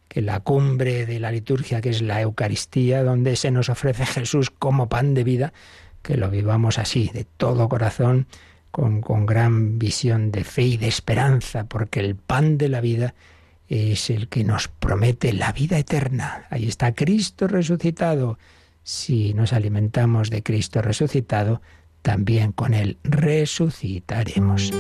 que 0.09 0.21
la 0.21 0.41
cumbre 0.41 1.07
de 1.07 1.19
la 1.21 1.33
liturgia, 1.33 1.81
que 1.81 1.89
es 1.89 2.03
la 2.03 2.21
Eucaristía, 2.21 3.03
donde 3.03 3.35
se 3.35 3.51
nos 3.51 3.71
ofrece 3.71 4.05
Jesús 4.05 4.51
como 4.51 4.91
pan 4.91 5.15
de 5.15 5.25
vida, 5.25 5.55
que 6.03 6.19
lo 6.19 6.29
vivamos 6.29 6.79
así, 6.79 7.11
de 7.15 7.25
todo 7.25 7.67
corazón, 7.71 8.27
con, 8.73 9.01
con 9.01 9.25
gran 9.25 9.79
visión 9.79 10.33
de 10.33 10.45
fe 10.45 10.65
y 10.65 10.77
de 10.77 10.89
esperanza, 10.89 11.65
porque 11.65 12.01
el 12.01 12.15
pan 12.15 12.59
de 12.59 12.69
la 12.69 12.83
vida 12.83 13.15
es 13.69 14.11
el 14.11 14.29
que 14.29 14.45
nos 14.45 14.69
promete 14.69 15.33
la 15.33 15.53
vida 15.53 15.79
eterna. 15.79 16.47
Ahí 16.51 16.69
está 16.69 16.95
Cristo 16.95 17.49
resucitado. 17.49 18.39
Si 18.83 19.35
nos 19.35 19.53
alimentamos 19.53 20.31
de 20.31 20.43
Cristo 20.43 20.83
resucitado, 20.83 21.61
también 22.03 22.53
con 22.53 22.75
Él 22.75 22.99
resucitaremos. 23.03 24.73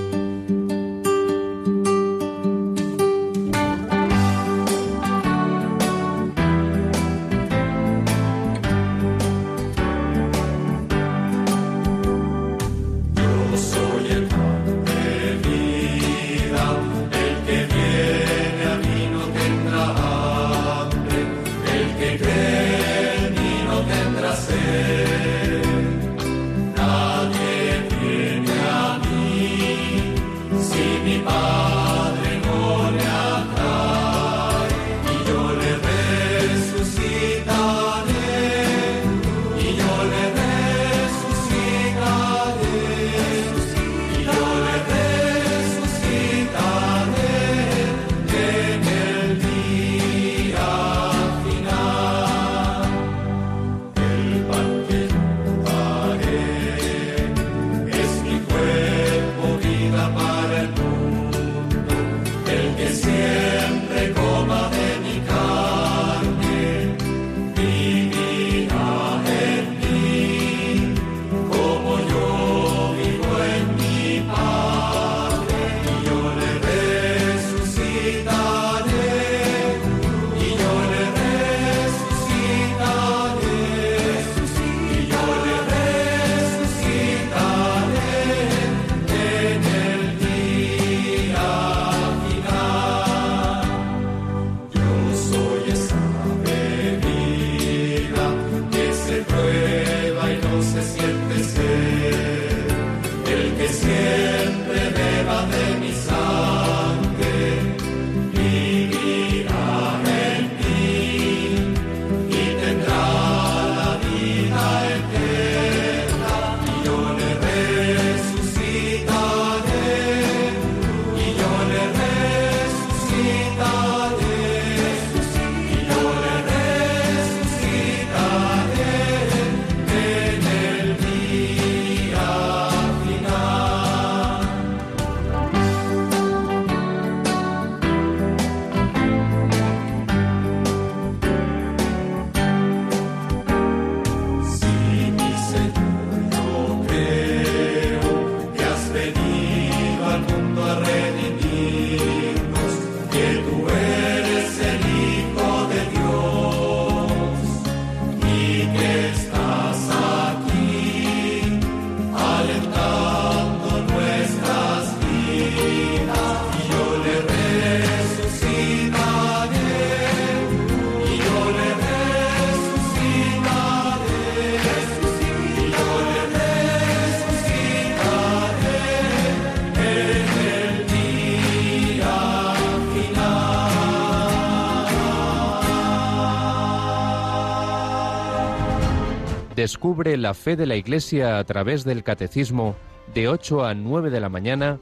Descubre 189.76 190.16
la 190.16 190.32
fe 190.32 190.56
de 190.56 190.64
la 190.64 190.76
Iglesia 190.76 191.36
a 191.36 191.44
través 191.44 191.84
del 191.84 192.02
Catecismo 192.02 192.76
de 193.12 193.28
8 193.28 193.66
a 193.66 193.74
9 193.74 194.08
de 194.08 194.20
la 194.20 194.30
mañana, 194.30 194.78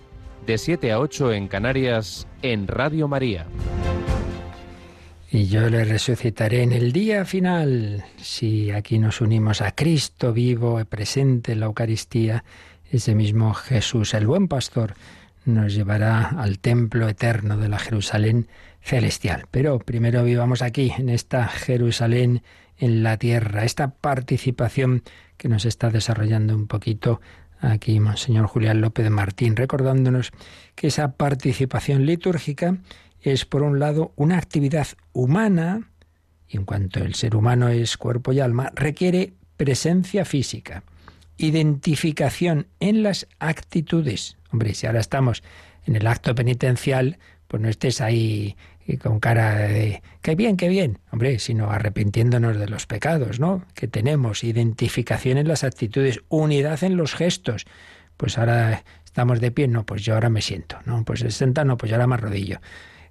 de 0.47 0.57
7 0.57 0.93
a 0.93 1.01
8 1.01 1.33
en 1.33 1.49
Canarias, 1.49 2.29
en 2.43 2.69
Radio 2.69 3.09
María. 3.09 3.45
Y 5.33 5.47
yo 5.49 5.69
le 5.69 5.85
resucitaré 5.85 6.63
en 6.63 6.73
el 6.73 6.93
día 6.93 7.25
final. 7.25 8.05
Si 8.19 8.71
aquí 8.71 9.01
nos 9.01 9.21
unimos 9.21 9.63
a 9.63 9.73
Cristo 9.73 10.33
vivo 10.33 10.79
y 10.79 10.85
presente 10.85 11.51
en 11.51 11.59
la 11.59 11.67
Eucaristía, 11.67 12.45
ese 12.89 13.17
mismo 13.17 13.53
Jesús, 13.53 14.15
el 14.15 14.29
buen 14.29 14.47
pastor, 14.47 14.95
nos 15.45 15.75
llevará 15.75 16.29
al 16.39 16.61
templo 16.61 17.09
eterno 17.09 17.57
de 17.57 17.69
la 17.69 17.81
Jerusalén 17.81 18.47
celestial. 18.81 19.47
Pero 19.51 19.81
primero 19.81 20.23
vivamos 20.23 20.63
aquí, 20.63 20.93
en 20.97 21.09
esta 21.09 21.49
Jerusalén 21.49 22.43
en 22.85 23.03
la 23.03 23.17
tierra, 23.17 23.65
esta 23.65 23.95
participación 23.95 25.03
que 25.39 25.49
nos 25.49 25.65
está 25.65 25.91
desarrollando 25.91 26.55
un 26.55 26.67
poquito 26.67 27.21
aquí 27.61 27.99
Monseñor 27.99 28.47
Julián 28.47 28.83
López 28.83 29.09
Martín, 29.11 29.57
recordándonos 29.57 30.33
que 30.75 30.89
esa 30.89 31.17
participación 31.17 32.05
litúrgica 32.05 32.77
es, 33.23 33.47
por 33.47 33.63
un 33.63 33.79
lado, 33.79 34.13
una 34.17 34.37
actividad 34.37 34.87
humana, 35.15 35.89
y 36.47 36.59
en 36.59 36.67
cuanto 36.67 37.01
el 37.01 37.15
ser 37.15 37.37
humano 37.37 37.69
es 37.69 37.97
cuerpo 37.97 38.33
y 38.33 38.41
alma, 38.41 38.71
requiere 38.75 39.33
presencia 39.57 40.27
física, 40.27 40.85
identificación 41.39 42.67
en 42.81 43.03
las 43.03 43.27
actitudes. 43.39 44.37
Hombre, 44.53 44.75
si 44.75 44.87
ahora 44.87 45.01
estamos 45.01 45.43
en 45.87 45.97
el 45.97 46.07
acto 46.07 46.35
penitencial, 46.35 47.19
pues 47.49 47.63
no 47.63 47.69
estés 47.69 48.03
ahí 48.03 48.57
y 48.87 48.97
con 48.99 49.21
cara 49.21 49.55
de 49.55 50.03
qué 50.21 50.35
bien, 50.35 50.57
qué 50.57 50.69
bien, 50.69 50.99
hombre, 51.11 51.39
sino 51.39 51.71
arrepintiéndonos 51.71 52.59
de 52.59 52.69
los 52.69 52.87
pecados, 52.87 53.41
¿no? 53.41 53.65
Que 53.75 53.89
tenemos 53.89 54.45
identificación 54.45 55.39
en 55.39 55.49
las 55.49 55.65
actitudes, 55.65 56.21
unidad 56.29 56.85
en 56.85 56.97
los 56.97 57.15
gestos. 57.15 57.67
Pues 58.17 58.39
ahora 58.39 58.85
estamos 59.05 59.41
de 59.41 59.51
pie, 59.51 59.69
no, 59.69 59.87
pues 59.87 60.03
yo 60.03 60.15
ahora 60.15 60.29
me 60.29 60.43
siento, 60.43 60.79
no, 60.85 61.05
pues 61.05 61.25
senta, 61.31 61.65
no, 61.65 61.77
pues 61.77 61.91
yo 61.91 61.97
ahora 61.97 62.07
me 62.07 62.15
arrodillo. 62.15 62.61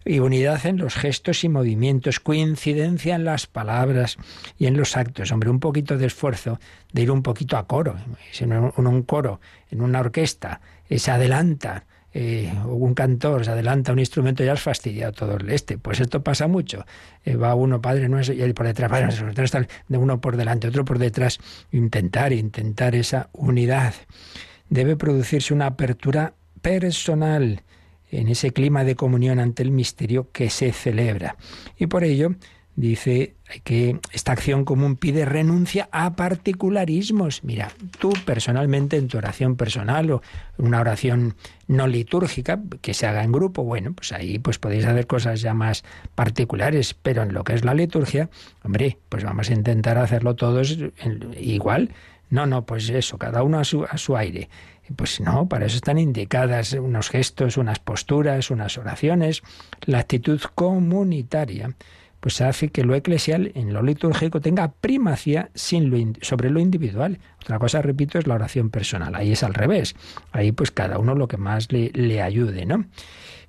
Y 0.05 0.19
unidad 0.19 0.65
en 0.65 0.78
los 0.78 0.95
gestos 0.95 1.45
y 1.45 1.49
movimientos, 1.49 2.19
coincidencia 2.19 3.15
en 3.15 3.24
las 3.24 3.47
palabras 3.47 4.17
y 4.57 4.65
en 4.65 4.76
los 4.76 4.97
actos. 4.97 5.32
Hombre, 5.32 5.49
un 5.49 5.61
poquito 5.61 5.97
de 5.97 6.07
esfuerzo 6.07 6.59
de 6.91 7.03
ir 7.03 7.11
un 7.11 7.24
poquito 7.24 7.55
a 7.57 7.67
coro. 7.67 7.95
Si 8.34 8.45
no, 8.45 8.74
un 8.76 9.03
coro, 9.03 9.39
en 9.71 9.82
una 9.82 10.01
orquesta, 10.01 10.59
se 10.89 11.09
adelanta 11.09 11.86
eh, 12.16 12.53
un 12.66 12.93
cantor 12.93 13.43
se 13.43 13.51
adelanta 13.51 13.91
un 13.91 13.99
instrumento, 13.99 14.43
ya 14.43 14.53
has 14.53 14.61
fastidiado 14.61 15.14
todo 15.14 15.38
el 15.38 15.49
este. 15.49 15.78
Pues 15.78 15.99
esto 15.99 16.24
pasa 16.24 16.47
mucho. 16.47 16.86
Eh, 17.26 17.36
va 17.36 17.55
uno, 17.55 17.82
Padre 17.82 18.07
Nuestro, 18.07 18.36
y 18.36 18.41
él 18.41 18.53
por 18.53 18.68
detrás, 18.68 18.89
Padre 18.89 19.05
Nuestro, 19.05 19.66
de 19.88 19.97
uno 19.97 20.22
por 20.22 20.38
delante, 20.38 20.68
otro 20.68 20.86
por 20.86 20.99
detrás. 20.99 21.39
Intentar, 21.72 22.32
intentar 22.32 22.93
esa 22.95 23.30
unidad. 23.34 23.95
Debe 24.70 24.95
producirse 24.95 25.53
una 25.53 25.66
apertura 25.68 26.34
personal 26.61 27.64
en 28.11 28.28
ese 28.28 28.51
clima 28.51 28.84
de 28.84 28.95
comunión 28.95 29.39
ante 29.39 29.64
el 29.64 29.72
misterio 29.72 30.32
que 30.32 30.51
se 30.51 30.72
celebra. 30.72 31.36
Y 31.78 31.88
por 31.88 32.03
ello, 32.03 32.36
dice 32.76 33.36
que 33.63 33.99
esta 34.11 34.32
acción 34.32 34.65
común 34.65 34.95
pide 34.95 35.26
renuncia 35.26 35.89
a 35.91 36.15
particularismos. 36.15 37.43
Mira, 37.43 37.71
tú 37.99 38.13
personalmente 38.26 38.97
en 38.97 39.07
tu 39.07 39.17
oración 39.17 39.55
personal 39.55 40.09
o 40.11 40.21
una 40.57 40.80
oración 40.80 41.36
no 41.67 41.88
litúrgica 41.88 42.59
que 42.82 42.93
se 42.93 43.05
haga 43.05 43.24
en 43.24 43.32
grupo, 43.32 43.63
bueno, 43.63 43.93
pues 43.93 44.11
ahí 44.11 44.39
pues 44.39 44.57
podéis 44.57 44.86
hacer 44.86 45.07
cosas 45.07 45.41
ya 45.41 45.53
más 45.53 45.84
particulares, 46.15 46.93
pero 46.93 47.24
en 47.24 47.34
lo 47.34 47.43
que 47.43 47.53
es 47.53 47.63
la 47.63 47.74
liturgia, 47.74 48.30
hombre, 48.63 48.97
pues 49.09 49.24
vamos 49.24 49.49
a 49.49 49.53
intentar 49.53 49.97
hacerlo 49.97 50.36
todos 50.36 50.78
igual. 51.39 51.91
No, 52.30 52.47
no, 52.47 52.65
pues 52.65 52.89
eso, 52.89 53.19
cada 53.19 53.43
uno 53.43 53.59
a 53.59 53.63
su, 53.63 53.84
a 53.84 53.97
su 53.97 54.17
aire. 54.17 54.49
Pues 54.95 55.21
no, 55.21 55.47
para 55.47 55.67
eso 55.67 55.76
están 55.76 55.97
indicadas 55.97 56.74
unos 56.74 57.09
gestos, 57.09 57.57
unas 57.57 57.80
posturas, 57.80 58.49
unas 58.49 58.78
oraciones, 58.78 59.43
la 59.86 59.99
actitud 59.99 60.41
comunitaria 60.55 61.76
pues 62.24 62.39
hace 62.39 62.69
que 62.69 62.86
lo 62.86 62.95
eclesial 62.95 63.51
en 63.53 63.74
lo 63.74 63.84
litúrgico 63.84 64.39
tenga 64.39 64.71
primacía 64.71 65.49
sobre 65.53 66.49
lo 66.49 66.59
individual. 66.61 67.19
Otra 67.41 67.59
cosa, 67.59 67.82
repito, 67.82 68.17
es 68.17 68.28
la 68.28 68.36
oración 68.36 68.69
personal. 68.69 69.13
Ahí 69.13 69.34
es 69.34 69.43
al 69.43 69.53
revés. 69.53 69.93
Ahí 70.32 70.53
pues 70.53 70.71
cada 70.71 70.99
uno 70.99 71.15
lo 71.15 71.28
que 71.28 71.36
más 71.36 71.69
le, 71.74 71.91
le 71.93 72.21
ayude, 72.21 72.65
¿no? 72.65 72.86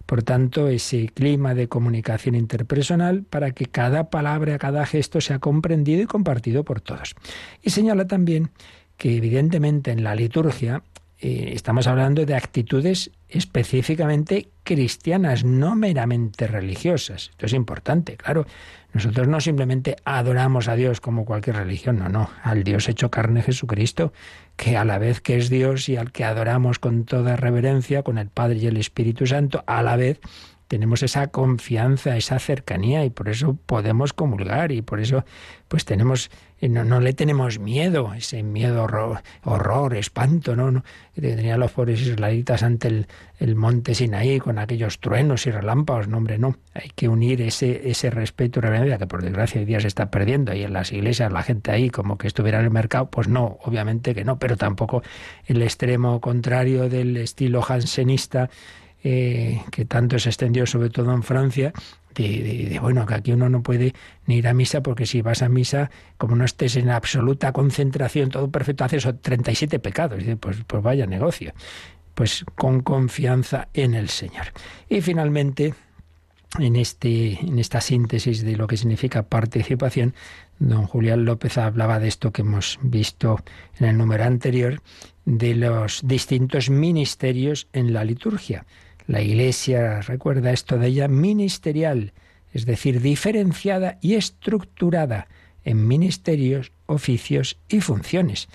Por 0.07 0.25
tanto, 0.25 0.67
ese 0.67 1.07
clima 1.07 1.55
de 1.55 1.69
comunicación 1.69 2.35
interpersonal 2.35 3.23
para 3.23 3.53
que 3.53 3.67
cada 3.67 4.11
palabra, 4.11 4.59
cada 4.59 4.85
gesto 4.87 5.21
sea 5.21 5.39
comprendido 5.39 6.03
y 6.03 6.07
compartido 6.07 6.65
por 6.65 6.81
todos. 6.81 7.15
Y 7.63 7.71
señala 7.71 8.09
también 8.09 8.51
que 8.97 9.17
evidentemente 9.17 9.93
en 9.93 10.03
la 10.03 10.17
liturgia 10.17 10.83
eh, 11.21 11.53
estamos 11.55 11.87
hablando 11.87 12.27
de 12.27 12.35
actitudes 12.35 13.11
específicamente 13.29 14.49
cristianas, 14.63 15.45
no 15.45 15.75
meramente 15.75 16.47
religiosas. 16.47 17.31
Esto 17.31 17.47
es 17.47 17.53
importante, 17.53 18.17
claro. 18.17 18.47
Nosotros 18.93 19.27
no 19.27 19.41
simplemente 19.41 19.97
adoramos 20.05 20.69
a 20.69 20.77
Dios 20.77 21.01
como 21.01 21.25
cualquier 21.25 21.57
religión, 21.57 21.99
no, 21.99 22.09
no, 22.09 22.31
al 22.45 22.63
Dios 22.63 22.89
hecho 22.89 23.11
carne 23.11 23.43
Jesucristo, 23.43 24.13
que 24.57 24.77
a 24.77 24.85
la 24.85 24.99
vez 24.99 25.21
que 25.21 25.37
es 25.37 25.51
Dios 25.51 25.89
y 25.89 25.97
al 25.97 26.13
que 26.13 26.23
adoramos 26.23 26.79
con 26.79 27.05
toda 27.05 27.37
reverencia, 27.37 28.05
con 28.05 28.19
el 28.19 28.29
Padre 28.29 28.59
y 28.59 28.67
el 28.67 28.77
Espíritu 28.77 29.27
Santo, 29.27 29.65
a 29.67 29.83
la 29.83 29.97
vez 29.97 30.21
tenemos 30.69 31.03
esa 31.03 31.29
confianza, 31.29 32.17
esa 32.17 32.39
cercanía 32.39 33.05
y 33.05 33.11
por 33.11 33.29
eso 33.29 33.57
podemos 33.67 34.13
comulgar 34.13 34.73
y 34.73 34.83
por 34.83 35.01
eso 35.01 35.25
pues 35.69 35.85
tenemos 35.85 36.31
no, 36.69 37.01
le 37.01 37.13
tenemos 37.13 37.59
miedo, 37.59 38.15
ese 38.15 38.43
miedo, 38.43 38.87
horror, 39.45 39.95
espanto, 39.95 40.57
¿no? 40.57 40.71
¿no? 40.71 40.85
que 41.15 41.21
tenían 41.21 41.61
los 41.61 41.73
pobres 41.73 42.01
israelitas 42.01 42.63
ante 42.63 42.89
el, 42.89 43.07
el, 43.39 43.55
monte 43.55 43.95
Sinaí 43.95 44.39
con 44.39 44.59
aquellos 44.59 44.99
truenos 44.99 45.47
y 45.47 45.51
relámpagos. 45.51 46.09
No, 46.09 46.19
hombre, 46.19 46.39
no. 46.39 46.57
Hay 46.73 46.91
que 46.95 47.09
unir 47.09 47.43
ese, 47.43 47.91
ese 47.91 48.11
respeto 48.11 48.59
y 48.59 48.63
reverencia 48.63 48.99
que 48.99 49.07
por 49.07 49.23
desgracia 49.23 49.61
hoy 49.61 49.67
día 49.67 49.81
se 49.81 49.89
está 49.89 50.11
perdiendo 50.11 50.55
y 50.55 50.63
en 50.63 50.73
las 50.73 50.93
iglesias 50.93 51.33
la 51.33 51.43
gente 51.43 51.71
ahí 51.71 51.91
como 51.91 52.19
que 52.19 52.27
estuviera 52.27 52.59
en 52.61 52.65
el 52.65 52.71
mercado. 52.71 53.11
Pues 53.11 53.29
no, 53.29 53.59
obviamente 53.63 54.15
que 54.15 54.25
no, 54.25 54.39
pero 54.39 54.57
tampoco 54.57 55.03
el 55.47 55.61
extremo 55.63 56.21
contrario 56.21 56.89
del 56.89 57.17
estilo 57.17 57.63
jansenista 57.63 58.49
eh, 59.07 59.61
que 59.71 59.85
tanto 59.85 60.19
se 60.19 60.31
extendió 60.31 60.65
sobre 60.65 60.89
todo 60.89 61.13
en 61.13 61.23
Francia, 61.23 61.75
de, 62.15 62.79
bueno, 62.81 63.05
que 63.05 63.15
aquí 63.15 63.33
uno 63.33 63.51
no 63.51 63.63
puede 63.63 63.93
ni 64.25 64.37
ir 64.37 64.49
a 64.49 64.55
misa 64.55 64.83
porque 64.83 65.05
si 65.05 65.21
vas 65.21 65.43
a 65.43 65.51
misa, 65.51 65.91
como 66.17 66.37
no 66.37 66.45
estés 66.47 66.77
en 66.77 66.89
absoluta 66.89 67.53
concentración, 67.53 68.31
todo 68.31 68.51
perfecto, 68.51 68.83
haces 68.83 69.07
37 69.21 69.79
pecados. 69.79 70.23
pues, 70.41 70.57
pues 70.67 70.83
vaya 70.83 71.07
negocio. 71.07 71.53
Pues 72.15 72.47
con 72.55 72.81
confianza 72.81 73.69
en 73.75 73.95
el 73.95 74.09
Señor. 74.09 74.47
Y 74.89 75.03
finalmente, 75.03 75.75
en, 76.59 76.77
este, 76.77 77.41
en 77.41 77.59
esta 77.59 77.83
síntesis 77.83 78.43
de 78.43 78.57
lo 78.57 78.67
que 78.67 78.79
significa 78.79 79.25
participación, 79.25 80.15
don 80.59 80.87
Julián 80.87 81.27
López 81.27 81.59
hablaba 81.59 82.01
de 82.01 82.09
esto 82.09 82.33
que 82.33 82.41
hemos 82.41 82.79
visto 82.81 83.39
en 83.79 83.87
el 83.87 83.99
número 83.99 84.25
anterior, 84.25 84.81
de 85.27 85.55
los 85.57 86.01
distintos 86.07 86.71
ministerios 86.71 87.67
en 87.75 87.93
la 87.93 88.05
liturgia. 88.05 88.65
La 89.07 89.21
Iglesia, 89.21 90.01
recuerda 90.01 90.53
esto 90.53 90.79
de 90.79 90.89
ella, 90.89 91.09
ministerial, 91.09 92.13
es 92.53 92.65
decir, 92.65 93.01
diferenciada 93.01 93.99
y 94.01 94.15
estructurada 94.15 95.29
en 95.65 95.87
ministerios, 95.87 96.73
oficios 96.87 97.59
y 97.69 97.81
funciones, 97.81 98.49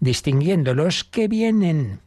distinguiendo 0.00 0.74
los 0.74 1.04
que 1.04 1.28
vienen 1.28 2.00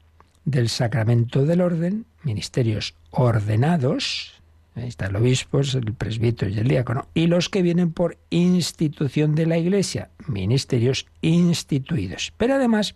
del 0.43 0.70
sacramento 0.70 1.46
del 1.46 1.62
orden, 1.62 2.06
ministerios 2.24 2.96
ordenados, 3.12 4.41
ahí 4.76 4.88
está 4.88 5.08
el 5.08 5.16
obispo, 5.16 5.60
el 5.60 5.93
presbítero 5.93 6.52
y 6.52 6.60
el 6.60 6.68
diácono, 6.68 7.08
y 7.14 7.28
los 7.28 7.50
que 7.50 7.62
vienen 7.62 7.91
por 7.91 8.18
institución 8.30 9.36
de 9.36 9.46
la 9.46 9.58
Iglesia, 9.58 10.10
ministerios 10.28 11.08
instituidos. 11.22 12.34
Pero 12.38 12.56
además, 12.56 12.93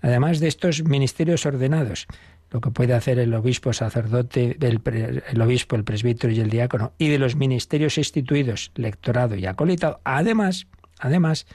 además 0.00 0.40
de 0.40 0.48
estos 0.48 0.82
ministerios 0.84 1.46
ordenados, 1.46 2.06
lo 2.52 2.60
que 2.60 2.70
puede 2.70 2.92
hacer 2.92 3.18
el 3.18 3.32
obispo 3.34 3.72
sacerdote, 3.72 4.58
el, 4.60 5.40
obispo, 5.40 5.74
el 5.74 5.84
presbítero 5.84 6.32
y 6.32 6.40
el 6.40 6.50
diácono, 6.50 6.92
y 6.98 7.08
de 7.08 7.18
los 7.18 7.34
ministerios 7.34 7.96
instituidos, 7.96 8.70
lectorado 8.74 9.34
y 9.36 9.46
acolitado. 9.46 10.00
Además, 10.04 10.66
además, 10.98 11.46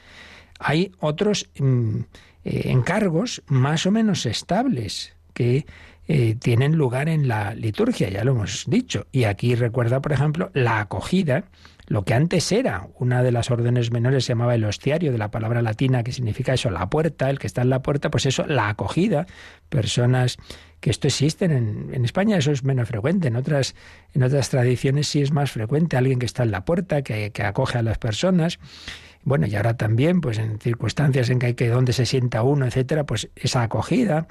hay 0.58 0.90
otros 0.98 1.48
mm, 1.58 2.00
eh, 2.44 2.62
encargos 2.66 3.42
más 3.46 3.86
o 3.86 3.92
menos 3.92 4.26
estables 4.26 5.14
que 5.34 5.66
eh, 6.08 6.34
tienen 6.40 6.74
lugar 6.74 7.08
en 7.08 7.28
la 7.28 7.54
liturgia, 7.54 8.08
ya 8.08 8.24
lo 8.24 8.32
hemos 8.32 8.64
dicho. 8.66 9.06
Y 9.12 9.24
aquí 9.24 9.54
recuerda, 9.54 10.00
por 10.00 10.12
ejemplo, 10.12 10.50
la 10.52 10.80
acogida, 10.80 11.44
lo 11.86 12.04
que 12.04 12.14
antes 12.14 12.50
era 12.50 12.88
una 12.98 13.22
de 13.22 13.30
las 13.30 13.50
órdenes 13.50 13.92
menores 13.92 14.24
se 14.24 14.32
llamaba 14.32 14.54
el 14.54 14.64
hostiario, 14.64 15.12
de 15.12 15.18
la 15.18 15.30
palabra 15.30 15.62
latina 15.62 16.02
que 16.02 16.12
significa 16.12 16.54
eso, 16.54 16.70
la 16.70 16.90
puerta, 16.90 17.30
el 17.30 17.38
que 17.38 17.46
está 17.46 17.62
en 17.62 17.70
la 17.70 17.82
puerta, 17.82 18.10
pues 18.10 18.26
eso, 18.26 18.46
la 18.46 18.68
acogida, 18.68 19.26
personas 19.68 20.38
que 20.80 20.90
esto 20.90 21.08
existen 21.08 21.50
en, 21.50 21.90
en, 21.92 22.04
España, 22.04 22.36
eso 22.36 22.52
es 22.52 22.62
menos 22.64 22.88
frecuente, 22.88 23.28
en 23.28 23.36
otras, 23.36 23.74
en 24.14 24.22
otras 24.22 24.48
tradiciones 24.48 25.08
sí 25.08 25.20
es 25.20 25.32
más 25.32 25.50
frecuente, 25.50 25.96
alguien 25.96 26.18
que 26.18 26.26
está 26.26 26.44
en 26.44 26.50
la 26.50 26.64
puerta, 26.64 27.02
que, 27.02 27.30
que 27.30 27.42
acoge 27.42 27.78
a 27.78 27.82
las 27.82 27.98
personas. 27.98 28.58
Bueno, 29.24 29.46
y 29.46 29.54
ahora 29.56 29.76
también, 29.76 30.20
pues 30.20 30.38
en 30.38 30.58
circunstancias 30.58 31.28
en 31.28 31.38
que 31.38 31.46
hay 31.46 31.54
que 31.54 31.68
donde 31.68 31.92
se 31.92 32.06
sienta 32.06 32.42
uno, 32.42 32.66
etcétera, 32.66 33.04
pues 33.04 33.28
esa 33.36 33.62
acogida, 33.62 34.26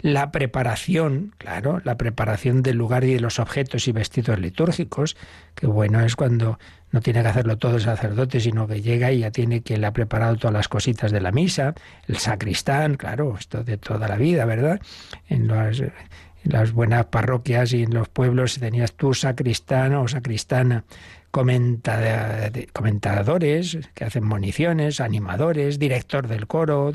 la 0.00 0.32
preparación, 0.32 1.34
claro, 1.38 1.80
la 1.84 1.96
preparación 1.96 2.62
del 2.62 2.76
lugar 2.76 3.04
y 3.04 3.14
de 3.14 3.20
los 3.20 3.38
objetos 3.38 3.86
y 3.86 3.92
vestidos 3.92 4.38
litúrgicos, 4.38 5.16
que 5.54 5.66
bueno 5.66 6.00
es 6.00 6.16
cuando 6.16 6.58
no 6.90 7.00
tiene 7.00 7.22
que 7.22 7.28
hacerlo 7.28 7.58
todo 7.58 7.76
el 7.76 7.82
sacerdote, 7.82 8.40
sino 8.40 8.66
que 8.66 8.82
llega 8.82 9.12
y 9.12 9.20
ya 9.20 9.30
tiene 9.30 9.62
que 9.62 9.76
le 9.76 9.86
ha 9.86 9.92
preparado 9.92 10.36
todas 10.36 10.54
las 10.54 10.68
cositas 10.68 11.12
de 11.12 11.20
la 11.20 11.32
misa, 11.32 11.74
el 12.08 12.16
sacristán, 12.16 12.96
claro, 12.96 13.36
esto 13.38 13.62
de 13.62 13.76
toda 13.76 14.08
la 14.08 14.16
vida, 14.16 14.44
¿verdad? 14.46 14.80
En 15.28 15.46
las, 15.46 15.80
en 15.80 15.92
las 16.44 16.72
buenas 16.72 17.06
parroquias 17.06 17.72
y 17.72 17.82
en 17.82 17.94
los 17.94 18.08
pueblos 18.08 18.58
tenías 18.58 18.94
tú 18.94 19.14
sacristán 19.14 19.94
o 19.94 20.08
sacristana 20.08 20.84
comentadores 21.30 23.78
que 23.94 24.04
hacen 24.04 24.24
municiones, 24.24 25.00
animadores, 25.00 25.78
director 25.78 26.28
del 26.28 26.46
coro 26.46 26.92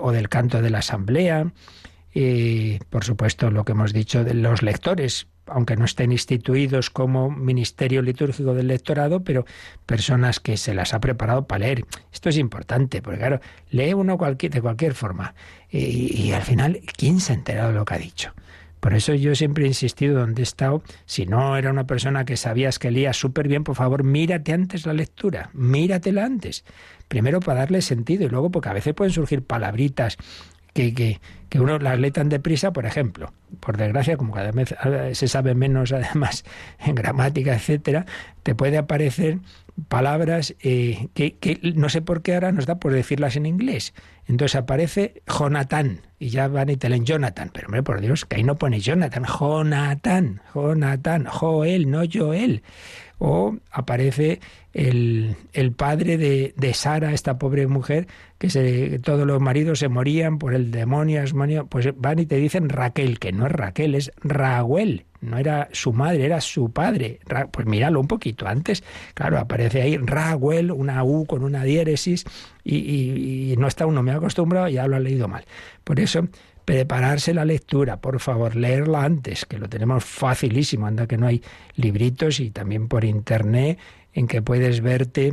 o 0.00 0.12
del 0.12 0.28
canto 0.28 0.62
de 0.62 0.70
la 0.70 0.78
asamblea, 0.78 1.52
y 2.14 2.78
por 2.90 3.04
supuesto 3.04 3.50
lo 3.50 3.64
que 3.64 3.72
hemos 3.72 3.92
dicho 3.92 4.24
de 4.24 4.34
los 4.34 4.62
lectores, 4.62 5.26
aunque 5.46 5.76
no 5.76 5.84
estén 5.84 6.12
instituidos 6.12 6.90
como 6.90 7.30
ministerio 7.30 8.02
litúrgico 8.02 8.54
del 8.54 8.68
lectorado, 8.68 9.22
pero 9.22 9.44
personas 9.86 10.40
que 10.40 10.56
se 10.56 10.74
las 10.74 10.94
ha 10.94 11.00
preparado 11.00 11.46
para 11.46 11.60
leer. 11.60 11.84
Esto 12.12 12.28
es 12.28 12.38
importante, 12.38 13.02
porque 13.02 13.18
claro, 13.18 13.40
lee 13.70 13.94
uno 13.94 14.18
cualquier, 14.18 14.52
de 14.52 14.60
cualquier 14.60 14.94
forma 14.94 15.34
y, 15.70 16.22
y 16.22 16.32
al 16.32 16.42
final, 16.42 16.80
¿quién 16.96 17.20
se 17.20 17.32
ha 17.32 17.36
enterado 17.36 17.68
de 17.68 17.74
lo 17.74 17.84
que 17.84 17.94
ha 17.94 17.98
dicho? 17.98 18.32
Por 18.80 18.94
eso 18.94 19.14
yo 19.14 19.34
siempre 19.34 19.64
he 19.64 19.68
insistido 19.68 20.20
donde 20.20 20.42
he 20.42 20.44
estado, 20.44 20.82
si 21.04 21.26
no 21.26 21.56
era 21.56 21.70
una 21.70 21.86
persona 21.86 22.24
que 22.24 22.36
sabías 22.36 22.78
que 22.78 22.90
leía 22.90 23.12
súper 23.12 23.48
bien, 23.48 23.64
por 23.64 23.76
favor, 23.76 24.04
mírate 24.04 24.52
antes 24.52 24.86
la 24.86 24.92
lectura, 24.92 25.50
míratela 25.52 26.24
antes. 26.24 26.64
Primero 27.08 27.40
para 27.40 27.60
darle 27.60 27.82
sentido 27.82 28.24
y 28.24 28.28
luego 28.28 28.50
porque 28.50 28.68
a 28.68 28.74
veces 28.74 28.94
pueden 28.94 29.12
surgir 29.12 29.42
palabritas 29.42 30.18
que, 30.78 30.94
que, 30.94 31.20
que 31.48 31.58
uno 31.58 31.80
las 31.80 31.98
lee 31.98 32.12
tan 32.12 32.28
deprisa, 32.28 32.72
por 32.72 32.86
ejemplo. 32.86 33.32
Por 33.58 33.76
desgracia, 33.76 34.16
como 34.16 34.32
cada 34.32 34.52
vez 34.52 34.76
se 35.12 35.26
sabe 35.26 35.56
menos 35.56 35.90
además 35.98 36.44
en 36.78 36.94
gramática, 36.94 37.52
etcétera, 37.54 38.06
te 38.44 38.54
puede 38.54 38.78
aparecer 38.78 39.38
palabras 39.88 40.54
eh, 40.60 41.08
que, 41.14 41.36
que, 41.36 41.58
no 41.74 41.88
sé 41.88 42.00
por 42.00 42.22
qué 42.22 42.34
ahora 42.34 42.52
nos 42.52 42.66
da 42.66 42.78
por 42.78 42.92
decirlas 42.92 43.34
en 43.34 43.46
inglés. 43.46 43.92
Entonces 44.26 44.54
aparece 44.54 45.22
Jonathan 45.26 46.02
y 46.20 46.28
ya 46.28 46.46
van 46.46 46.68
y 46.68 46.76
te 46.76 46.88
leen 46.88 47.04
Jonathan. 47.04 47.50
Pero 47.52 47.66
hombre, 47.66 47.82
por 47.82 48.00
Dios, 48.00 48.24
que 48.24 48.36
ahí 48.36 48.44
no 48.44 48.54
pone 48.54 48.78
Jonathan, 48.78 49.24
Jonathan, 49.24 50.42
Jonathan, 50.54 51.24
Joel, 51.24 51.90
no 51.90 52.02
Joel. 52.12 52.62
O 53.18 53.56
aparece 53.72 54.40
el, 54.72 55.36
el 55.52 55.72
padre 55.72 56.16
de, 56.18 56.54
de, 56.56 56.74
Sara, 56.74 57.12
esta 57.12 57.38
pobre 57.38 57.66
mujer, 57.66 58.06
que 58.38 58.48
se, 58.48 59.00
todos 59.00 59.26
los 59.26 59.40
maridos 59.40 59.80
se 59.80 59.88
morían 59.88 60.38
por 60.38 60.54
el 60.54 60.70
demonio, 60.70 61.24
pues 61.68 61.88
van 61.96 62.20
y 62.20 62.26
te 62.26 62.36
dicen 62.36 62.68
Raquel, 62.68 63.18
que 63.18 63.32
no 63.32 63.46
es 63.46 63.52
Raquel, 63.52 63.94
es 63.94 64.12
Raguel 64.22 65.04
no 65.20 65.38
era 65.38 65.68
su 65.72 65.92
madre, 65.92 66.24
era 66.24 66.40
su 66.40 66.70
padre. 66.70 67.20
Pues 67.50 67.66
míralo 67.66 68.00
un 68.00 68.06
poquito 68.06 68.46
antes. 68.46 68.84
Claro, 69.14 69.38
aparece 69.38 69.82
ahí 69.82 69.96
Raguel, 69.96 70.70
una 70.70 71.02
U 71.04 71.26
con 71.26 71.42
una 71.42 71.64
diéresis, 71.64 72.24
y, 72.62 73.52
y, 73.52 73.56
no 73.56 73.66
está 73.66 73.86
uno 73.86 74.02
me 74.02 74.12
acostumbrado, 74.12 74.68
ya 74.68 74.86
lo 74.86 74.96
ha 74.96 75.00
leído 75.00 75.26
mal. 75.28 75.44
Por 75.84 76.00
eso, 76.00 76.28
prepararse 76.68 77.32
la 77.32 77.46
lectura, 77.46 77.96
por 77.96 78.20
favor, 78.20 78.54
leerla 78.54 79.02
antes, 79.02 79.46
que 79.46 79.56
lo 79.56 79.70
tenemos 79.70 80.04
facilísimo, 80.04 80.86
anda 80.86 81.06
que 81.06 81.16
no 81.16 81.26
hay 81.26 81.42
libritos 81.76 82.40
y 82.40 82.50
también 82.50 82.88
por 82.88 83.06
internet 83.06 83.78
en 84.12 84.28
que 84.28 84.42
puedes 84.42 84.82
verte 84.82 85.32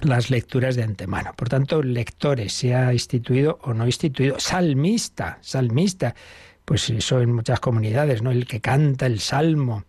las 0.00 0.28
lecturas 0.28 0.76
de 0.76 0.82
antemano. 0.82 1.32
Por 1.38 1.48
tanto, 1.48 1.82
lectores, 1.82 2.52
sea 2.52 2.92
instituido 2.92 3.60
o 3.62 3.72
no 3.72 3.86
instituido, 3.86 4.38
salmista, 4.38 5.38
salmista 5.40 6.14
pues 6.66 6.90
eso 6.90 7.22
en 7.22 7.32
muchas 7.32 7.58
comunidades, 7.58 8.20
¿no? 8.20 8.30
El 8.30 8.46
que 8.46 8.60
canta 8.60 9.06
el 9.06 9.20
salmo. 9.20 9.84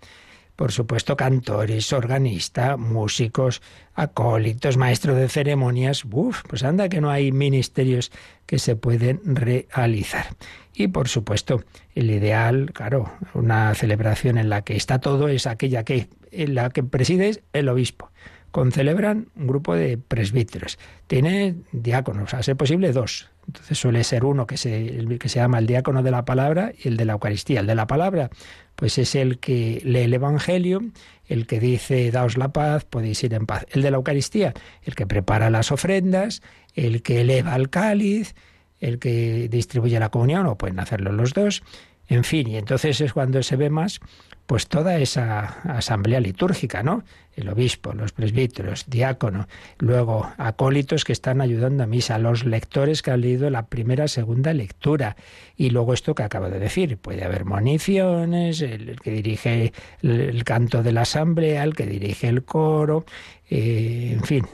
Por 0.55 0.71
supuesto, 0.71 1.17
cantores, 1.17 1.91
organistas, 1.93 2.77
músicos, 2.77 3.61
acólitos, 3.95 4.77
maestros 4.77 5.17
de 5.17 5.27
ceremonias. 5.27 6.05
Uf, 6.09 6.43
pues 6.47 6.63
anda 6.63 6.89
que 6.89 7.01
no 7.01 7.09
hay 7.09 7.31
ministerios 7.31 8.11
que 8.45 8.59
se 8.59 8.75
pueden 8.75 9.21
realizar. 9.23 10.27
Y 10.75 10.87
por 10.87 11.07
supuesto, 11.07 11.63
el 11.95 12.11
ideal, 12.11 12.71
claro, 12.73 13.11
una 13.33 13.73
celebración 13.75 14.37
en 14.37 14.49
la 14.49 14.63
que 14.63 14.75
está 14.75 14.99
todo 14.99 15.27
es 15.27 15.47
aquella 15.47 15.83
que 15.83 16.07
en 16.31 16.55
la 16.55 16.69
que 16.69 16.83
preside 16.83 17.43
el 17.53 17.69
obispo 17.69 18.12
concelebran 18.53 19.29
un 19.35 19.47
grupo 19.47 19.73
de 19.73 19.97
presbíteros. 19.97 20.77
Tiene 21.07 21.55
diáconos, 21.71 22.35
a 22.35 22.43
ser 22.43 22.55
posible 22.55 22.91
dos. 22.93 23.31
Entonces 23.47 23.79
suele 23.79 24.03
ser 24.03 24.23
uno 24.25 24.45
que 24.45 24.57
se, 24.57 25.07
que 25.19 25.27
se 25.27 25.39
llama 25.39 25.57
el 25.57 25.65
diácono 25.65 26.03
de 26.03 26.11
la 26.11 26.23
palabra 26.23 26.71
y 26.77 26.87
el 26.87 26.95
de 26.95 27.05
la 27.05 27.13
Eucaristía. 27.13 27.61
El 27.61 27.65
de 27.65 27.73
la 27.73 27.87
palabra, 27.87 28.29
pues 28.75 28.99
es 28.99 29.15
el 29.15 29.39
que 29.39 29.81
lee 29.83 30.01
el 30.01 30.13
Evangelio, 30.13 30.81
el 31.25 31.47
que 31.47 31.59
dice 31.59 32.11
daos 32.11 32.37
la 32.37 32.53
paz, 32.53 32.85
podéis 32.85 33.23
ir 33.23 33.33
en 33.33 33.47
paz. 33.47 33.65
El 33.71 33.81
de 33.81 33.89
la 33.89 33.97
Eucaristía, 33.97 34.53
el 34.83 34.93
que 34.93 35.07
prepara 35.07 35.49
las 35.49 35.71
ofrendas, 35.71 36.43
el 36.75 37.01
que 37.01 37.21
eleva 37.21 37.55
el 37.55 37.71
cáliz, 37.71 38.35
el 38.79 38.99
que 38.99 39.49
distribuye 39.49 39.99
la 39.99 40.09
comunión, 40.09 40.45
o 40.45 40.59
pueden 40.59 40.79
hacerlo 40.79 41.11
los 41.11 41.33
dos. 41.33 41.63
En 42.07 42.23
fin, 42.23 42.47
y 42.47 42.57
entonces 42.57 43.01
es 43.01 43.13
cuando 43.13 43.41
se 43.41 43.55
ve 43.55 43.71
más 43.71 43.99
pues 44.45 44.67
toda 44.67 44.97
esa 44.97 45.61
asamblea 45.63 46.19
litúrgica, 46.19 46.83
¿no? 46.83 47.03
El 47.35 47.49
obispo, 47.49 47.93
los 47.93 48.11
presbíteros, 48.11 48.85
diácono, 48.87 49.47
luego 49.79 50.31
acólitos 50.37 51.03
que 51.03 51.13
están 51.13 51.41
ayudando 51.41 51.83
a 51.83 51.87
misa, 51.87 52.19
los 52.19 52.45
lectores 52.45 53.01
que 53.01 53.11
han 53.11 53.21
leído 53.21 53.49
la 53.49 53.65
primera, 53.65 54.07
segunda 54.07 54.53
lectura, 54.53 55.15
y 55.55 55.71
luego 55.71 55.93
esto 55.93 56.13
que 56.13 56.23
acabo 56.23 56.49
de 56.49 56.59
decir, 56.59 56.97
puede 56.97 57.23
haber 57.23 57.45
moniciones, 57.45 58.61
el, 58.61 58.99
que 58.99 59.11
dirige 59.11 59.73
el, 60.01 60.43
canto 60.43 60.83
de 60.83 60.91
la 60.91 61.01
asamblea, 61.01 61.63
el 61.63 61.73
que 61.73 61.87
dirige 61.87 62.27
el 62.27 62.43
coro, 62.43 63.05
eh, 63.49 64.11
en 64.13 64.23
fin, 64.23 64.45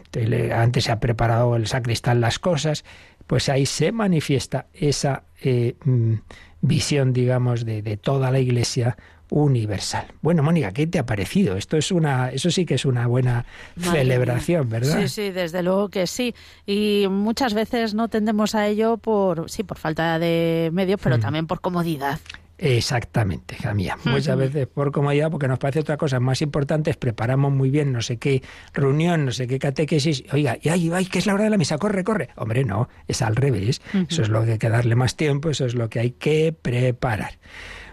antes 0.53 0.85
se 0.85 0.91
ha 0.91 0.99
preparado 0.99 1.55
el 1.55 1.67
sacristán 1.67 2.21
las 2.21 2.39
cosas, 2.39 2.85
pues 3.27 3.49
ahí 3.49 3.65
se 3.65 3.91
manifiesta 3.91 4.67
esa 4.73 5.23
eh, 5.41 5.75
mm, 5.83 6.13
visión, 6.61 7.11
digamos, 7.11 7.65
de, 7.65 7.81
de 7.81 7.97
toda 7.97 8.31
la 8.31 8.39
iglesia 8.39 8.97
universal. 9.29 10.07
Bueno, 10.21 10.43
Mónica, 10.43 10.71
¿qué 10.71 10.87
te 10.87 10.99
ha 10.99 11.05
parecido? 11.05 11.55
Esto 11.55 11.77
es 11.77 11.91
una, 11.91 12.29
eso 12.29 12.51
sí 12.51 12.65
que 12.65 12.75
es 12.75 12.85
una 12.85 13.07
buena 13.07 13.45
celebración, 13.79 14.69
¿verdad? 14.69 15.01
Sí, 15.01 15.07
sí, 15.07 15.29
desde 15.31 15.63
luego 15.63 15.89
que 15.89 16.07
sí. 16.07 16.33
Y 16.65 17.07
muchas 17.09 17.53
veces 17.53 17.93
no 17.93 18.07
tendemos 18.07 18.55
a 18.55 18.67
ello 18.67 18.97
por, 18.97 19.49
sí, 19.49 19.63
por 19.63 19.77
falta 19.77 20.19
de 20.19 20.69
medios, 20.73 20.99
pero 21.01 21.17
mm. 21.17 21.21
también 21.21 21.47
por 21.47 21.61
comodidad. 21.61 22.19
Exactamente, 22.61 23.55
hija 23.57 23.73
mía. 23.73 23.97
Muchas 24.03 24.37
veces 24.37 24.67
por 24.67 24.91
comodidad, 24.91 25.31
porque 25.31 25.47
nos 25.47 25.59
parece 25.59 25.79
otra 25.79 25.95
cosa 25.95 26.19
más 26.19 26.41
importante, 26.41 26.93
preparamos 26.93 27.53
muy 27.53 27.69
bien 27.69 27.93
no 27.93 28.01
sé 28.01 28.17
qué 28.17 28.43
reunión, 28.73 29.23
no 29.23 29.31
sé 29.31 29.47
qué 29.47 29.59
catequesis, 29.59 30.25
oiga, 30.33 30.57
y 30.61 30.67
ay, 30.67 30.91
ay, 30.93 31.05
que 31.05 31.19
es 31.19 31.25
la 31.25 31.35
hora 31.35 31.45
de 31.45 31.51
la 31.51 31.57
misa, 31.57 31.77
corre, 31.77 32.03
corre. 32.03 32.29
Hombre, 32.35 32.65
no, 32.65 32.89
es 33.07 33.21
al 33.21 33.37
revés. 33.37 33.81
Eso 34.09 34.23
es 34.23 34.29
lo 34.29 34.43
que 34.43 34.53
hay 34.53 34.57
que 34.57 34.69
darle 34.69 34.95
más 34.95 35.15
tiempo, 35.15 35.49
eso 35.49 35.65
es 35.65 35.73
lo 35.73 35.89
que 35.89 36.01
hay 36.01 36.11
que 36.11 36.53
preparar. 36.53 37.39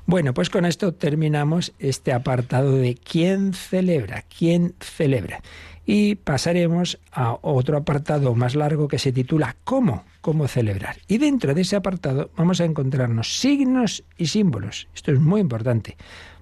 Bueno, 0.09 0.35
pues 0.35 0.51
con 0.51 0.65
esto 0.65 0.95
terminamos 0.95 1.73
este 1.81 2.13
apartado 2.13 2.77
de 2.77 2.95
quién 2.95 3.53
celebra, 3.53 4.23
quién 4.23 4.75
celebra. 4.79 5.43
Y 5.85 6.15
pasaremos 6.15 7.01
a 7.11 7.37
otro 7.43 7.77
apartado 7.77 8.33
más 8.37 8.55
largo 8.55 8.87
que 8.87 9.01
se 9.01 9.11
titula 9.11 9.57
¿Cómo? 9.65 10.05
¿Cómo 10.21 10.47
celebrar? 10.47 10.97
Y 11.09 11.19
dentro 11.19 11.55
de 11.55 11.63
ese 11.63 11.75
apartado 11.75 12.31
vamos 12.37 12.61
a 12.61 12.65
encontrarnos 12.65 13.41
signos 13.41 14.05
y 14.17 14.27
símbolos. 14.27 14.87
Esto 14.95 15.11
es 15.11 15.19
muy 15.19 15.41
importante, 15.41 15.97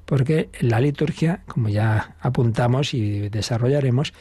porque 0.04 0.50
la 0.60 0.78
liturgia, 0.78 1.40
como 1.46 1.70
ya 1.70 2.16
apuntamos 2.20 2.92
y 2.92 3.30
desarrollaremos 3.30 4.12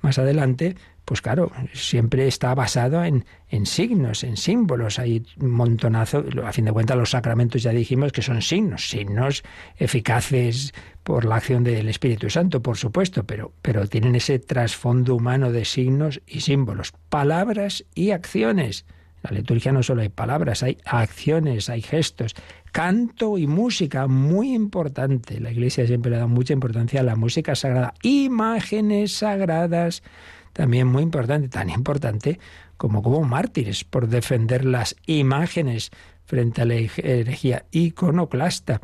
más 0.00 0.18
adelante, 0.18 0.76
pues 1.04 1.22
claro, 1.22 1.50
siempre 1.72 2.26
está 2.26 2.54
basado 2.54 3.02
en, 3.02 3.24
en, 3.48 3.64
signos, 3.64 4.24
en 4.24 4.36
símbolos. 4.36 4.98
Hay 4.98 5.24
un 5.40 5.50
montonazo, 5.50 6.24
a 6.44 6.52
fin 6.52 6.66
de 6.66 6.72
cuentas 6.72 6.98
los 6.98 7.10
sacramentos 7.10 7.62
ya 7.62 7.72
dijimos 7.72 8.12
que 8.12 8.20
son 8.20 8.42
signos, 8.42 8.90
signos 8.90 9.42
eficaces 9.78 10.74
por 11.02 11.24
la 11.24 11.36
acción 11.36 11.64
del 11.64 11.88
Espíritu 11.88 12.28
Santo, 12.28 12.60
por 12.60 12.76
supuesto, 12.76 13.24
pero, 13.24 13.52
pero 13.62 13.86
tienen 13.86 14.16
ese 14.16 14.38
trasfondo 14.38 15.14
humano 15.14 15.50
de 15.50 15.64
signos 15.64 16.20
y 16.26 16.40
símbolos, 16.40 16.92
palabras 17.08 17.86
y 17.94 18.10
acciones. 18.10 18.84
La 19.22 19.30
liturgia 19.30 19.72
no 19.72 19.82
solo 19.82 20.02
hay 20.02 20.10
palabras, 20.10 20.62
hay 20.62 20.76
acciones, 20.84 21.70
hay 21.70 21.80
gestos, 21.80 22.34
canto 22.78 23.38
y 23.38 23.48
música, 23.48 24.06
muy 24.06 24.54
importante. 24.54 25.40
La 25.40 25.50
Iglesia 25.50 25.84
siempre 25.84 26.12
le 26.12 26.18
da 26.18 26.28
mucha 26.28 26.52
importancia 26.52 27.00
a 27.00 27.02
la 27.02 27.16
música 27.16 27.56
sagrada, 27.56 27.92
imágenes 28.02 29.14
sagradas 29.14 30.04
también 30.52 30.86
muy 30.86 31.02
importante, 31.02 31.48
tan 31.48 31.70
importante 31.70 32.38
como 32.76 33.02
como 33.02 33.24
mártires 33.24 33.82
por 33.82 34.06
defender 34.06 34.64
las 34.64 34.94
imágenes 35.06 35.90
frente 36.24 36.62
a 36.62 36.66
la 36.66 36.74
herejía 36.74 37.64
iconoclasta. 37.72 38.80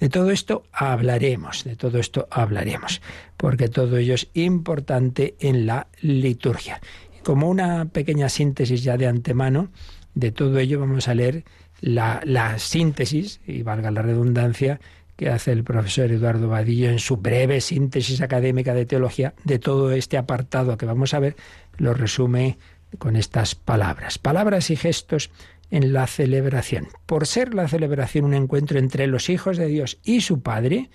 De 0.00 0.08
todo 0.08 0.30
esto 0.30 0.62
hablaremos, 0.72 1.64
de 1.64 1.76
todo 1.76 1.98
esto 1.98 2.26
hablaremos, 2.30 3.02
porque 3.36 3.68
todo 3.68 3.98
ello 3.98 4.14
es 4.14 4.28
importante 4.32 5.34
en 5.38 5.66
la 5.66 5.88
liturgia. 6.00 6.80
como 7.22 7.50
una 7.50 7.84
pequeña 7.84 8.30
síntesis 8.30 8.82
ya 8.82 8.96
de 8.96 9.06
antemano, 9.06 9.68
de 10.14 10.30
todo 10.30 10.58
ello 10.58 10.80
vamos 10.80 11.08
a 11.08 11.14
leer 11.14 11.44
la, 11.84 12.22
la 12.24 12.58
síntesis, 12.58 13.40
y 13.46 13.62
valga 13.62 13.90
la 13.90 14.00
redundancia, 14.00 14.80
que 15.16 15.28
hace 15.28 15.52
el 15.52 15.64
profesor 15.64 16.10
Eduardo 16.10 16.48
Vadillo 16.48 16.88
en 16.88 16.98
su 16.98 17.18
breve 17.18 17.60
síntesis 17.60 18.22
académica 18.22 18.72
de 18.72 18.86
teología 18.86 19.34
de 19.44 19.58
todo 19.58 19.92
este 19.92 20.16
apartado 20.16 20.78
que 20.78 20.86
vamos 20.86 21.12
a 21.12 21.18
ver, 21.18 21.36
lo 21.76 21.92
resume 21.92 22.56
con 22.96 23.16
estas 23.16 23.54
palabras. 23.54 24.18
Palabras 24.18 24.70
y 24.70 24.76
gestos 24.76 25.30
en 25.70 25.92
la 25.92 26.06
celebración. 26.06 26.88
Por 27.04 27.26
ser 27.26 27.52
la 27.52 27.68
celebración 27.68 28.24
un 28.24 28.34
encuentro 28.34 28.78
entre 28.78 29.06
los 29.06 29.28
hijos 29.28 29.58
de 29.58 29.66
Dios 29.66 29.98
y 30.04 30.22
su 30.22 30.40
Padre, 30.40 30.88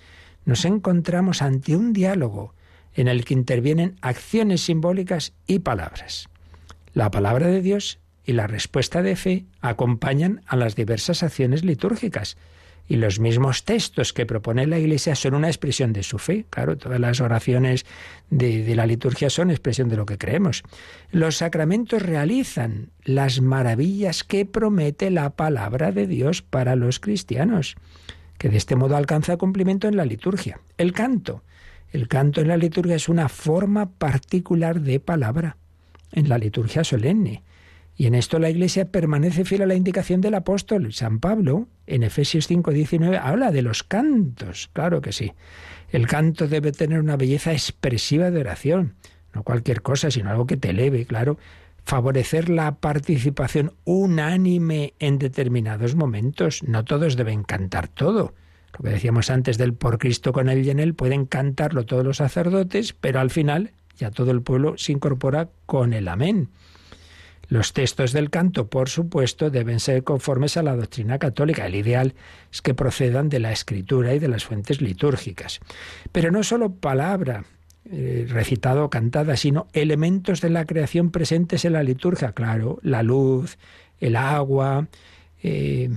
nos 0.44 0.64
encontramos 0.64 1.40
ante 1.40 1.76
un 1.76 1.92
diálogo 1.92 2.52
en 2.94 3.06
el 3.06 3.24
que 3.24 3.34
intervienen 3.34 3.94
acciones 4.02 4.62
simbólicas 4.62 5.34
y 5.46 5.60
palabras. 5.60 6.28
La 6.94 7.12
palabra 7.12 7.46
de 7.46 7.62
Dios 7.62 8.00
y 8.30 8.32
la 8.32 8.46
respuesta 8.46 9.02
de 9.02 9.16
fe 9.16 9.44
acompañan 9.60 10.42
a 10.46 10.54
las 10.54 10.76
diversas 10.76 11.24
acciones 11.24 11.64
litúrgicas 11.64 12.36
y 12.86 12.94
los 12.94 13.18
mismos 13.18 13.64
textos 13.64 14.12
que 14.12 14.24
propone 14.24 14.68
la 14.68 14.78
Iglesia 14.78 15.16
son 15.16 15.34
una 15.34 15.48
expresión 15.48 15.92
de 15.92 16.04
su 16.04 16.18
fe. 16.18 16.46
Claro, 16.48 16.78
todas 16.78 17.00
las 17.00 17.20
oraciones 17.20 17.86
de, 18.30 18.72
la 18.76 18.86
liturgia 18.86 19.30
son 19.30 19.50
expresión 19.50 19.88
de 19.88 19.96
lo 19.96 20.06
que 20.06 20.16
creemos. 20.16 20.62
Los 21.10 21.38
sacramentos 21.38 22.02
realizan 22.02 22.90
las 23.02 23.40
maravillas 23.40 24.22
que 24.22 24.46
promete 24.46 25.10
la 25.10 25.30
palabra 25.30 25.90
de 25.90 26.06
Dios 26.06 26.40
para 26.40 26.76
los 26.76 27.00
cristianos, 27.00 27.74
que 28.38 28.48
de 28.48 28.58
este 28.58 28.76
modo 28.76 28.96
alcanza 28.96 29.38
cumplimiento 29.38 29.88
en 29.88 29.96
la 29.96 30.04
liturgia. 30.04 30.60
El 30.78 30.92
canto. 30.92 31.42
El 31.90 32.06
canto 32.06 32.40
en 32.40 32.46
la 32.46 32.56
liturgia 32.56 32.94
es 32.94 33.08
una 33.08 33.28
forma 33.28 33.90
particular 33.90 34.80
de 34.82 35.00
palabra 35.00 35.56
en 36.12 36.28
la 36.28 36.38
liturgia 36.38 36.84
solemne. 36.84 37.42
Y 38.00 38.06
en 38.06 38.14
esto 38.14 38.38
la 38.38 38.48
Iglesia 38.48 38.90
permanece 38.90 39.44
fiel 39.44 39.60
a 39.60 39.66
la 39.66 39.74
indicación 39.74 40.22
del 40.22 40.32
apóstol 40.32 40.90
San 40.94 41.20
Pablo. 41.20 41.68
En 41.86 42.02
Efesios 42.02 42.48
5:19 42.48 43.18
habla 43.22 43.50
de 43.50 43.60
los 43.60 43.82
cantos, 43.82 44.70
claro 44.72 45.02
que 45.02 45.12
sí. 45.12 45.34
El 45.90 46.06
canto 46.06 46.48
debe 46.48 46.72
tener 46.72 46.98
una 46.98 47.18
belleza 47.18 47.52
expresiva 47.52 48.30
de 48.30 48.40
oración, 48.40 48.94
no 49.34 49.42
cualquier 49.42 49.82
cosa, 49.82 50.10
sino 50.10 50.30
algo 50.30 50.46
que 50.46 50.56
te 50.56 50.70
eleve, 50.70 51.04
claro. 51.04 51.36
Favorecer 51.84 52.48
la 52.48 52.76
participación 52.76 53.74
unánime 53.84 54.94
en 54.98 55.18
determinados 55.18 55.94
momentos. 55.94 56.62
No 56.62 56.86
todos 56.86 57.16
deben 57.16 57.42
cantar 57.42 57.88
todo. 57.88 58.32
Lo 58.78 58.82
que 58.82 58.92
decíamos 58.92 59.28
antes 59.28 59.58
del 59.58 59.74
por 59.74 59.98
Cristo 59.98 60.32
con 60.32 60.48
él 60.48 60.64
y 60.64 60.70
en 60.70 60.78
él, 60.78 60.94
pueden 60.94 61.26
cantarlo 61.26 61.84
todos 61.84 62.06
los 62.06 62.16
sacerdotes, 62.16 62.94
pero 62.94 63.20
al 63.20 63.28
final 63.28 63.72
ya 63.94 64.10
todo 64.10 64.30
el 64.30 64.40
pueblo 64.40 64.78
se 64.78 64.92
incorpora 64.92 65.50
con 65.66 65.92
el 65.92 66.08
amén. 66.08 66.48
Los 67.50 67.72
textos 67.72 68.12
del 68.12 68.30
canto, 68.30 68.68
por 68.68 68.88
supuesto, 68.88 69.50
deben 69.50 69.80
ser 69.80 70.04
conformes 70.04 70.56
a 70.56 70.62
la 70.62 70.76
doctrina 70.76 71.18
católica. 71.18 71.66
El 71.66 71.74
ideal 71.74 72.14
es 72.52 72.62
que 72.62 72.74
procedan 72.74 73.28
de 73.28 73.40
la 73.40 73.50
escritura 73.50 74.14
y 74.14 74.20
de 74.20 74.28
las 74.28 74.44
fuentes 74.44 74.80
litúrgicas. 74.80 75.58
Pero 76.12 76.30
no 76.30 76.44
solo 76.44 76.72
palabra 76.72 77.44
eh, 77.90 78.24
recitada 78.28 78.84
o 78.84 78.88
cantada, 78.88 79.36
sino 79.36 79.66
elementos 79.72 80.40
de 80.40 80.50
la 80.50 80.64
creación 80.64 81.10
presentes 81.10 81.64
en 81.64 81.72
la 81.72 81.82
liturgia. 81.82 82.32
Claro, 82.32 82.78
la 82.82 83.02
luz, 83.02 83.58
el 83.98 84.14
agua, 84.14 84.86
eh, 85.42 85.90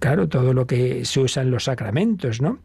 claro, 0.00 0.30
todo 0.30 0.54
lo 0.54 0.66
que 0.66 1.04
se 1.04 1.20
usa 1.20 1.42
en 1.42 1.50
los 1.50 1.64
sacramentos, 1.64 2.40
¿no? 2.40 2.60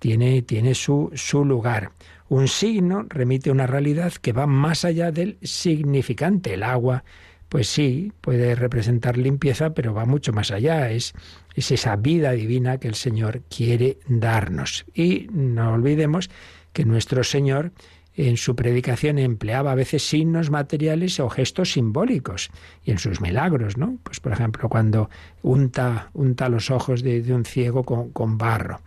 Tiene, 0.00 0.42
tiene 0.42 0.74
su, 0.74 1.12
su 1.14 1.44
lugar. 1.44 1.92
Un 2.28 2.48
signo 2.48 3.06
remite 3.08 3.50
a 3.50 3.52
una 3.52 3.68
realidad 3.68 4.12
que 4.14 4.32
va 4.32 4.48
más 4.48 4.84
allá 4.84 5.12
del 5.12 5.38
significante. 5.42 6.54
El 6.54 6.64
agua 6.64 7.04
pues 7.48 7.68
sí, 7.68 8.12
puede 8.20 8.54
representar 8.54 9.16
limpieza, 9.16 9.74
pero 9.74 9.94
va 9.94 10.04
mucho 10.04 10.32
más 10.32 10.50
allá. 10.50 10.90
Es, 10.90 11.14
es 11.54 11.70
esa 11.70 11.96
vida 11.96 12.32
divina 12.32 12.78
que 12.78 12.88
el 12.88 12.94
Señor 12.94 13.42
quiere 13.48 13.98
darnos. 14.08 14.84
Y 14.94 15.28
no 15.32 15.72
olvidemos 15.72 16.30
que 16.72 16.84
nuestro 16.84 17.24
Señor 17.24 17.72
en 18.16 18.36
su 18.36 18.56
predicación 18.56 19.18
empleaba 19.18 19.72
a 19.72 19.74
veces 19.74 20.08
signos 20.08 20.50
materiales 20.50 21.20
o 21.20 21.28
gestos 21.28 21.72
simbólicos 21.72 22.50
y 22.82 22.90
en 22.90 22.98
sus 22.98 23.20
milagros, 23.20 23.76
¿no? 23.76 23.98
Pues 24.02 24.20
por 24.20 24.32
ejemplo 24.32 24.68
cuando 24.68 25.10
unta, 25.42 26.10
unta 26.14 26.48
los 26.48 26.70
ojos 26.70 27.02
de, 27.02 27.20
un 27.32 27.44
ciego 27.44 27.84
con, 27.84 28.10
con, 28.10 28.38
barro. 28.38 28.80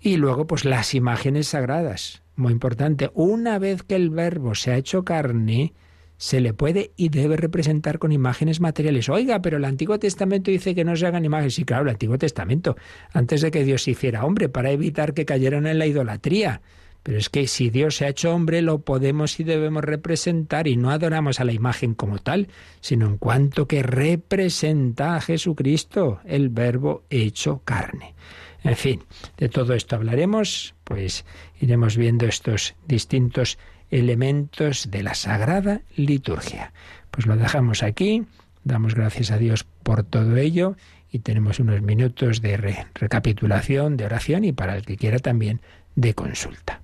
Y 0.00 0.16
luego 0.16 0.46
pues 0.46 0.64
las 0.64 0.94
imágenes 0.94 1.48
sagradas, 1.48 2.22
muy 2.34 2.52
importante. 2.52 3.10
Una 3.14 3.58
vez 3.58 3.82
que 3.84 3.94
el 3.94 4.10
verbo 4.10 4.54
se 4.54 4.72
ha 4.72 4.76
hecho 4.76 5.04
carne, 5.04 5.72
se 6.16 6.40
le 6.40 6.54
puede 6.54 6.92
y 6.96 7.08
debe 7.08 7.36
representar 7.36 7.98
con 7.98 8.12
imágenes 8.12 8.60
materiales. 8.60 9.08
Oiga, 9.08 9.42
pero 9.42 9.58
el 9.58 9.64
Antiguo 9.64 9.98
Testamento 9.98 10.50
dice 10.50 10.74
que 10.74 10.84
no 10.84 10.96
se 10.96 11.06
hagan 11.06 11.24
imágenes. 11.24 11.54
Sí, 11.54 11.64
claro, 11.64 11.84
el 11.84 11.90
Antiguo 11.90 12.18
Testamento, 12.18 12.76
antes 13.12 13.40
de 13.40 13.50
que 13.50 13.64
Dios 13.64 13.82
se 13.82 13.92
hiciera 13.92 14.24
hombre, 14.24 14.48
para 14.48 14.70
evitar 14.70 15.14
que 15.14 15.24
cayeran 15.24 15.66
en 15.66 15.78
la 15.78 15.86
idolatría. 15.86 16.62
Pero 17.02 17.18
es 17.18 17.30
que 17.30 17.46
si 17.46 17.70
Dios 17.70 17.96
se 17.96 18.04
ha 18.04 18.08
hecho 18.08 18.34
hombre, 18.34 18.62
lo 18.62 18.80
podemos 18.80 19.38
y 19.38 19.44
debemos 19.44 19.84
representar 19.84 20.66
y 20.66 20.76
no 20.76 20.90
adoramos 20.90 21.38
a 21.38 21.44
la 21.44 21.52
imagen 21.52 21.94
como 21.94 22.18
tal, 22.18 22.48
sino 22.80 23.06
en 23.06 23.16
cuanto 23.16 23.68
que 23.68 23.84
representa 23.84 25.14
a 25.14 25.20
Jesucristo, 25.20 26.18
el 26.24 26.48
verbo 26.48 27.04
hecho 27.08 27.60
carne. 27.64 28.16
En 28.64 28.74
fin, 28.74 29.04
de 29.36 29.48
todo 29.48 29.74
esto 29.74 29.94
hablaremos, 29.94 30.74
pues 30.82 31.24
iremos 31.60 31.96
viendo 31.96 32.26
estos 32.26 32.74
distintos 32.88 33.58
elementos 33.90 34.90
de 34.90 35.02
la 35.02 35.14
sagrada 35.14 35.82
liturgia. 35.96 36.72
Pues 37.10 37.26
lo 37.26 37.36
dejamos 37.36 37.82
aquí, 37.82 38.24
damos 38.64 38.94
gracias 38.94 39.30
a 39.30 39.38
Dios 39.38 39.64
por 39.82 40.02
todo 40.02 40.36
ello 40.36 40.76
y 41.10 41.20
tenemos 41.20 41.60
unos 41.60 41.82
minutos 41.82 42.42
de 42.42 42.56
recapitulación, 42.94 43.96
de 43.96 44.04
oración 44.04 44.44
y 44.44 44.52
para 44.52 44.76
el 44.76 44.84
que 44.84 44.96
quiera 44.96 45.18
también 45.18 45.60
de 45.94 46.14
consulta. 46.14 46.80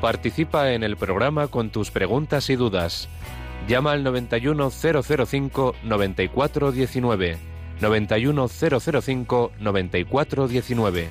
Participa 0.00 0.72
en 0.72 0.84
el 0.84 0.96
programa 0.96 1.48
con 1.48 1.70
tus 1.70 1.90
preguntas 1.90 2.50
y 2.50 2.56
dudas. 2.56 3.08
Llama 3.66 3.92
al 3.92 4.04
91005 4.04 5.74
9419 5.82 7.38
91005 7.80 9.52
9419. 9.58 11.10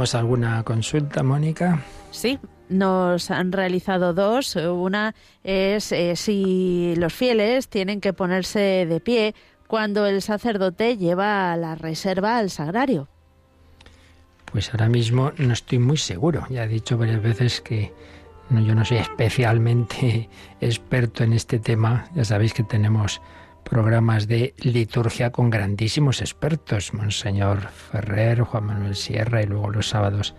¿Tenemos 0.00 0.14
alguna 0.14 0.62
consulta, 0.62 1.22
Mónica? 1.22 1.82
Sí, 2.10 2.38
nos 2.70 3.30
han 3.30 3.52
realizado 3.52 4.14
dos. 4.14 4.56
Una 4.56 5.14
es 5.44 5.92
eh, 5.92 6.16
si 6.16 6.94
los 6.96 7.12
fieles 7.12 7.68
tienen 7.68 8.00
que 8.00 8.14
ponerse 8.14 8.86
de 8.86 9.00
pie 9.00 9.34
cuando 9.66 10.06
el 10.06 10.22
sacerdote 10.22 10.96
lleva 10.96 11.54
la 11.58 11.74
reserva 11.74 12.38
al 12.38 12.48
sagrario. 12.48 13.08
Pues 14.50 14.70
ahora 14.70 14.88
mismo 14.88 15.32
no 15.36 15.52
estoy 15.52 15.78
muy 15.78 15.98
seguro. 15.98 16.46
Ya 16.48 16.64
he 16.64 16.68
dicho 16.68 16.96
varias 16.96 17.22
veces 17.22 17.60
que 17.60 17.92
yo 18.48 18.74
no 18.74 18.86
soy 18.86 18.96
especialmente 18.96 20.30
experto 20.62 21.24
en 21.24 21.34
este 21.34 21.58
tema. 21.58 22.08
Ya 22.14 22.24
sabéis 22.24 22.54
que 22.54 22.62
tenemos 22.62 23.20
programas 23.64 24.26
de 24.26 24.54
liturgia 24.58 25.30
con 25.30 25.50
grandísimos 25.50 26.20
expertos, 26.20 26.92
Monseñor 26.94 27.68
Ferrer, 27.68 28.40
Juan 28.42 28.66
Manuel 28.66 28.96
Sierra 28.96 29.42
y 29.42 29.46
luego 29.46 29.70
los 29.70 29.88
sábados 29.88 30.34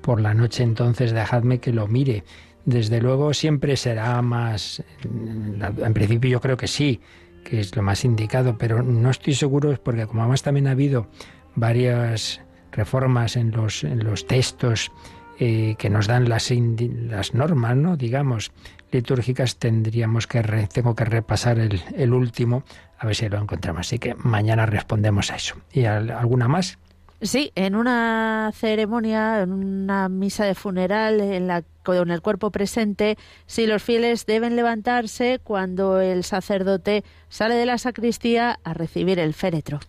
por 0.00 0.20
la 0.20 0.34
noche. 0.34 0.62
Entonces 0.62 1.12
dejadme 1.12 1.58
que 1.58 1.72
lo 1.72 1.86
mire. 1.86 2.24
Desde 2.66 3.00
luego 3.00 3.34
siempre 3.34 3.76
será 3.76 4.20
más, 4.22 4.82
en 5.02 5.94
principio 5.94 6.30
yo 6.30 6.40
creo 6.40 6.56
que 6.56 6.68
sí, 6.68 7.00
que 7.44 7.60
es 7.60 7.76
lo 7.76 7.82
más 7.82 8.04
indicado, 8.04 8.56
pero 8.56 8.82
no 8.82 9.10
estoy 9.10 9.34
seguro 9.34 9.78
porque 9.82 10.06
como 10.06 10.22
además 10.22 10.42
también 10.42 10.66
ha 10.66 10.72
habido 10.72 11.08
varias 11.54 12.40
reformas 12.72 13.36
en 13.36 13.50
los, 13.50 13.84
en 13.84 14.02
los 14.02 14.26
textos 14.26 14.90
eh, 15.38 15.74
que 15.78 15.90
nos 15.90 16.06
dan 16.06 16.28
las, 16.28 16.50
las 16.50 17.34
normas, 17.34 17.76
¿no? 17.76 17.96
digamos, 17.96 18.52
litúrgicas, 18.92 19.56
tendríamos 19.56 20.26
que 20.26 20.42
tengo 20.72 20.94
que 20.94 21.04
repasar 21.04 21.58
el, 21.58 21.82
el, 21.96 22.12
último, 22.12 22.64
a 22.98 23.06
ver 23.06 23.16
si 23.16 23.28
lo 23.28 23.38
encontramos. 23.38 23.80
Así 23.80 23.98
que 23.98 24.14
mañana 24.14 24.66
respondemos 24.66 25.30
a 25.30 25.36
eso. 25.36 25.56
¿Y 25.72 25.84
alguna 25.84 26.48
más? 26.48 26.78
Sí, 27.20 27.52
en 27.54 27.74
una 27.74 28.50
ceremonia, 28.54 29.40
en 29.42 29.52
una 29.52 30.08
misa 30.08 30.44
de 30.44 30.54
funeral, 30.54 31.20
en 31.20 31.46
la 31.46 31.64
con 31.84 32.10
el 32.10 32.22
cuerpo 32.22 32.50
presente, 32.50 33.16
si 33.46 33.66
los 33.66 33.82
fieles 33.82 34.26
deben 34.26 34.56
levantarse 34.56 35.38
cuando 35.42 36.00
el 36.00 36.24
sacerdote 36.24 37.04
sale 37.28 37.54
de 37.54 37.66
la 37.66 37.78
sacristía 37.78 38.58
a 38.64 38.74
recibir 38.74 39.18
el 39.18 39.34
féretro. 39.34 39.80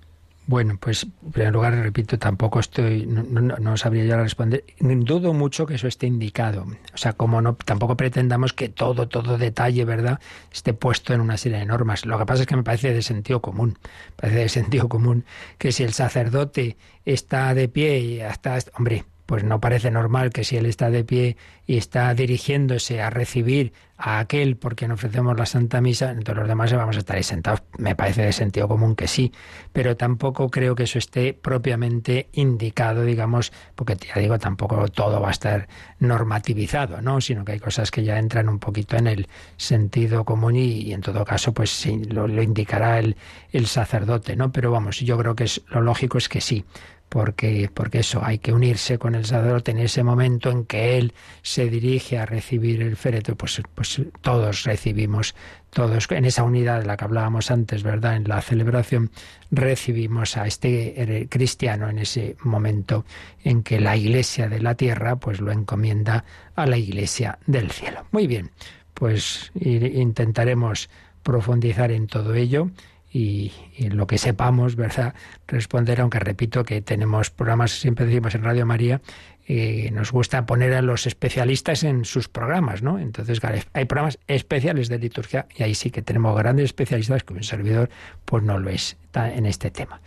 Bueno, 0.47 0.77
pues 0.79 1.07
en 1.23 1.31
primer 1.31 1.53
lugar, 1.53 1.73
repito, 1.73 2.19
tampoco 2.19 2.59
estoy, 2.59 3.07
no, 3.07 3.41
no, 3.41 3.77
sabría 3.77 4.05
yo 4.05 4.15
responder. 4.17 4.63
Dudo 4.79 5.33
mucho 5.33 5.65
que 5.65 5.73
eso 5.73 5.87
esté 5.87 6.05
indicado. 6.05 6.67
O 6.93 6.97
sea, 6.97 7.13
como 7.13 7.41
no, 7.41 7.55
tampoco 7.55 7.97
pretendamos 7.97 8.53
que 8.53 8.69
todo, 8.69 9.07
todo 9.07 9.39
detalle, 9.39 9.85
¿verdad?, 9.85 10.19
esté 10.53 10.73
puesto 10.73 11.13
en 11.13 11.21
una 11.21 11.37
serie 11.37 11.57
de 11.57 11.65
normas. 11.65 12.05
Lo 12.05 12.19
que 12.19 12.27
pasa 12.27 12.43
es 12.43 12.47
que 12.47 12.55
me 12.55 12.63
parece 12.63 12.93
de 12.93 13.01
sentido 13.01 13.41
común. 13.41 13.79
Parece 14.15 14.39
de 14.39 14.49
sentido 14.49 14.87
común 14.87 15.25
que 15.57 15.71
si 15.71 15.83
el 15.83 15.93
sacerdote 15.93 16.77
está 17.05 17.55
de 17.55 17.67
pie 17.67 17.99
y 17.99 18.21
hasta, 18.21 18.59
hombre, 18.77 19.05
pues 19.25 19.43
no 19.43 19.59
parece 19.59 19.91
normal 19.91 20.31
que 20.31 20.43
si 20.43 20.57
él 20.57 20.65
está 20.65 20.89
de 20.89 21.03
pie 21.03 21.37
y 21.65 21.77
está 21.77 22.13
dirigiéndose 22.13 23.01
a 23.01 23.09
recibir 23.09 23.73
a 23.97 24.19
aquel 24.19 24.57
por 24.57 24.75
quien 24.75 24.91
ofrecemos 24.91 25.37
la 25.37 25.45
Santa 25.45 25.79
Misa, 25.79 26.11
entonces 26.11 26.35
los 26.35 26.47
demás 26.47 26.73
vamos 26.73 26.97
a 26.97 26.99
estar 26.99 27.15
ahí 27.15 27.23
sentados. 27.23 27.63
Me 27.77 27.95
parece 27.95 28.23
de 28.23 28.33
sentido 28.33 28.67
común 28.67 28.95
que 28.95 29.07
sí, 29.07 29.31
pero 29.71 29.95
tampoco 29.95 30.49
creo 30.49 30.75
que 30.75 30.83
eso 30.83 30.99
esté 30.99 31.33
propiamente 31.33 32.27
indicado, 32.33 33.03
digamos, 33.03 33.53
porque 33.73 33.95
ya 33.95 34.19
digo, 34.21 34.37
tampoco 34.37 34.87
todo 34.89 35.21
va 35.21 35.29
a 35.29 35.31
estar 35.31 35.67
normativizado, 35.99 37.01
¿no? 37.01 37.21
Sino 37.21 37.45
que 37.45 37.53
hay 37.53 37.59
cosas 37.59 37.89
que 37.89 38.03
ya 38.03 38.19
entran 38.19 38.49
un 38.49 38.59
poquito 38.59 38.97
en 38.97 39.07
el 39.07 39.27
sentido 39.55 40.25
común 40.25 40.57
y, 40.57 40.93
en 40.93 41.01
todo 41.01 41.23
caso, 41.23 41.53
pues 41.53 41.69
sí, 41.69 42.03
lo, 42.03 42.27
lo 42.27 42.43
indicará 42.43 42.99
el, 42.99 43.15
el 43.51 43.65
sacerdote, 43.65 44.35
¿no? 44.35 44.51
Pero 44.51 44.71
vamos, 44.71 44.99
yo 44.99 45.17
creo 45.17 45.35
que 45.35 45.45
es, 45.45 45.61
lo 45.69 45.81
lógico 45.81 46.17
es 46.17 46.27
que 46.27 46.41
sí 46.41 46.65
porque, 47.09 47.69
porque 47.73 47.99
eso, 47.99 48.21
hay 48.23 48.39
que 48.39 48.51
unirse 48.51 48.97
con 48.97 49.15
el 49.15 49.25
sacerdote 49.25 49.71
en 49.71 49.79
ese 49.79 50.03
momento 50.03 50.49
en 50.51 50.65
que 50.65 50.97
él 50.97 51.13
se 51.41 51.69
dirige 51.69 52.17
a 52.17 52.25
recibir 52.25 52.81
el 52.81 52.97
féretro, 52.97 53.35
pues, 53.35 53.61
pues 53.73 54.01
todos 54.21 54.63
recibimos, 54.63 55.35
todos 55.69 56.09
en 56.11 56.25
esa 56.25 56.43
unidad 56.43 56.81
de 56.81 56.87
la 56.87 56.97
que 56.97 57.05
hablábamos 57.05 57.51
antes, 57.51 57.83
¿verdad? 57.83 58.15
En 58.15 58.27
la 58.27 58.41
celebración 58.41 59.11
recibimos 59.51 60.35
a 60.37 60.47
este 60.47 61.01
eh, 61.01 61.27
cristiano 61.29 61.89
en 61.89 61.99
ese 61.99 62.35
momento 62.43 63.05
en 63.43 63.63
que 63.63 63.79
la 63.79 63.95
iglesia 63.95 64.49
de 64.49 64.61
la 64.61 64.75
tierra 64.75 65.15
pues 65.15 65.39
lo 65.39 65.51
encomienda 65.51 66.25
a 66.55 66.65
la 66.65 66.77
iglesia 66.77 67.39
del 67.45 67.71
cielo. 67.71 68.05
Muy 68.11 68.27
bien, 68.27 68.51
pues 68.93 69.51
intentaremos 69.55 70.89
profundizar 71.23 71.91
en 71.91 72.07
todo 72.07 72.33
ello 72.33 72.69
y, 73.15 73.53
lo 73.91 74.07
que 74.07 74.17
sepamos, 74.17 74.75
¿verdad? 74.75 75.15
Responder, 75.47 76.01
aunque 76.01 76.19
repito 76.19 76.65
que 76.65 76.81
tenemos 76.81 77.29
programas, 77.29 77.71
siempre 77.71 78.05
decimos 78.05 78.35
en 78.35 78.43
Radio 78.43 78.65
María, 78.65 79.01
eh, 79.47 79.89
nos 79.93 80.11
gusta 80.11 80.45
poner 80.45 80.73
a 80.73 80.81
los 80.81 81.07
especialistas 81.07 81.83
en 81.83 82.03
sus 82.03 82.27
programas, 82.27 82.81
¿no? 82.81 82.99
Entonces, 82.99 83.39
hay 83.71 83.85
programas 83.85 84.19
especiales 84.27 84.89
de 84.89 84.99
liturgia 84.99 85.47
y 85.55 85.63
ahí 85.63 85.75
sí 85.75 85.91
que 85.91 86.01
tenemos 86.01 86.37
grandes 86.37 86.65
especialistas, 86.65 87.23
que 87.23 87.33
un 87.33 87.43
servidor 87.43 87.89
pues 88.25 88.43
no 88.43 88.59
lo 88.59 88.69
es 88.69 88.97
en 89.13 89.45
este 89.45 89.71
tema. 89.71 90.01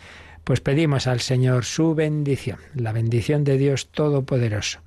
Pues 0.44 0.60
pedimos 0.60 1.06
al 1.06 1.20
Señor 1.20 1.64
su 1.64 1.94
bendición, 1.94 2.58
la 2.74 2.92
bendición 2.92 3.42
de 3.42 3.56
Dios 3.56 3.88
Todopoderoso, 3.88 4.80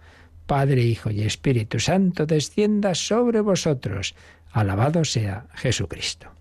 Padre, 0.46 0.84
Hijo 0.84 1.10
y 1.10 1.22
Espíritu 1.24 1.80
Santo, 1.80 2.28
descienda 2.28 2.94
sobre 2.94 3.42
vosotros. 3.42 4.14
Alabado 4.52 5.06
sea 5.06 5.48
Jesucristo. 5.56 6.41